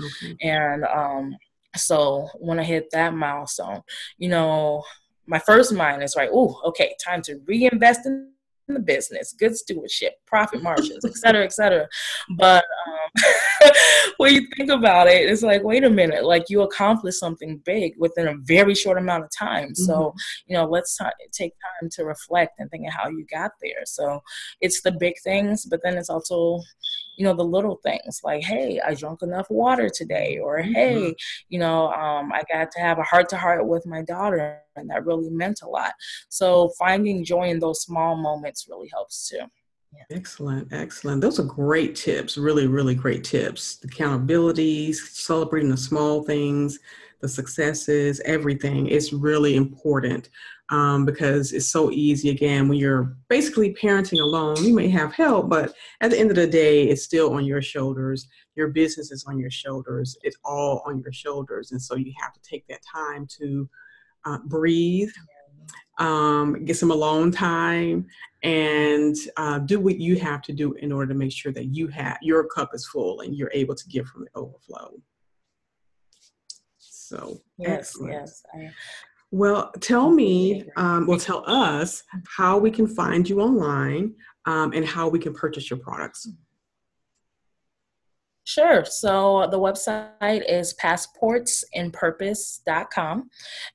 And 0.42 0.86
um 0.86 1.36
so 1.76 2.28
when 2.40 2.60
i 2.60 2.64
hit 2.64 2.90
that 2.92 3.14
milestone 3.14 3.82
you 4.18 4.28
know 4.28 4.84
my 5.32 5.40
first 5.40 5.74
mind 5.74 6.04
is 6.04 6.14
like, 6.16 6.30
oh, 6.34 6.62
okay, 6.66 6.94
time 7.04 7.22
to 7.22 7.40
reinvest 7.48 8.06
in 8.06 8.28
the 8.68 8.80
business, 8.80 9.34
good 9.40 9.56
stewardship, 9.56 10.14
profit 10.28 10.62
margins, 10.70 11.04
et 11.06 11.16
cetera, 11.16 11.44
et 11.44 11.54
cetera. 11.54 11.88
But 12.38 12.66
um, 12.86 13.72
when 14.18 14.34
you 14.34 14.48
think 14.58 14.70
about 14.70 15.08
it, 15.08 15.30
it's 15.30 15.42
like, 15.42 15.64
wait 15.64 15.86
a 15.86 15.90
minute, 15.90 16.26
like 16.26 16.50
you 16.50 16.62
accomplished 16.62 17.20
something 17.20 17.62
big 17.66 17.94
within 17.98 18.28
a 18.28 18.36
very 18.42 18.76
short 18.76 18.98
amount 18.98 19.24
of 19.24 19.30
time. 19.38 19.70
Mm-hmm. 19.70 19.84
So, 19.84 20.14
you 20.48 20.58
know, 20.58 20.66
let's 20.66 20.98
t- 20.98 21.06
take 21.32 21.54
time 21.80 21.90
to 21.94 22.04
reflect 22.04 22.60
and 22.60 22.70
think 22.70 22.86
of 22.88 22.94
how 22.94 23.08
you 23.08 23.26
got 23.32 23.52
there. 23.62 23.84
So 23.86 24.22
it's 24.60 24.82
the 24.82 24.92
big 24.92 25.16
things, 25.24 25.66
but 25.66 25.80
then 25.82 25.98
it's 25.98 26.10
also, 26.10 26.62
you 27.18 27.26
know 27.26 27.34
the 27.34 27.44
little 27.44 27.80
things 27.84 28.22
like 28.24 28.44
hey 28.44 28.80
i 28.86 28.94
drank 28.94 29.22
enough 29.22 29.50
water 29.50 29.90
today 29.90 30.40
or 30.42 30.60
mm-hmm. 30.60 30.74
hey 30.74 31.16
you 31.50 31.60
know 31.60 31.92
um, 31.92 32.32
i 32.32 32.42
got 32.52 32.72
to 32.72 32.80
have 32.80 33.00
a 33.00 33.04
heart 33.04 33.30
to 33.30 33.38
heart 33.38 33.66
with 33.66 33.86
my 33.86 34.02
daughter 34.02 34.60
and 34.76 34.90
that 34.90 35.06
really 35.06 35.30
meant 35.30 35.60
a 35.64 35.68
lot 35.68 35.94
so 36.30 36.70
finding 36.80 37.24
joy 37.24 37.50
in 37.50 37.60
those 37.60 37.82
small 37.82 38.16
moments 38.16 38.68
really 38.70 38.90
helps 38.92 39.28
too 39.28 39.46
yeah. 39.94 40.16
Excellent, 40.16 40.72
excellent. 40.72 41.20
Those 41.20 41.38
are 41.38 41.44
great 41.44 41.98
tips, 41.98 42.38
really, 42.38 42.66
really 42.66 42.96
great 42.96 43.26
tips. 43.26 43.76
The 43.76 43.90
Accountability, 43.90 44.94
celebrating 44.94 45.70
the 45.70 45.76
small 45.76 46.24
things, 46.24 46.80
the 47.20 47.28
successes, 47.28 48.22
everything 48.24 48.88
is 48.88 49.12
really 49.12 49.58
important 49.58 50.30
um, 50.72 51.06
because 51.06 51.52
it's 51.52 51.68
so 51.68 51.92
easy 51.92 52.30
again 52.30 52.68
when 52.68 52.80
you're 52.80 53.16
basically 53.30 53.74
parenting 53.74 54.22
alone 54.22 54.56
you 54.64 54.74
may 54.74 54.90
have 54.90 55.14
help 55.14 55.50
but 55.50 55.74
at 56.00 56.10
the 56.10 56.20
end 56.20 56.30
of 56.30 56.36
the 56.36 56.48
day 56.48 56.86
it's 56.86 57.04
still 57.04 57.34
on 57.34 57.46
your 57.46 57.62
shoulders. 57.62 58.28
Your 58.56 58.70
business 58.70 59.12
is 59.12 59.24
on 59.26 59.40
your 59.40 59.52
shoulders. 59.52 60.18
It's 60.24 60.38
all 60.44 60.82
on 60.86 61.00
your 61.00 61.14
shoulders 61.14 61.72
and 61.72 61.82
so 61.82 61.96
you 61.96 62.14
have 62.20 62.34
to 62.34 62.42
take 62.42 62.66
that 62.68 62.82
time 62.92 63.28
to 63.40 63.70
uh, 64.26 64.40
breathe 64.46 65.12
um, 65.98 66.66
get 66.66 66.78
some 66.78 66.92
alone 66.92 67.32
time 67.32 68.08
and 68.44 69.16
uh, 69.38 69.60
do 69.60 69.80
what 69.80 69.98
you 69.98 70.18
have 70.18 70.42
to 70.42 70.54
do 70.54 70.74
in 70.74 70.92
order 70.92 71.14
to 71.14 71.18
make 71.18 71.32
sure 71.32 71.52
that 71.52 71.66
you 71.66 71.88
have 71.88 72.18
your 72.22 72.48
cup 72.48 72.72
is 72.74 72.88
full 72.88 73.22
and 73.22 73.36
you're 73.36 73.52
able 73.54 73.76
to 73.76 73.88
give 73.88 74.08
from 74.08 74.24
the 74.24 74.40
overflow. 74.40 74.92
So 76.80 77.42
yes 77.58 77.80
excellent. 77.80 78.14
yes 78.14 78.44
I, 78.54 78.72
well, 79.32 79.72
tell 79.80 80.12
me, 80.12 80.66
um, 80.76 81.08
well, 81.08 81.18
tell 81.18 81.50
us 81.50 82.04
how 82.38 82.58
we 82.58 82.70
can 82.70 82.86
find 82.86 83.28
you 83.28 83.42
online 83.42 84.14
um, 84.46 84.74
and 84.74 84.86
how 84.86 85.08
we 85.08 85.20
can 85.20 85.34
purchase 85.34 85.70
your 85.70 85.80
products. 85.80 86.28
Sure. 88.44 88.84
So 88.84 89.48
the 89.50 89.60
website 89.60 90.44
is 90.50 90.74
passportsandpurpose.com. 90.74 93.30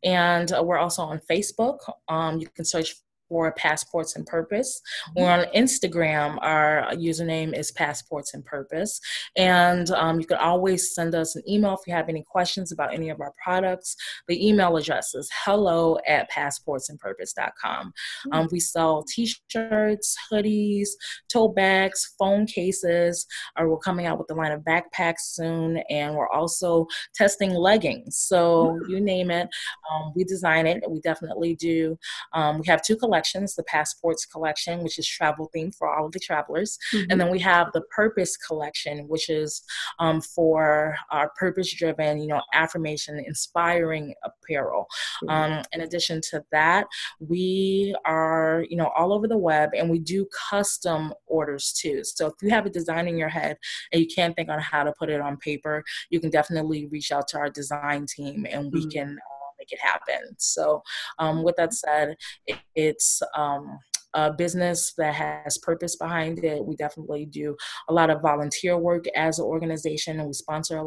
And 0.04 0.52
we're 0.62 0.76
also 0.76 1.00
on 1.02 1.22
Facebook. 1.30 1.78
Um, 2.08 2.38
you 2.38 2.48
can 2.48 2.66
search 2.66 2.96
for 3.28 3.52
Passports 3.52 4.16
and 4.16 4.26
Purpose. 4.26 4.80
Mm-hmm. 5.10 5.22
We're 5.22 5.30
on 5.30 5.46
Instagram. 5.54 6.38
Our 6.42 6.88
username 6.94 7.56
is 7.56 7.72
Passports 7.72 8.34
and 8.34 8.44
Purpose. 8.44 9.00
And 9.36 9.90
um, 9.90 10.20
you 10.20 10.26
can 10.26 10.38
always 10.38 10.94
send 10.94 11.14
us 11.14 11.36
an 11.36 11.42
email 11.48 11.74
if 11.74 11.80
you 11.86 11.94
have 11.94 12.08
any 12.08 12.22
questions 12.22 12.72
about 12.72 12.94
any 12.94 13.10
of 13.10 13.20
our 13.20 13.32
products. 13.42 13.96
The 14.28 14.46
email 14.46 14.76
address 14.76 15.14
is 15.14 15.28
hello 15.44 15.98
at 16.06 16.30
passportsandpurpose.com. 16.30 17.86
Mm-hmm. 17.86 18.32
Um, 18.32 18.48
we 18.50 18.60
sell 18.60 19.04
t 19.04 19.32
shirts, 19.50 20.16
hoodies, 20.30 20.88
tote 21.32 21.54
bags, 21.54 22.14
phone 22.18 22.46
cases. 22.46 23.26
Uh, 23.56 23.64
we're 23.66 23.78
coming 23.78 24.06
out 24.06 24.18
with 24.18 24.30
a 24.30 24.34
line 24.34 24.52
of 24.52 24.62
backpacks 24.62 25.20
soon. 25.20 25.78
And 25.90 26.14
we're 26.14 26.28
also 26.28 26.86
testing 27.14 27.50
leggings. 27.50 28.16
So 28.18 28.78
mm-hmm. 28.80 28.90
you 28.90 29.00
name 29.00 29.30
it, 29.30 29.48
um, 29.90 30.12
we 30.14 30.24
design 30.24 30.66
it. 30.66 30.82
We 30.88 31.00
definitely 31.00 31.54
do. 31.56 31.98
Um, 32.32 32.58
we 32.58 32.66
have 32.66 32.82
two 32.82 32.96
collections 32.96 33.15
collections 33.16 33.54
the 33.54 33.62
passports 33.64 34.26
collection 34.26 34.82
which 34.82 34.98
is 34.98 35.08
travel 35.08 35.50
themed 35.54 35.74
for 35.74 35.88
all 35.88 36.06
of 36.06 36.12
the 36.12 36.20
travelers 36.20 36.78
mm-hmm. 36.92 37.10
and 37.10 37.18
then 37.18 37.30
we 37.30 37.38
have 37.38 37.68
the 37.72 37.80
purpose 37.94 38.36
collection 38.36 39.08
which 39.08 39.30
is 39.30 39.62
um, 40.00 40.20
for 40.20 40.94
our 41.10 41.30
purpose 41.38 41.72
driven 41.72 42.20
you 42.20 42.26
know 42.26 42.42
affirmation 42.52 43.18
inspiring 43.26 44.14
apparel 44.24 44.86
mm-hmm. 45.24 45.30
um, 45.30 45.62
in 45.72 45.80
addition 45.80 46.20
to 46.20 46.42
that 46.52 46.86
we 47.20 47.96
are 48.04 48.66
you 48.68 48.76
know 48.76 48.90
all 48.96 49.14
over 49.14 49.26
the 49.26 49.36
web 49.36 49.70
and 49.74 49.88
we 49.88 49.98
do 49.98 50.26
custom 50.50 51.12
orders 51.26 51.72
too 51.72 52.02
so 52.04 52.26
if 52.26 52.34
you 52.42 52.50
have 52.50 52.66
a 52.66 52.70
design 52.70 53.08
in 53.08 53.16
your 53.16 53.30
head 53.30 53.56
and 53.92 54.02
you 54.02 54.08
can't 54.14 54.36
think 54.36 54.50
on 54.50 54.60
how 54.60 54.84
to 54.84 54.92
put 54.98 55.08
it 55.08 55.22
on 55.22 55.38
paper 55.38 55.82
you 56.10 56.20
can 56.20 56.28
definitely 56.28 56.86
reach 56.86 57.12
out 57.12 57.26
to 57.26 57.38
our 57.38 57.48
design 57.48 58.04
team 58.04 58.46
and 58.50 58.70
we 58.72 58.80
mm-hmm. 58.80 58.90
can 58.90 59.18
make 59.58 59.72
it 59.72 59.80
happen. 59.80 60.34
So, 60.38 60.82
um, 61.18 61.42
with 61.42 61.56
that 61.56 61.74
said, 61.74 62.16
it, 62.46 62.58
it's 62.74 63.22
um, 63.36 63.78
a 64.14 64.32
business 64.32 64.94
that 64.96 65.14
has 65.14 65.58
purpose 65.58 65.96
behind 65.96 66.44
it. 66.44 66.64
We 66.64 66.76
definitely 66.76 67.26
do 67.26 67.56
a 67.88 67.92
lot 67.92 68.10
of 68.10 68.22
volunteer 68.22 68.78
work 68.78 69.04
as 69.14 69.38
an 69.38 69.44
organization, 69.44 70.18
and 70.18 70.28
we 70.28 70.32
sponsor 70.32 70.82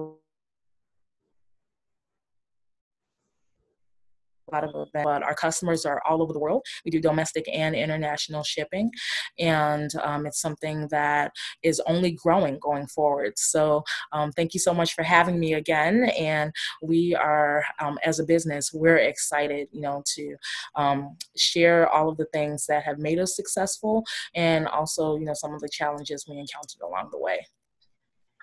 lot 4.54 4.64
of 4.64 4.70
events, 4.70 4.92
but 5.04 5.24
our 5.24 5.36
customers 5.36 5.86
are 5.86 6.02
all 6.08 6.22
over 6.22 6.34
the 6.34 6.40
world. 6.40 6.66
We 6.86 6.92
do 6.92 7.00
domestic 7.00 7.46
and 7.52 7.76
international 7.76 8.44
shipping, 8.44 8.92
and 9.38 9.92
um, 10.02 10.26
it's 10.26 10.42
something 10.42 10.88
that 10.90 11.32
is 11.64 11.82
only 11.88 12.12
growing 12.12 12.60
going 12.60 12.88
forward. 12.88 13.34
So, 13.38 13.84
um, 14.12 14.32
thank 14.32 14.54
you 14.54 14.60
so 14.60 14.74
much 14.74 14.94
for 14.94 15.04
having 15.04 15.40
me 15.40 15.54
again. 15.54 16.06
And 16.18 16.52
we 16.82 17.16
are, 17.16 17.64
um, 17.80 17.98
as 18.04 18.20
a 18.20 18.24
business, 18.24 18.72
we're 18.74 18.98
excited, 18.98 19.68
you 19.72 19.82
know, 19.82 20.04
to 20.16 20.36
um, 20.76 21.18
share 21.38 21.90
all 21.90 22.10
of 22.10 22.18
the 22.18 22.28
things 22.34 22.66
that 22.68 22.84
have 22.84 23.00
made 23.00 23.20
us 23.20 23.36
successful, 23.36 24.04
and 24.36 24.68
also, 24.68 25.18
you 25.18 25.26
know, 25.26 25.34
some 25.34 25.54
of 25.54 25.62
the 25.62 25.70
challenges 25.70 26.26
we 26.28 26.38
encountered 26.38 26.82
along 26.82 27.10
the 27.12 27.20
way. 27.20 27.46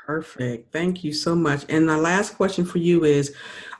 Perfect. 0.07 0.73
Thank 0.73 1.03
you 1.03 1.13
so 1.13 1.35
much. 1.35 1.65
And 1.69 1.89
the 1.89 1.97
last 1.97 2.37
question 2.37 2.65
for 2.65 2.79
you 2.79 3.03
is 3.03 3.35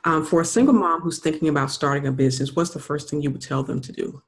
um, 0.07 0.25
for 0.25 0.41
a 0.41 0.45
single 0.45 0.73
mom 0.73 1.01
who's 1.01 1.19
thinking 1.19 1.49
about 1.49 1.71
starting 1.71 2.07
a 2.07 2.13
business, 2.13 2.55
what's 2.55 2.71
the 2.71 2.79
first 2.79 3.11
thing 3.11 3.21
you 3.21 3.31
would 3.31 3.43
tell 3.43 3.65
them 3.65 3.81
to 3.81 3.93
do? 3.93 4.23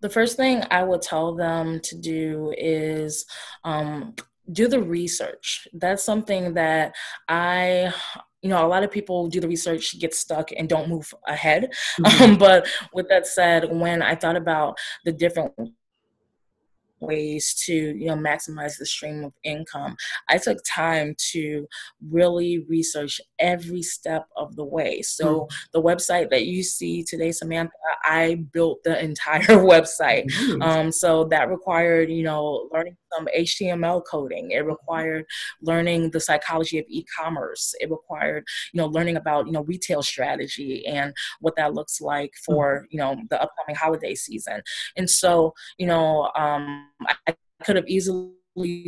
The 0.00 0.10
first 0.10 0.36
thing 0.36 0.62
I 0.70 0.84
would 0.84 1.00
tell 1.00 1.34
them 1.34 1.80
to 1.80 1.96
do 1.96 2.54
is 2.56 3.24
um, 3.64 4.14
do 4.52 4.68
the 4.68 4.82
research. 4.82 5.66
That's 5.72 6.04
something 6.04 6.52
that 6.54 6.94
I 7.28 7.92
you 8.42 8.50
know, 8.50 8.64
a 8.64 8.68
lot 8.68 8.84
of 8.84 8.92
people 8.92 9.26
do 9.26 9.40
the 9.40 9.48
research, 9.48 9.98
get 9.98 10.14
stuck, 10.14 10.50
and 10.56 10.68
don't 10.68 10.88
move 10.88 11.12
ahead. 11.26 11.72
Mm-hmm. 11.98 12.22
Um, 12.22 12.38
but 12.38 12.68
with 12.92 13.08
that 13.08 13.26
said, 13.26 13.72
when 13.72 14.02
I 14.02 14.14
thought 14.14 14.36
about 14.36 14.76
the 15.04 15.10
different 15.10 15.52
ways 17.00 17.54
to 17.66 17.74
you 17.74 18.06
know 18.06 18.16
maximize 18.16 18.78
the 18.78 18.86
stream 18.86 19.24
of 19.24 19.32
income 19.44 19.96
i 20.28 20.38
took 20.38 20.58
time 20.66 21.14
to 21.18 21.66
really 22.10 22.64
research 22.68 23.20
every 23.38 23.82
step 23.82 24.26
of 24.36 24.54
the 24.56 24.64
way 24.64 25.02
so 25.02 25.40
mm. 25.40 25.48
the 25.72 25.82
website 25.82 26.30
that 26.30 26.46
you 26.46 26.62
see 26.62 27.02
today 27.02 27.32
samantha 27.32 27.72
i 28.04 28.36
built 28.52 28.82
the 28.84 29.02
entire 29.04 29.42
website 29.42 30.26
mm. 30.32 30.62
um, 30.62 30.90
so 30.92 31.24
that 31.24 31.48
required 31.48 32.10
you 32.10 32.22
know 32.22 32.68
learning 32.72 32.96
some 33.12 33.26
html 33.38 34.02
coding 34.10 34.50
it 34.50 34.64
required 34.64 35.24
learning 35.62 36.10
the 36.10 36.20
psychology 36.20 36.78
of 36.78 36.84
e-commerce 36.88 37.74
it 37.80 37.90
required 37.90 38.44
you 38.72 38.78
know 38.78 38.86
learning 38.86 39.16
about 39.16 39.46
you 39.46 39.52
know 39.52 39.62
retail 39.64 40.02
strategy 40.02 40.86
and 40.86 41.12
what 41.40 41.56
that 41.56 41.74
looks 41.74 42.00
like 42.00 42.30
mm. 42.30 42.44
for 42.44 42.82
mm. 42.82 42.86
you 42.90 42.98
know 42.98 43.16
the 43.30 43.40
upcoming 43.40 43.76
holiday 43.76 44.14
season 44.14 44.60
and 44.96 45.08
so 45.08 45.52
you 45.78 45.86
know 45.86 46.30
um, 46.36 46.88
I 47.26 47.34
could 47.64 47.76
have 47.76 47.88
easily 47.88 48.30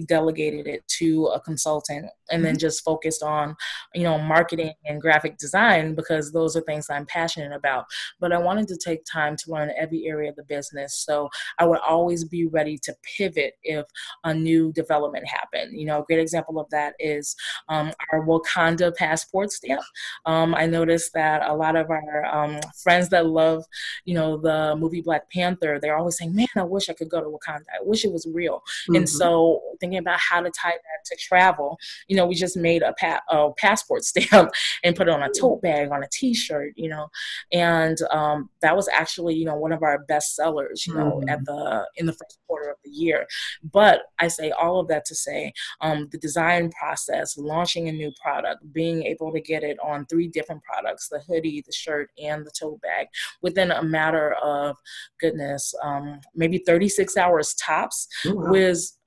delegated 0.06 0.66
it 0.66 0.86
to 0.88 1.26
a 1.26 1.40
consultant 1.40 2.06
and 2.30 2.44
then 2.44 2.54
mm-hmm. 2.54 2.58
just 2.58 2.84
focused 2.84 3.22
on 3.22 3.56
you 3.94 4.02
know 4.02 4.18
marketing 4.18 4.72
and 4.86 5.00
graphic 5.00 5.36
design 5.38 5.94
because 5.94 6.32
those 6.32 6.56
are 6.56 6.60
things 6.62 6.88
i'm 6.90 7.06
passionate 7.06 7.52
about. 7.52 7.86
But 8.20 8.32
i 8.32 8.38
wanted 8.38 8.68
to 8.68 8.76
take 8.76 9.04
time 9.04 9.36
to 9.36 9.52
learn 9.52 9.72
every 9.76 10.06
area 10.06 10.30
of 10.30 10.36
the 10.36 10.44
business. 10.44 10.96
So 10.96 11.28
i 11.58 11.64
would 11.64 11.80
always 11.80 12.24
be 12.24 12.46
ready 12.46 12.78
to 12.78 12.94
pivot 13.16 13.54
if 13.62 13.86
a 14.24 14.34
new 14.34 14.72
development 14.72 15.26
happened. 15.26 15.78
You 15.78 15.86
know 15.86 16.00
a 16.00 16.04
great 16.04 16.20
example 16.20 16.58
of 16.60 16.68
that 16.70 16.94
is 16.98 17.36
um, 17.68 17.92
our 18.12 18.24
wakanda 18.26 18.94
passport 18.96 19.52
stamp. 19.52 19.82
Um, 20.26 20.54
i 20.54 20.66
noticed 20.66 21.12
that 21.14 21.48
a 21.48 21.54
lot 21.54 21.76
of 21.76 21.90
our 21.90 22.24
um, 22.26 22.60
friends 22.82 23.08
that 23.10 23.26
love 23.26 23.64
you 24.04 24.14
know 24.14 24.36
the 24.36 24.76
movie 24.76 25.02
black 25.02 25.30
panther 25.30 25.78
they're 25.80 25.96
always 25.96 26.16
saying 26.16 26.34
man 26.34 26.46
i 26.56 26.62
wish 26.62 26.88
i 26.88 26.94
could 26.94 27.08
go 27.08 27.20
to 27.20 27.26
wakanda. 27.26 27.64
I 27.74 27.82
wish 27.82 28.04
it 28.04 28.12
was 28.12 28.26
real. 28.32 28.58
Mm-hmm. 28.58 28.96
and 28.96 29.08
so 29.08 29.57
thinking 29.80 29.98
about 29.98 30.18
how 30.18 30.40
to 30.40 30.50
tie 30.50 30.70
that 30.70 31.04
to 31.06 31.16
travel. 31.16 31.78
You 32.08 32.16
know, 32.16 32.26
we 32.26 32.34
just 32.34 32.56
made 32.56 32.82
a, 32.82 32.94
pa- 32.94 33.22
a 33.28 33.50
passport 33.56 34.04
stamp 34.04 34.50
and 34.84 34.96
put 34.96 35.08
it 35.08 35.14
on 35.14 35.22
a 35.22 35.30
tote 35.30 35.62
bag, 35.62 35.90
on 35.90 36.02
a 36.02 36.08
T-shirt. 36.10 36.72
You 36.76 36.90
know, 36.90 37.08
and 37.52 37.98
um, 38.10 38.50
that 38.62 38.76
was 38.76 38.88
actually 38.88 39.34
you 39.34 39.44
know 39.44 39.56
one 39.56 39.72
of 39.72 39.82
our 39.82 39.98
best 40.00 40.34
sellers. 40.34 40.86
You 40.86 40.94
know, 40.94 41.22
mm. 41.24 41.30
at 41.30 41.44
the 41.44 41.86
in 41.96 42.06
the 42.06 42.12
first 42.12 42.38
quarter 42.46 42.70
of 42.70 42.76
the 42.84 42.90
year. 42.90 43.26
But 43.72 44.02
I 44.18 44.28
say 44.28 44.50
all 44.50 44.80
of 44.80 44.88
that 44.88 45.04
to 45.06 45.14
say 45.14 45.52
um, 45.80 46.08
the 46.10 46.18
design 46.18 46.70
process, 46.70 47.36
launching 47.36 47.88
a 47.88 47.92
new 47.92 48.12
product, 48.22 48.72
being 48.72 49.04
able 49.04 49.32
to 49.32 49.40
get 49.40 49.62
it 49.62 49.78
on 49.82 50.06
three 50.06 50.28
different 50.28 50.62
products: 50.62 51.08
the 51.08 51.20
hoodie, 51.20 51.62
the 51.64 51.72
shirt, 51.72 52.10
and 52.18 52.46
the 52.46 52.52
tote 52.58 52.80
bag 52.80 53.08
within 53.42 53.70
a 53.70 53.82
matter 53.82 54.34
of 54.42 54.76
goodness, 55.20 55.74
um, 55.82 56.20
maybe 56.34 56.58
36 56.58 57.16
hours 57.16 57.54
tops 57.54 58.08
oh, 58.26 58.34
wow. 58.34 58.50
was 58.50 58.97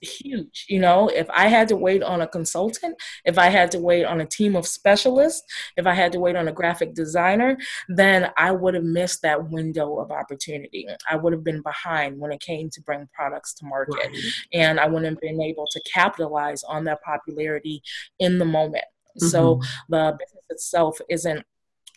huge. 0.00 0.66
You 0.68 0.80
know, 0.80 1.08
if 1.08 1.28
I 1.30 1.48
had 1.48 1.68
to 1.68 1.76
wait 1.76 2.02
on 2.02 2.20
a 2.20 2.26
consultant, 2.26 2.96
if 3.24 3.38
I 3.38 3.48
had 3.48 3.70
to 3.72 3.78
wait 3.78 4.04
on 4.04 4.20
a 4.20 4.26
team 4.26 4.56
of 4.56 4.66
specialists, 4.66 5.42
if 5.76 5.86
I 5.86 5.94
had 5.94 6.12
to 6.12 6.20
wait 6.20 6.36
on 6.36 6.48
a 6.48 6.52
graphic 6.52 6.94
designer, 6.94 7.56
then 7.88 8.30
I 8.36 8.52
would 8.52 8.74
have 8.74 8.84
missed 8.84 9.22
that 9.22 9.50
window 9.50 9.98
of 9.98 10.10
opportunity. 10.10 10.86
I 11.08 11.16
would 11.16 11.32
have 11.32 11.44
been 11.44 11.62
behind 11.62 12.18
when 12.18 12.32
it 12.32 12.40
came 12.40 12.70
to 12.70 12.82
bring 12.82 13.08
products 13.12 13.54
to 13.54 13.66
market. 13.66 13.96
Right. 13.96 14.16
And 14.52 14.80
I 14.80 14.86
wouldn't 14.86 15.06
have 15.06 15.20
been 15.20 15.40
able 15.40 15.66
to 15.70 15.80
capitalize 15.92 16.62
on 16.64 16.84
that 16.84 17.02
popularity 17.02 17.82
in 18.18 18.38
the 18.38 18.44
moment. 18.44 18.84
Mm-hmm. 19.20 19.26
So 19.26 19.60
the 19.88 20.16
business 20.18 20.44
itself 20.50 20.98
isn't 21.08 21.44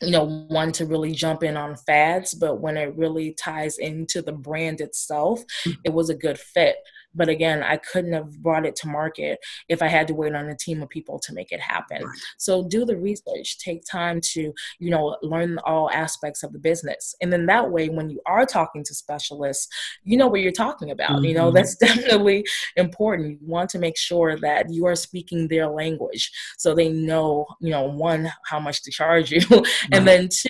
you 0.01 0.11
know 0.11 0.45
one 0.49 0.71
to 0.73 0.85
really 0.85 1.13
jump 1.13 1.43
in 1.43 1.55
on 1.55 1.75
fads 1.75 2.33
but 2.33 2.59
when 2.59 2.77
it 2.77 2.95
really 2.97 3.31
ties 3.33 3.77
into 3.77 4.21
the 4.21 4.31
brand 4.31 4.81
itself 4.81 5.41
mm. 5.65 5.77
it 5.85 5.93
was 5.93 6.09
a 6.09 6.15
good 6.15 6.37
fit 6.37 6.77
but 7.15 7.29
again 7.29 7.63
i 7.63 7.77
couldn't 7.77 8.13
have 8.13 8.37
brought 8.41 8.65
it 8.65 8.75
to 8.75 8.87
market 8.87 9.39
if 9.69 9.81
i 9.81 9.87
had 9.87 10.07
to 10.07 10.13
wait 10.13 10.33
on 10.33 10.49
a 10.49 10.55
team 10.55 10.81
of 10.81 10.89
people 10.89 11.19
to 11.19 11.33
make 11.33 11.51
it 11.51 11.59
happen 11.59 12.01
so 12.37 12.67
do 12.67 12.85
the 12.85 12.97
research 12.97 13.57
take 13.59 13.83
time 13.85 14.19
to 14.21 14.53
you 14.79 14.89
know 14.89 15.15
learn 15.21 15.57
all 15.65 15.89
aspects 15.91 16.43
of 16.43 16.53
the 16.53 16.59
business 16.59 17.15
and 17.21 17.31
then 17.31 17.45
that 17.45 17.69
way 17.69 17.89
when 17.89 18.09
you 18.09 18.21
are 18.25 18.45
talking 18.45 18.83
to 18.83 18.93
specialists 18.93 19.67
you 20.03 20.17
know 20.17 20.27
what 20.27 20.41
you're 20.41 20.51
talking 20.51 20.91
about 20.91 21.11
mm-hmm. 21.11 21.25
you 21.25 21.33
know 21.33 21.47
mm-hmm. 21.47 21.55
that's 21.55 21.75
definitely 21.83 22.45
important 22.75 23.41
you 23.41 23.47
want 23.47 23.69
to 23.69 23.79
make 23.79 23.97
sure 23.97 24.37
that 24.37 24.71
you 24.71 24.85
are 24.85 24.95
speaking 24.95 25.47
their 25.47 25.67
language 25.67 26.31
so 26.57 26.73
they 26.73 26.89
know 26.89 27.45
you 27.59 27.69
know 27.69 27.83
one 27.83 28.31
how 28.45 28.59
much 28.59 28.81
to 28.83 28.91
charge 28.91 29.31
you 29.31 29.41
and 29.91 30.07
then 30.07 30.27
two 30.29 30.49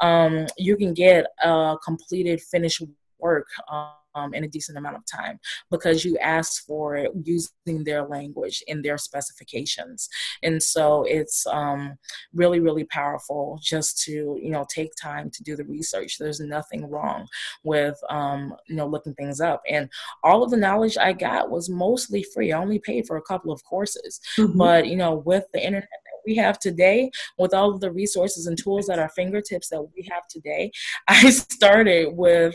um, 0.00 0.46
you 0.56 0.76
can 0.76 0.94
get 0.94 1.26
a 1.42 1.76
completed 1.84 2.40
finished 2.40 2.82
work 3.18 3.46
um, 3.70 3.90
um, 4.14 4.34
in 4.34 4.44
a 4.44 4.48
decent 4.48 4.78
amount 4.78 4.96
of 4.96 5.02
time 5.06 5.38
because 5.70 6.04
you 6.04 6.18
asked 6.18 6.60
for 6.66 6.96
it 6.96 7.10
using 7.24 7.84
their 7.84 8.04
language 8.04 8.62
in 8.66 8.82
their 8.82 8.98
specifications. 8.98 10.08
And 10.42 10.62
so 10.62 11.04
it's 11.04 11.46
um, 11.46 11.96
really, 12.32 12.60
really 12.60 12.84
powerful 12.84 13.58
just 13.62 14.02
to, 14.04 14.38
you 14.42 14.50
know, 14.50 14.66
take 14.72 14.90
time 15.00 15.30
to 15.30 15.42
do 15.42 15.56
the 15.56 15.64
research. 15.64 16.16
There's 16.18 16.40
nothing 16.40 16.88
wrong 16.88 17.26
with, 17.64 17.98
um, 18.08 18.54
you 18.68 18.76
know, 18.76 18.86
looking 18.86 19.14
things 19.14 19.40
up. 19.40 19.62
And 19.68 19.88
all 20.24 20.42
of 20.42 20.50
the 20.50 20.56
knowledge 20.56 20.96
I 20.96 21.12
got 21.12 21.50
was 21.50 21.68
mostly 21.68 22.22
free. 22.22 22.52
I 22.52 22.58
only 22.58 22.78
paid 22.78 23.06
for 23.06 23.16
a 23.16 23.22
couple 23.22 23.52
of 23.52 23.62
courses. 23.64 24.20
Mm-hmm. 24.38 24.58
But, 24.58 24.86
you 24.86 24.96
know, 24.96 25.14
with 25.14 25.44
the 25.52 25.64
internet 25.64 25.88
that 25.90 26.20
we 26.26 26.36
have 26.36 26.58
today, 26.58 27.10
with 27.38 27.54
all 27.54 27.72
of 27.72 27.80
the 27.80 27.90
resources 27.90 28.46
and 28.46 28.58
tools 28.58 28.88
at 28.88 28.98
our 28.98 29.10
fingertips 29.10 29.68
that 29.68 29.82
we 29.82 30.08
have 30.10 30.26
today, 30.28 30.70
I 31.08 31.30
started 31.30 32.08
with 32.12 32.54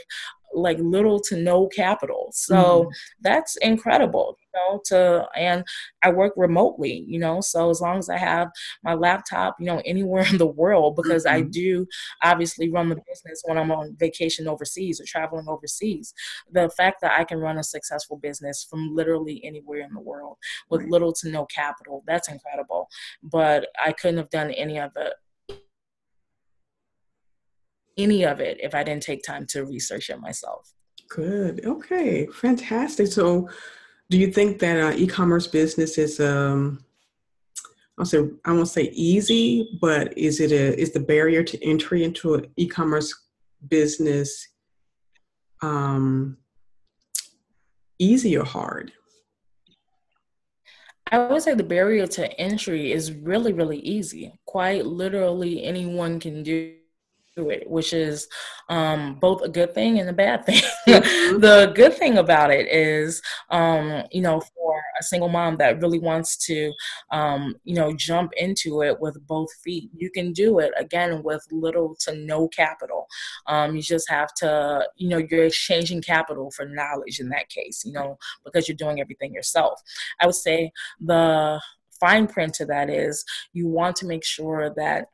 like 0.56 0.78
little 0.80 1.20
to 1.20 1.38
no 1.38 1.68
capital. 1.68 2.30
So 2.34 2.56
mm-hmm. 2.56 2.90
that's 3.22 3.58
incredible, 3.58 4.38
you 4.40 4.60
know, 4.60 4.82
to 4.86 5.28
and 5.36 5.64
I 6.02 6.12
work 6.12 6.34
remotely, 6.38 7.06
you 7.08 7.20
know, 7.20 7.42
so 7.42 7.70
as 7.70 7.82
long 7.82 7.98
as 7.98 8.10
I 8.10 8.18
have 8.18 8.50
my 8.84 8.94
laptop, 8.94 9.58
you 9.60 9.66
know, 9.66 9.82
anywhere 9.86 10.26
in 10.30 10.38
the 10.38 10.48
world 10.48 10.96
because 10.96 11.26
mm-hmm. 11.26 11.36
I 11.36 11.42
do 11.42 11.86
obviously 12.24 12.70
run 12.70 12.90
the 12.90 12.96
business 12.96 13.42
when 13.46 13.58
I'm 13.58 13.72
on 13.72 13.96
vacation 14.00 14.48
overseas 14.48 15.00
or 15.00 15.06
traveling 15.06 15.48
overseas. 15.48 16.14
The 16.52 16.70
fact 16.70 17.02
that 17.02 17.20
I 17.20 17.24
can 17.24 17.40
run 17.40 17.58
a 17.58 17.64
successful 17.64 18.18
business 18.18 18.66
from 18.70 18.96
literally 18.96 19.42
anywhere 19.44 19.82
in 19.82 19.94
the 19.94 20.00
world 20.00 20.38
with 20.70 20.82
right. 20.82 20.90
little 20.90 21.14
to 21.14 21.30
no 21.30 21.46
capital, 21.46 22.04
that's 22.08 22.30
incredible. 22.30 22.88
But 23.22 23.68
I 23.84 23.92
couldn't 23.92 24.18
have 24.18 24.30
done 24.30 24.52
any 24.52 24.80
of 24.80 24.92
it 24.96 25.14
any 27.98 28.26
of 28.26 28.40
it 28.40 28.58
if 28.62 28.76
I 28.76 28.84
didn't 28.84 29.04
take 29.04 29.24
time 29.24 29.46
to 29.48 29.66
research 29.66 30.10
it 30.10 30.20
myself. 30.20 30.72
Good. 31.10 31.66
Okay. 31.66 32.28
Fantastic. 32.28 33.08
So, 33.08 33.50
do 34.10 34.18
you 34.18 34.32
think 34.32 34.60
that 34.60 34.80
uh, 34.80 34.96
e-commerce 34.96 35.48
business 35.48 35.98
is 35.98 36.20
um, 36.20 36.86
I'll 37.98 38.06
say 38.06 38.30
I 38.44 38.52
won't 38.52 38.68
say 38.68 38.92
easy, 38.94 39.78
but 39.82 40.18
is 40.18 40.40
it 40.42 40.52
a 40.52 40.80
is 40.80 40.92
the 40.92 41.00
barrier 41.00 41.44
to 41.44 41.64
entry 41.66 42.04
into 42.04 42.34
an 42.36 42.48
e-commerce 42.58 43.14
business 43.68 44.48
um, 45.62 46.38
easy 47.98 48.38
or 48.38 48.46
hard? 48.46 48.92
I 51.12 51.20
would 51.20 51.42
say 51.42 51.54
the 51.54 51.64
barrier 51.64 52.08
to 52.08 52.40
entry 52.40 52.92
is 52.92 53.14
really, 53.14 53.54
really 53.54 53.78
easy. 53.80 54.34
Quite 54.46 54.86
literally, 54.86 55.64
anyone 55.64 56.20
can 56.20 56.44
do 56.44 56.74
it, 57.38 57.70
which 57.70 57.94
is 57.94 58.28
um, 58.70 59.16
both 59.20 59.42
a 59.42 59.50
good 59.50 59.74
thing 59.74 60.00
and 60.00 60.10
a 60.10 60.14
bad 60.14 60.46
thing. 60.46 60.62
Mm-hmm. 60.86 61.40
the 61.40 61.72
good 61.76 61.96
thing 61.96 62.20
about 62.20 62.52
it 62.52 62.68
is, 62.72 63.22
um, 63.50 64.04
you 64.12 64.22
know, 64.22 64.40
for 64.40 64.82
a 65.00 65.04
single 65.04 65.30
mom 65.30 65.58
that 65.58 65.82
really 65.82 65.98
wants 66.00 66.38
to, 66.46 66.72
um, 67.12 67.56
you 67.64 67.76
know, 67.76 67.94
jump 67.94 68.32
into 68.38 68.84
it 68.84 69.00
with 69.00 69.18
both 69.26 69.52
feet, 69.64 69.90
you 69.96 70.12
can 70.12 70.32
do 70.32 70.60
it 70.60 70.72
again 70.78 71.24
with 71.24 71.44
little 71.52 71.96
to 72.02 72.16
no 72.16 72.48
capital. 72.48 73.08
Um, 73.48 73.76
you 73.76 73.82
just 73.82 74.10
have 74.10 74.34
to, 74.36 74.88
you 74.96 75.10
know, 75.10 75.18
you're 75.18 75.46
exchanging 75.46 76.02
capital 76.02 76.52
for 76.52 76.66
knowledge 76.66 77.20
in 77.20 77.30
that 77.30 77.50
case, 77.50 77.84
you 77.84 77.92
know, 77.92 78.18
because 78.44 78.68
you're 78.68 78.78
doing 78.78 79.02
everything 79.02 79.34
yourself. 79.34 79.82
I 80.22 80.28
would 80.28 80.36
say 80.36 80.72
the 81.00 81.60
fine 82.00 82.28
print 82.28 82.54
to 82.56 82.66
that 82.66 82.90
is 82.90 83.26
you 83.54 83.68
want 83.68 83.96
to 83.98 84.06
make 84.06 84.24
sure 84.24 84.72
that 84.76 85.08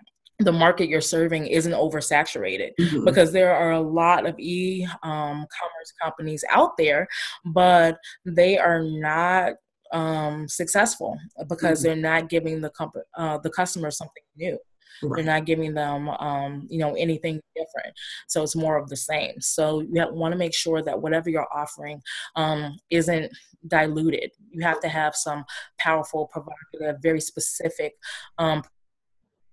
the 0.44 0.52
market 0.52 0.90
you're 0.90 1.02
serving 1.02 1.48
isn't 1.48 1.74
oversaturated 1.74 2.72
mm-hmm. 2.80 3.06
because 3.06 3.32
there 3.32 3.56
are 3.56 3.72
a 3.72 3.82
lot 3.82 4.26
of 4.26 4.38
e 4.40 4.86
um, 5.04 5.46
commerce 5.60 5.94
companies 6.02 6.44
out 6.50 6.78
there, 6.78 7.08
but 7.46 7.98
they 8.26 8.58
are 8.58 8.84
not 8.84 9.54
um, 9.92 10.48
successful 10.48 11.18
because 11.50 11.80
mm-hmm. 11.80 11.88
they're 12.02 12.12
not 12.12 12.30
giving 12.30 12.62
the 12.62 12.70
comp- 12.72 12.96
uh, 13.18 13.38
the 13.40 13.50
customer 13.50 13.92
something 13.92 14.24
new. 14.38 14.58
Right. 15.04 15.18
They're 15.18 15.34
not 15.34 15.46
giving 15.46 15.74
them, 15.74 16.10
um, 16.10 16.68
you 16.70 16.78
know, 16.78 16.94
anything 16.94 17.42
different. 17.56 17.94
So 18.28 18.44
it's 18.44 18.56
more 18.56 18.78
of 18.78 18.88
the 18.88 18.98
same. 18.98 19.42
So 19.42 19.82
you 19.82 20.06
want 20.12 20.32
to 20.34 20.38
make 20.38 20.54
sure 20.54 20.84
that 20.84 21.02
whatever 21.02 21.30
you're 21.30 21.48
offering 21.52 22.02
um, 22.36 22.78
isn't 22.92 23.32
diluted. 23.68 24.32
You 24.52 24.62
have 24.62 24.80
to 24.82 24.90
have 24.90 25.16
some 25.16 25.44
powerful, 25.80 26.28
provocative, 26.28 27.02
very 27.02 27.22
specific 27.22 27.94
um, 28.38 28.64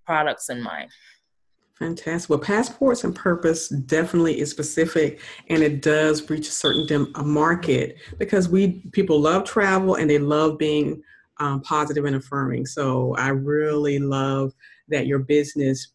products 0.09 0.49
in 0.49 0.59
mind. 0.59 0.89
Fantastic. 1.77 2.31
Well, 2.31 2.39
passports 2.39 3.03
and 3.03 3.15
purpose 3.15 3.69
definitely 3.69 4.39
is 4.39 4.49
specific, 4.49 5.21
and 5.49 5.61
it 5.61 5.83
does 5.83 6.27
reach 6.31 6.47
a 6.47 6.51
certain 6.51 6.87
dem- 6.87 7.11
a 7.13 7.23
market 7.23 7.97
because 8.17 8.49
we 8.49 8.81
people 8.91 9.21
love 9.21 9.43
travel 9.43 9.95
and 9.95 10.09
they 10.09 10.17
love 10.17 10.57
being 10.57 11.03
um, 11.39 11.61
positive 11.61 12.05
and 12.05 12.15
affirming. 12.15 12.65
So 12.65 13.13
I 13.17 13.29
really 13.29 13.99
love 13.99 14.51
that 14.87 15.05
your 15.05 15.19
business 15.19 15.93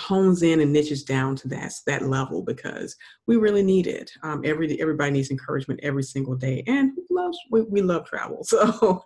hones 0.00 0.42
in 0.42 0.60
and 0.60 0.72
niches 0.72 1.04
down 1.04 1.36
to 1.36 1.48
that 1.48 1.72
that 1.86 2.02
level 2.02 2.42
because 2.42 2.96
we 3.26 3.36
really 3.36 3.62
need 3.62 3.86
it. 3.86 4.10
Um, 4.22 4.42
every 4.44 4.80
everybody 4.80 5.12
needs 5.12 5.30
encouragement 5.30 5.80
every 5.82 6.02
single 6.02 6.34
day, 6.34 6.64
and 6.66 6.92
who 6.94 7.04
loves 7.10 7.38
we, 7.50 7.62
we 7.62 7.82
love 7.82 8.06
travel. 8.06 8.44
So, 8.50 9.04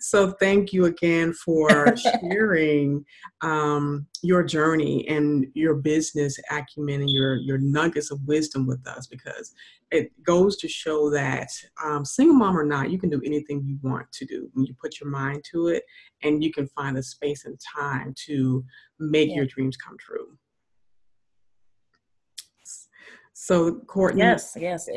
so 0.00 0.30
thank 0.32 0.72
you 0.72 0.84
again 0.84 1.32
for 1.32 1.96
sharing 1.96 3.04
um, 3.42 4.06
your 4.22 4.44
journey 4.44 5.06
and 5.08 5.46
your 5.54 5.74
business 5.74 6.38
acumen 6.50 7.00
and 7.00 7.10
your 7.10 7.36
your 7.36 7.58
nuggets 7.58 8.10
of 8.10 8.20
wisdom 8.26 8.66
with 8.66 8.86
us 8.86 9.06
because 9.06 9.54
it 9.90 10.10
goes 10.22 10.56
to 10.56 10.68
show 10.68 11.10
that 11.10 11.48
um, 11.84 12.04
single 12.04 12.34
mom 12.34 12.58
or 12.58 12.64
not, 12.64 12.90
you 12.90 12.98
can 12.98 13.10
do 13.10 13.20
anything 13.24 13.62
you 13.64 13.78
want 13.82 14.10
to 14.12 14.24
do 14.24 14.48
when 14.52 14.66
you 14.66 14.74
put 14.80 15.00
your 15.00 15.10
mind 15.10 15.44
to 15.52 15.68
it, 15.68 15.84
and 16.22 16.42
you 16.42 16.52
can 16.52 16.66
find 16.68 16.96
the 16.96 17.02
space 17.02 17.44
and 17.44 17.58
time 17.76 18.14
to 18.26 18.64
make 18.98 19.30
yeah. 19.30 19.36
your 19.36 19.46
dreams 19.46 19.76
come 19.76 19.96
true. 19.98 20.36
So, 23.32 23.74
Courtney. 23.86 24.22
Yes, 24.22 24.56
yes. 24.58 24.88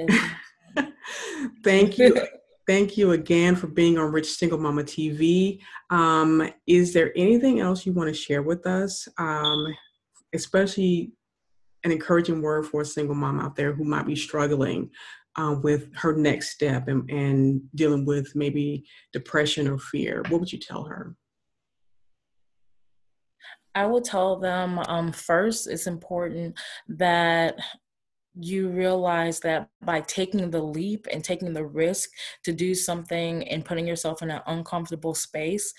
thank 1.63 1.97
you. 1.97 2.19
Thank 2.65 2.97
you 2.97 3.13
again 3.13 3.55
for 3.55 3.65
being 3.65 3.97
on 3.97 4.11
Rich 4.11 4.31
Single 4.31 4.59
Mama 4.59 4.83
TV. 4.83 5.59
Um, 5.89 6.47
is 6.67 6.93
there 6.93 7.11
anything 7.15 7.59
else 7.59 7.83
you 7.83 7.93
want 7.93 8.09
to 8.09 8.13
share 8.13 8.43
with 8.43 8.67
us, 8.67 9.07
um, 9.17 9.65
especially 10.33 11.11
an 11.83 11.91
encouraging 11.91 12.41
word 12.41 12.65
for 12.65 12.81
a 12.81 12.85
single 12.85 13.15
mom 13.15 13.39
out 13.39 13.55
there 13.55 13.73
who 13.73 13.83
might 13.83 14.05
be 14.05 14.15
struggling 14.15 14.89
um, 15.35 15.61
with 15.61 15.89
her 15.95 16.15
next 16.15 16.49
step 16.49 16.87
and, 16.87 17.09
and 17.09 17.61
dealing 17.75 18.05
with 18.05 18.35
maybe 18.35 18.83
depression 19.13 19.67
or 19.67 19.77
fear, 19.77 20.23
what 20.29 20.39
would 20.39 20.51
you 20.51 20.59
tell 20.59 20.83
her? 20.83 21.15
I 23.75 23.85
would 23.85 24.03
tell 24.03 24.37
them 24.37 24.79
um, 24.79 25.11
first, 25.11 25.67
it's 25.67 25.87
important 25.87 26.59
that 26.89 27.55
you 28.35 28.69
realize 28.69 29.39
that 29.41 29.69
by 29.81 30.01
taking 30.01 30.49
the 30.49 30.61
leap 30.61 31.07
and 31.11 31.23
taking 31.23 31.53
the 31.53 31.65
risk 31.65 32.09
to 32.43 32.51
do 32.51 32.73
something 32.73 33.47
and 33.47 33.65
putting 33.65 33.87
yourself 33.87 34.21
in 34.21 34.31
an 34.31 34.41
uncomfortable 34.47 35.13
space 35.13 35.73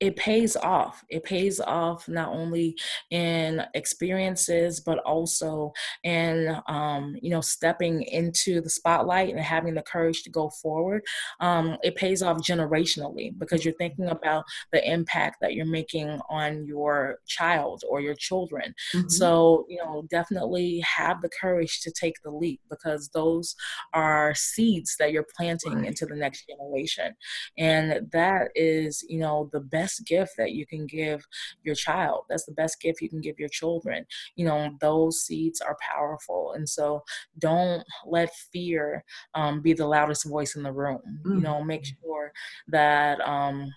it 0.00 0.16
pays 0.16 0.56
off. 0.56 1.04
It 1.10 1.24
pays 1.24 1.60
off 1.60 2.08
not 2.08 2.30
only 2.30 2.74
in 3.10 3.62
experiences, 3.74 4.80
but 4.80 4.98
also 5.00 5.72
in, 6.04 6.56
um, 6.68 7.16
you 7.20 7.30
know, 7.30 7.42
stepping 7.42 8.02
into 8.04 8.62
the 8.62 8.70
spotlight 8.70 9.28
and 9.28 9.38
having 9.38 9.74
the 9.74 9.82
courage 9.82 10.22
to 10.22 10.30
go 10.30 10.48
forward. 10.62 11.02
Um, 11.40 11.76
it 11.82 11.96
pays 11.96 12.22
off 12.22 12.38
generationally 12.38 13.38
because 13.38 13.62
you're 13.62 13.74
thinking 13.74 14.06
about 14.06 14.44
the 14.72 14.82
impact 14.90 15.36
that 15.42 15.52
you're 15.52 15.66
making 15.66 16.18
on 16.30 16.64
your 16.64 17.18
child 17.26 17.82
or 17.88 18.00
your 18.00 18.14
children. 18.14 18.74
Mm-hmm. 18.94 19.08
So, 19.08 19.66
you 19.68 19.76
know, 19.84 20.06
definitely 20.10 20.80
have 20.80 21.20
the 21.20 21.30
courage 21.40 21.82
to 21.82 21.92
take 21.92 22.14
the 22.24 22.30
leap 22.30 22.60
because 22.70 23.10
those 23.12 23.54
are 23.92 24.34
seeds 24.34 24.96
that 24.98 25.12
you're 25.12 25.26
planting 25.36 25.74
right. 25.74 25.86
into 25.88 26.06
the 26.06 26.16
next 26.16 26.46
generation. 26.48 27.14
And 27.58 28.10
that 28.12 28.48
is, 28.54 29.04
you 29.06 29.18
know, 29.18 29.50
the 29.52 29.60
best 29.60 29.89
best 29.90 30.06
gift 30.06 30.32
that 30.38 30.52
you 30.52 30.66
can 30.66 30.86
give 30.86 31.26
your 31.62 31.74
child. 31.74 32.24
That's 32.28 32.44
the 32.44 32.52
best 32.52 32.80
gift 32.80 33.00
you 33.00 33.08
can 33.08 33.20
give 33.20 33.38
your 33.38 33.48
children. 33.48 34.04
You 34.36 34.46
know, 34.46 34.70
those 34.80 35.22
seeds 35.22 35.60
are 35.60 35.76
powerful. 35.80 36.52
And 36.54 36.68
so 36.68 37.02
don't 37.38 37.82
let 38.06 38.30
fear 38.52 39.04
um, 39.34 39.60
be 39.60 39.72
the 39.72 39.86
loudest 39.86 40.28
voice 40.28 40.56
in 40.56 40.62
the 40.62 40.72
room. 40.72 41.00
Mm-hmm. 41.06 41.36
You 41.36 41.40
know, 41.40 41.64
make 41.64 41.84
sure 41.84 42.32
that, 42.68 43.20
um, 43.20 43.72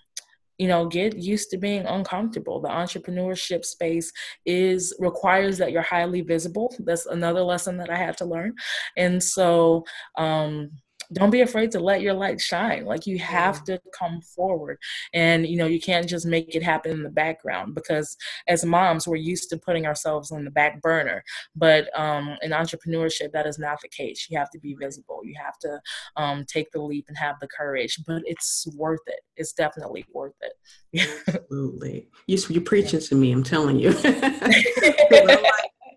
you 0.56 0.68
know 0.68 0.86
get 0.86 1.18
used 1.18 1.50
to 1.50 1.58
being 1.58 1.84
uncomfortable 1.84 2.60
the 2.60 2.68
entrepreneurship 2.68 3.64
space 3.64 4.12
is 4.46 4.94
requires 5.00 5.58
that 5.58 5.72
you're 5.72 5.82
highly 5.82 6.20
visible 6.20 6.72
that's 6.84 7.06
another 7.06 7.42
lesson 7.42 7.76
that 7.76 7.90
i 7.90 7.96
had 7.96 8.16
to 8.16 8.24
learn 8.24 8.54
and 8.96 9.20
so 9.20 9.82
um 10.16 10.70
don't 11.12 11.30
be 11.30 11.42
afraid 11.42 11.70
to 11.72 11.80
let 11.80 12.00
your 12.00 12.14
light 12.14 12.40
shine. 12.40 12.84
Like 12.84 13.06
you 13.06 13.18
have 13.18 13.64
to 13.64 13.80
come 13.98 14.20
forward 14.20 14.78
and 15.12 15.46
you 15.46 15.56
know 15.56 15.66
you 15.66 15.80
can't 15.80 16.08
just 16.08 16.26
make 16.26 16.54
it 16.54 16.62
happen 16.62 16.92
in 16.92 17.02
the 17.02 17.10
background 17.10 17.74
because 17.74 18.16
as 18.48 18.64
moms 18.64 19.06
we're 19.06 19.16
used 19.16 19.50
to 19.50 19.56
putting 19.56 19.86
ourselves 19.86 20.30
on 20.32 20.44
the 20.44 20.50
back 20.50 20.80
burner. 20.80 21.22
But 21.54 21.88
um, 21.98 22.36
in 22.42 22.50
entrepreneurship 22.52 23.32
that 23.32 23.46
is 23.46 23.58
not 23.58 23.80
the 23.80 23.88
case. 23.88 24.26
You 24.30 24.38
have 24.38 24.50
to 24.50 24.58
be 24.58 24.76
visible. 24.80 25.20
You 25.24 25.34
have 25.42 25.58
to 25.60 25.80
um, 26.16 26.44
take 26.46 26.70
the 26.72 26.82
leap 26.82 27.06
and 27.08 27.16
have 27.16 27.36
the 27.40 27.48
courage 27.48 27.98
but 28.06 28.22
it's 28.24 28.66
worth 28.76 29.00
it. 29.06 29.20
It's 29.36 29.52
definitely 29.52 30.04
worth 30.12 30.34
it. 30.40 31.08
Absolutely. 31.28 32.08
You, 32.26 32.38
you're 32.48 32.62
preaching 32.62 33.00
to 33.00 33.14
me 33.14 33.32
i'm 33.32 33.42
telling 33.42 33.78
you 33.78 33.90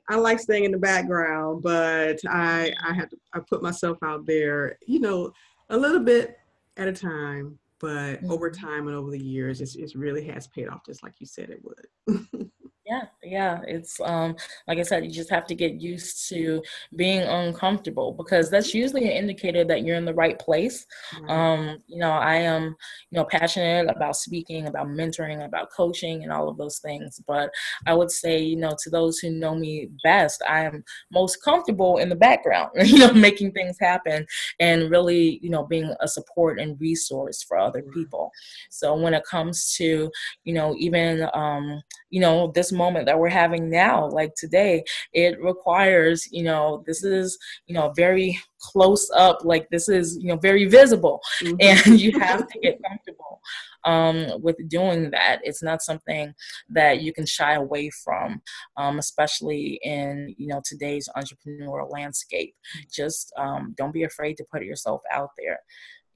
I 0.10 0.16
like 0.16 0.40
staying 0.40 0.64
in 0.64 0.72
the 0.72 0.78
background, 0.78 1.64
but 1.64 2.20
I 2.30 2.74
I 2.84 2.94
have 2.94 3.10
to 3.10 3.18
I 3.34 3.40
put 3.40 3.62
myself 3.62 3.98
out 4.04 4.26
there, 4.26 4.78
you 4.86 5.00
know, 5.00 5.34
a 5.70 5.78
little 5.78 6.00
bit 6.00 6.38
at 6.78 6.88
a 6.88 6.94
time. 6.94 7.60
But 7.80 8.16
mm-hmm. 8.16 8.32
over 8.32 8.50
time 8.50 8.88
and 8.88 8.98
over 8.98 9.12
the 9.12 9.24
years, 9.24 9.62
it's, 9.62 9.76
it 9.76 9.94
really 9.94 10.26
has 10.26 10.48
paid 10.48 10.68
off, 10.68 10.84
just 10.84 11.04
like 11.04 11.14
you 11.20 11.28
said 11.28 11.52
it 11.52 11.62
would. 11.64 12.50
Yeah, 12.88 13.02
yeah. 13.30 13.62
It's 13.68 14.00
um 14.02 14.36
like 14.68 14.80
I 14.80 14.84
said, 14.84 15.06
you 15.06 15.12
just 15.12 15.30
have 15.30 15.46
to 15.48 15.56
get 15.56 15.82
used 15.82 16.30
to 16.30 16.62
being 16.96 17.22
uncomfortable 17.22 18.14
because 18.14 18.50
that's 18.50 18.74
usually 18.74 19.06
an 19.06 19.12
indicator 19.12 19.64
that 19.66 19.84
you're 19.84 19.98
in 19.98 20.06
the 20.06 20.14
right 20.14 20.38
place. 20.40 20.86
Right. 21.22 21.30
Um, 21.30 21.84
you 21.88 21.98
know, 21.98 22.12
I 22.12 22.36
am, 22.36 22.76
you 23.12 23.18
know, 23.18 23.26
passionate 23.26 23.90
about 23.90 24.16
speaking, 24.16 24.68
about 24.68 24.88
mentoring, 24.88 25.46
about 25.46 25.72
coaching 25.72 26.24
and 26.24 26.32
all 26.32 26.50
of 26.50 26.58
those 26.58 26.80
things. 26.80 27.22
But 27.28 27.52
I 27.86 27.94
would 27.94 28.12
say, 28.12 28.40
you 28.42 28.56
know, 28.56 28.76
to 28.84 28.90
those 28.90 29.20
who 29.20 29.32
know 29.32 29.56
me 29.56 29.90
best, 30.04 30.42
I 30.48 30.64
am 30.64 30.84
most 31.12 31.44
comfortable 31.44 31.98
in 31.98 32.10
the 32.10 32.16
background, 32.16 32.72
you 32.84 32.98
know, 32.98 33.12
making 33.14 33.52
things 33.52 33.78
happen 33.80 34.26
and 34.60 34.90
really, 34.90 35.40
you 35.42 35.50
know, 35.50 35.64
being 35.64 35.94
a 36.00 36.08
support 36.08 36.60
and 36.60 36.80
resource 36.80 37.44
for 37.44 37.58
other 37.58 37.84
people. 37.94 38.32
So 38.70 38.96
when 38.96 39.14
it 39.14 39.24
comes 39.26 39.74
to, 39.76 40.12
you 40.44 40.54
know, 40.54 40.76
even 40.78 41.28
um, 41.34 41.82
you 42.10 42.22
know, 42.22 42.52
this 42.56 42.72
moment 42.72 43.06
that 43.06 43.17
we're 43.18 43.30
having 43.30 43.70
now, 43.70 44.08
like 44.10 44.34
today, 44.36 44.84
it 45.14 45.42
requires, 45.42 46.28
you 46.32 46.44
know, 46.44 46.84
this 46.86 47.04
is, 47.04 47.38
you 47.66 47.74
know, 47.74 47.92
very 47.96 48.38
close 48.60 49.10
up, 49.16 49.40
like 49.44 49.68
this 49.70 49.90
is, 49.90 50.18
you 50.20 50.28
know, 50.28 50.38
very 50.38 50.66
visible, 50.66 51.20
mm-hmm. 51.44 51.56
and 51.60 52.00
you 52.00 52.18
have 52.20 52.48
to 52.48 52.60
get 52.60 52.80
comfortable 52.88 53.42
um, 53.88 54.28
with 54.42 54.58
doing 54.68 55.10
that. 55.12 55.40
It's 55.44 55.64
not 55.64 55.82
something 55.82 56.34
that 56.70 57.02
you 57.02 57.14
can 57.14 57.26
shy 57.26 57.54
away 57.54 57.90
from, 58.04 58.42
um, 58.76 59.00
especially 59.00 59.80
in 59.82 60.36
you 60.38 60.48
know 60.48 60.62
today's 60.64 61.10
entrepreneurial 61.16 61.92
landscape. 61.92 62.54
Just 62.92 63.34
um, 63.38 63.74
don't 63.78 63.94
be 63.94 64.04
afraid 64.04 64.36
to 64.38 64.46
put 64.52 64.64
yourself 64.64 65.02
out 65.12 65.30
there. 65.38 65.60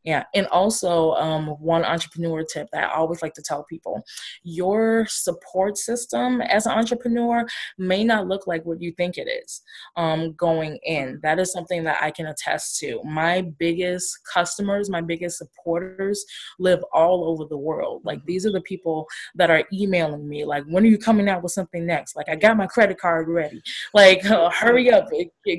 Yeah. 0.03 0.23
And 0.33 0.47
also, 0.47 1.11
um, 1.13 1.47
one 1.59 1.85
entrepreneur 1.85 2.43
tip 2.43 2.69
that 2.71 2.89
I 2.89 2.93
always 2.93 3.21
like 3.21 3.33
to 3.35 3.41
tell 3.41 3.63
people 3.63 4.03
your 4.43 5.05
support 5.07 5.77
system 5.77 6.41
as 6.41 6.65
an 6.65 6.71
entrepreneur 6.71 7.45
may 7.77 8.03
not 8.03 8.27
look 8.27 8.47
like 8.47 8.65
what 8.65 8.81
you 8.81 8.91
think 8.93 9.17
it 9.17 9.27
is 9.27 9.61
um, 9.97 10.33
going 10.33 10.79
in. 10.83 11.19
That 11.21 11.39
is 11.39 11.51
something 11.51 11.83
that 11.83 12.01
I 12.01 12.09
can 12.09 12.27
attest 12.27 12.79
to. 12.79 13.01
My 13.03 13.41
biggest 13.59 14.19
customers, 14.31 14.89
my 14.89 15.01
biggest 15.01 15.37
supporters 15.37 16.25
live 16.57 16.83
all 16.93 17.25
over 17.25 17.45
the 17.45 17.57
world. 17.57 18.01
Like, 18.03 18.25
these 18.25 18.45
are 18.45 18.51
the 18.51 18.61
people 18.61 19.07
that 19.35 19.51
are 19.51 19.63
emailing 19.71 20.27
me, 20.27 20.45
like, 20.45 20.63
when 20.65 20.83
are 20.83 20.87
you 20.87 20.97
coming 20.97 21.29
out 21.29 21.43
with 21.43 21.51
something 21.51 21.85
next? 21.85 22.15
Like, 22.15 22.29
I 22.29 22.35
got 22.35 22.57
my 22.57 22.67
credit 22.67 22.99
card 22.99 23.27
ready. 23.27 23.61
Like, 23.93 24.25
uh, 24.25 24.49
hurry 24.53 24.91
up. 24.91 25.09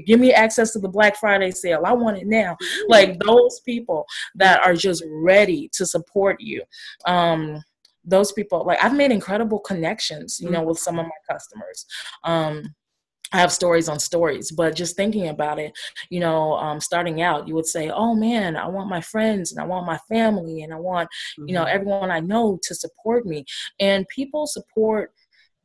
Give 0.07 0.19
me 0.19 0.33
access 0.33 0.73
to 0.73 0.81
the 0.81 0.89
Black 0.89 1.17
Friday 1.17 1.53
sale. 1.53 1.83
I 1.87 1.93
want 1.93 2.19
it 2.19 2.27
now. 2.27 2.57
Like, 2.89 3.21
those 3.21 3.61
people 3.61 4.05
that 4.37 4.65
are 4.65 4.75
just 4.75 5.05
ready 5.09 5.69
to 5.75 5.87
support 5.87 6.41
you. 6.41 6.63
Um, 7.07 7.63
those 8.05 8.33
people, 8.33 8.65
like 8.65 8.83
I've 8.83 8.95
made 8.95 9.13
incredible 9.13 9.61
connections, 9.61 10.41
you 10.41 10.51
know, 10.51 10.63
with 10.63 10.79
some 10.79 10.99
of 10.99 11.07
my 11.07 11.35
customers. 11.35 11.87
Um, 12.25 12.75
I 13.33 13.39
have 13.39 13.53
stories 13.53 13.89
on 13.89 13.99
stories, 13.99 14.51
but 14.51 14.77
just 14.77 14.95
thinking 14.95 15.29
about 15.29 15.59
it, 15.59 15.73
you 16.11 16.21
know, 16.21 16.53
um, 16.55 16.81
starting 16.81 17.23
out, 17.23 17.49
you 17.49 17.55
would 17.55 17.67
say, 17.67 17.89
"Oh 17.89 18.15
man, 18.15 18.57
I 18.57 18.67
want 18.69 18.91
my 18.91 19.01
friends 19.01 19.53
and 19.53 19.61
I 19.61 19.65
want 19.65 19.87
my 19.87 19.99
family 20.09 20.63
and 20.63 20.73
I 20.73 20.77
want, 20.77 21.09
mm-hmm. 21.09 21.49
you 21.49 21.55
know, 21.55 21.65
mm-hmm. 21.65 21.75
everyone 21.75 22.11
I 22.11 22.21
know 22.21 22.59
to 22.63 22.75
support 22.75 23.25
me." 23.25 23.45
And 23.81 24.07
people 24.09 24.47
support 24.47 25.13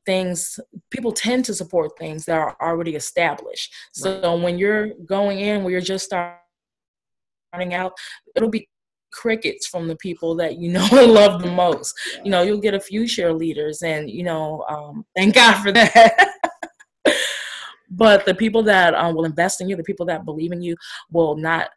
things. 0.05 0.59
People 0.91 1.11
tend 1.11 1.43
to 1.45 1.53
support 1.53 1.97
things 1.97 2.25
that 2.25 2.37
are 2.37 2.55
already 2.61 2.95
established. 2.95 3.73
So 3.91 4.21
right. 4.21 4.43
when 4.43 4.57
you're 4.57 4.93
going 5.05 5.39
in, 5.39 5.63
where 5.63 5.71
you're 5.71 5.81
just 5.81 6.05
starting 6.05 6.39
starting 7.49 7.73
out, 7.73 7.93
it'll 8.35 8.49
be 8.49 8.67
crickets 9.11 9.67
from 9.67 9.87
the 9.87 9.95
people 9.97 10.35
that 10.35 10.57
you 10.57 10.71
know 10.71 10.87
and 10.91 11.11
love 11.11 11.41
the 11.41 11.51
most. 11.51 11.93
You 12.23 12.31
know, 12.31 12.41
you'll 12.43 12.61
get 12.61 12.73
a 12.73 12.79
few 12.79 13.03
cheerleaders, 13.03 13.83
and 13.83 14.09
you 14.09 14.23
know, 14.23 14.65
um, 14.69 15.05
thank 15.15 15.35
God 15.35 15.61
for 15.61 15.71
that. 15.71 16.33
but 17.89 18.25
the 18.25 18.35
people 18.35 18.63
that 18.63 18.93
um, 18.93 19.15
will 19.15 19.25
invest 19.25 19.61
in 19.61 19.69
you, 19.69 19.75
the 19.75 19.83
people 19.83 20.05
that 20.07 20.25
believe 20.25 20.51
in 20.51 20.61
you, 20.61 20.75
will 21.11 21.35
not 21.35 21.69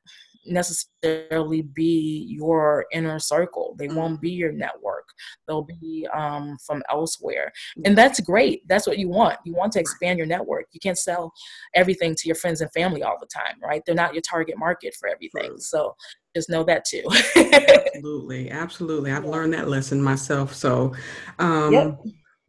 necessarily 0.47 1.63
be 1.63 2.27
your 2.29 2.87
inner 2.93 3.19
circle. 3.19 3.75
They 3.79 3.89
won't 3.89 4.19
mm. 4.19 4.21
be 4.21 4.31
your 4.31 4.53
network. 4.53 5.09
They'll 5.47 5.63
be 5.81 6.07
um, 6.13 6.57
from 6.65 6.83
elsewhere. 6.91 7.53
And 7.85 7.97
that's 7.97 8.21
great. 8.21 8.67
That's 8.69 8.87
what 8.87 8.99
you 8.99 9.09
want. 9.09 9.39
You 9.45 9.55
want 9.55 9.73
to 9.73 9.81
expand 9.81 10.19
your 10.19 10.27
network. 10.27 10.67
You 10.73 10.81
can't 10.81 10.99
sell 10.99 11.33
everything 11.75 12.15
to 12.15 12.29
your 12.29 12.37
friends 12.37 12.61
and 12.61 12.73
family 12.73 13.03
all 13.03 13.19
the 13.21 13.27
time, 13.27 13.57
right? 13.63 13.83
They're 13.85 13.95
not 13.95 14.15
your 14.15 14.23
target 14.23 14.59
market 14.59 14.95
for 14.99 15.09
everything. 15.09 15.59
So 15.59 15.95
just 16.35 16.49
know 16.49 16.65
that 16.65 16.85
too. 16.85 17.05
absolutely. 17.37 18.51
Absolutely. 18.51 19.13
I've 19.13 19.25
learned 19.25 19.55
that 19.55 19.69
lesson 19.69 20.03
myself. 20.03 20.55
So, 20.55 20.95
um, 21.39 21.73
yep. 21.73 21.99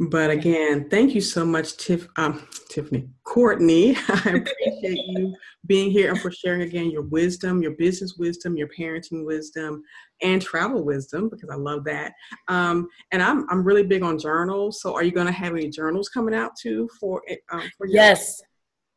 But 0.09 0.31
again, 0.31 0.89
thank 0.89 1.13
you 1.13 1.21
so 1.21 1.45
much, 1.45 1.77
Tiff, 1.77 2.07
um, 2.15 2.47
Tiffany, 2.69 3.07
Courtney. 3.23 3.95
I 4.07 4.41
appreciate 4.41 5.05
you 5.05 5.35
being 5.67 5.91
here 5.91 6.09
and 6.09 6.19
for 6.19 6.31
sharing 6.31 6.63
again 6.63 6.89
your 6.89 7.03
wisdom, 7.03 7.61
your 7.61 7.73
business 7.73 8.15
wisdom, 8.17 8.57
your 8.57 8.67
parenting 8.69 9.23
wisdom, 9.25 9.83
and 10.23 10.41
travel 10.41 10.83
wisdom 10.83 11.29
because 11.29 11.51
I 11.51 11.55
love 11.55 11.83
that. 11.83 12.13
Um, 12.47 12.87
and 13.11 13.21
I'm 13.21 13.45
I'm 13.51 13.63
really 13.63 13.83
big 13.83 14.01
on 14.01 14.17
journals. 14.17 14.81
So, 14.81 14.95
are 14.95 15.03
you 15.03 15.11
going 15.11 15.27
to 15.27 15.31
have 15.31 15.53
any 15.53 15.69
journals 15.69 16.09
coming 16.09 16.33
out 16.33 16.53
too 16.59 16.89
for 16.99 17.21
um, 17.51 17.69
for 17.77 17.85
Yes. 17.85 18.41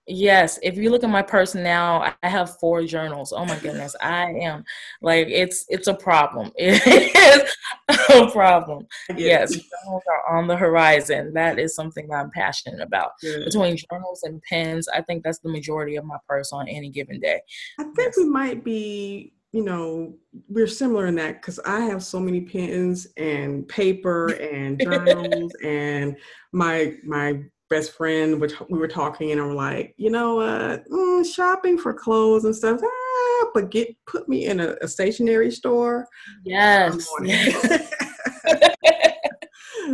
Yes, 0.07 0.59
if 0.63 0.77
you 0.77 0.91
look 0.91 1.03
at 1.03 1.09
my 1.09 1.23
purse 1.23 1.55
now, 1.55 2.15
I 2.23 2.29
have 2.29 2.59
four 2.59 2.85
journals. 2.85 3.33
Oh 3.35 3.45
my 3.47 3.59
goodness, 3.59 3.97
I 4.03 4.33
am 4.33 4.65
like 5.01 5.29
it's 5.29 5.65
it's 5.69 5.87
a 5.87 5.95
problem. 5.95 6.51
It 6.59 7.47
is 7.89 8.07
a 8.11 8.31
problem. 8.31 8.87
Yes, 9.17 9.51
journals 9.51 10.03
are 10.09 10.37
on 10.37 10.47
the 10.47 10.57
horizon. 10.57 11.33
That 11.33 11.59
is 11.59 11.75
something 11.75 12.07
that 12.09 12.17
I'm 12.17 12.31
passionate 12.31 12.81
about. 12.81 13.13
Between 13.23 13.79
journals 13.91 14.23
and 14.25 14.43
pens, 14.43 14.89
I 14.89 15.01
think 15.01 15.25
that's 15.25 15.39
the 15.39 15.51
majority 15.51 15.97
of 15.97 16.05
my 16.05 16.19
purse 16.29 16.53
on 16.53 16.69
any 16.69 16.91
given 16.91 17.21
day. 17.21 17.41
I 17.79 17.85
think 17.85 17.97
yes. 17.99 18.17
we 18.19 18.25
might 18.25 18.63
be 18.63 19.33
you 19.53 19.63
know, 19.63 20.13
we're 20.49 20.67
similar 20.67 21.07
in 21.07 21.15
that 21.15 21.41
because 21.41 21.61
I 21.61 21.83
have 21.83 22.03
so 22.03 22.19
many 22.19 22.41
pens 22.41 23.07
and 23.17 23.69
paper 23.69 24.33
and 24.33 24.81
journals 24.83 25.53
and 25.63 26.17
my 26.51 26.95
my 27.05 27.41
best 27.75 27.93
friend, 27.93 28.41
which 28.41 28.53
we 28.71 28.79
were 28.79 28.87
talking, 28.87 29.33
and 29.33 29.41
I'm 29.41 29.57
like, 29.57 29.95
you 29.97 30.09
know, 30.09 30.39
uh, 30.39 30.79
mm, 30.93 31.35
shopping 31.35 31.77
for 31.77 31.93
clothes 31.93 32.45
and 32.45 32.55
stuff. 32.55 32.81
Ah, 32.85 33.47
but 33.53 33.73
get 33.73 33.89
put 34.07 34.29
me 34.29 34.47
in 34.47 34.61
a, 34.61 34.77
a 34.81 34.87
stationery 34.87 35.51
store. 35.51 36.07
Yes. 36.45 37.09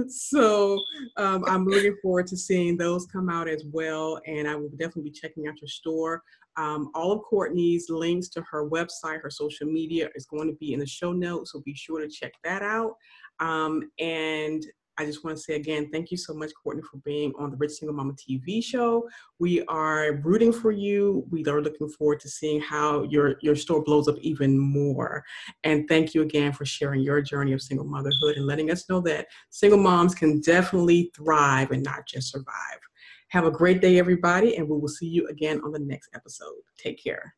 so 0.08 0.78
um, 1.16 1.42
I'm 1.48 1.64
looking 1.64 1.96
forward 2.02 2.26
to 2.26 2.36
seeing 2.36 2.76
those 2.76 3.06
come 3.06 3.30
out 3.30 3.48
as 3.48 3.64
well, 3.72 4.20
and 4.26 4.46
I 4.46 4.56
will 4.56 4.68
definitely 4.68 5.04
be 5.04 5.12
checking 5.12 5.48
out 5.48 5.58
your 5.62 5.68
store. 5.68 6.22
Um, 6.58 6.90
all 6.94 7.12
of 7.12 7.22
Courtney's 7.22 7.88
links 7.88 8.28
to 8.30 8.42
her 8.50 8.68
website, 8.68 9.22
her 9.22 9.30
social 9.30 9.68
media 9.68 10.10
is 10.14 10.26
going 10.26 10.48
to 10.48 10.56
be 10.56 10.74
in 10.74 10.80
the 10.80 10.86
show 10.86 11.12
notes, 11.12 11.52
so 11.52 11.62
be 11.64 11.74
sure 11.74 12.00
to 12.00 12.08
check 12.08 12.32
that 12.44 12.60
out. 12.60 12.96
Um, 13.40 13.90
and 13.98 14.62
I 15.00 15.06
just 15.06 15.24
want 15.24 15.34
to 15.34 15.42
say 15.42 15.54
again, 15.54 15.88
thank 15.90 16.10
you 16.10 16.18
so 16.18 16.34
much, 16.34 16.52
Courtney, 16.62 16.82
for 16.82 16.98
being 16.98 17.32
on 17.38 17.50
the 17.50 17.56
Rich 17.56 17.70
Single 17.72 17.96
Mama 17.96 18.12
TV 18.12 18.62
show. 18.62 19.08
We 19.38 19.62
are 19.62 20.20
rooting 20.22 20.52
for 20.52 20.72
you. 20.72 21.24
We 21.30 21.42
are 21.46 21.62
looking 21.62 21.88
forward 21.88 22.20
to 22.20 22.28
seeing 22.28 22.60
how 22.60 23.04
your, 23.04 23.36
your 23.40 23.56
store 23.56 23.82
blows 23.82 24.08
up 24.08 24.18
even 24.20 24.58
more. 24.58 25.24
And 25.64 25.88
thank 25.88 26.12
you 26.12 26.20
again 26.20 26.52
for 26.52 26.66
sharing 26.66 27.00
your 27.00 27.22
journey 27.22 27.54
of 27.54 27.62
single 27.62 27.86
motherhood 27.86 28.36
and 28.36 28.46
letting 28.46 28.70
us 28.70 28.90
know 28.90 29.00
that 29.00 29.28
single 29.48 29.78
moms 29.78 30.14
can 30.14 30.42
definitely 30.42 31.10
thrive 31.16 31.70
and 31.70 31.82
not 31.82 32.06
just 32.06 32.30
survive. 32.30 32.78
Have 33.28 33.46
a 33.46 33.50
great 33.50 33.80
day, 33.80 33.98
everybody, 33.98 34.56
and 34.56 34.68
we 34.68 34.78
will 34.78 34.88
see 34.88 35.06
you 35.06 35.26
again 35.28 35.62
on 35.64 35.72
the 35.72 35.78
next 35.78 36.10
episode. 36.14 36.60
Take 36.76 37.02
care. 37.02 37.34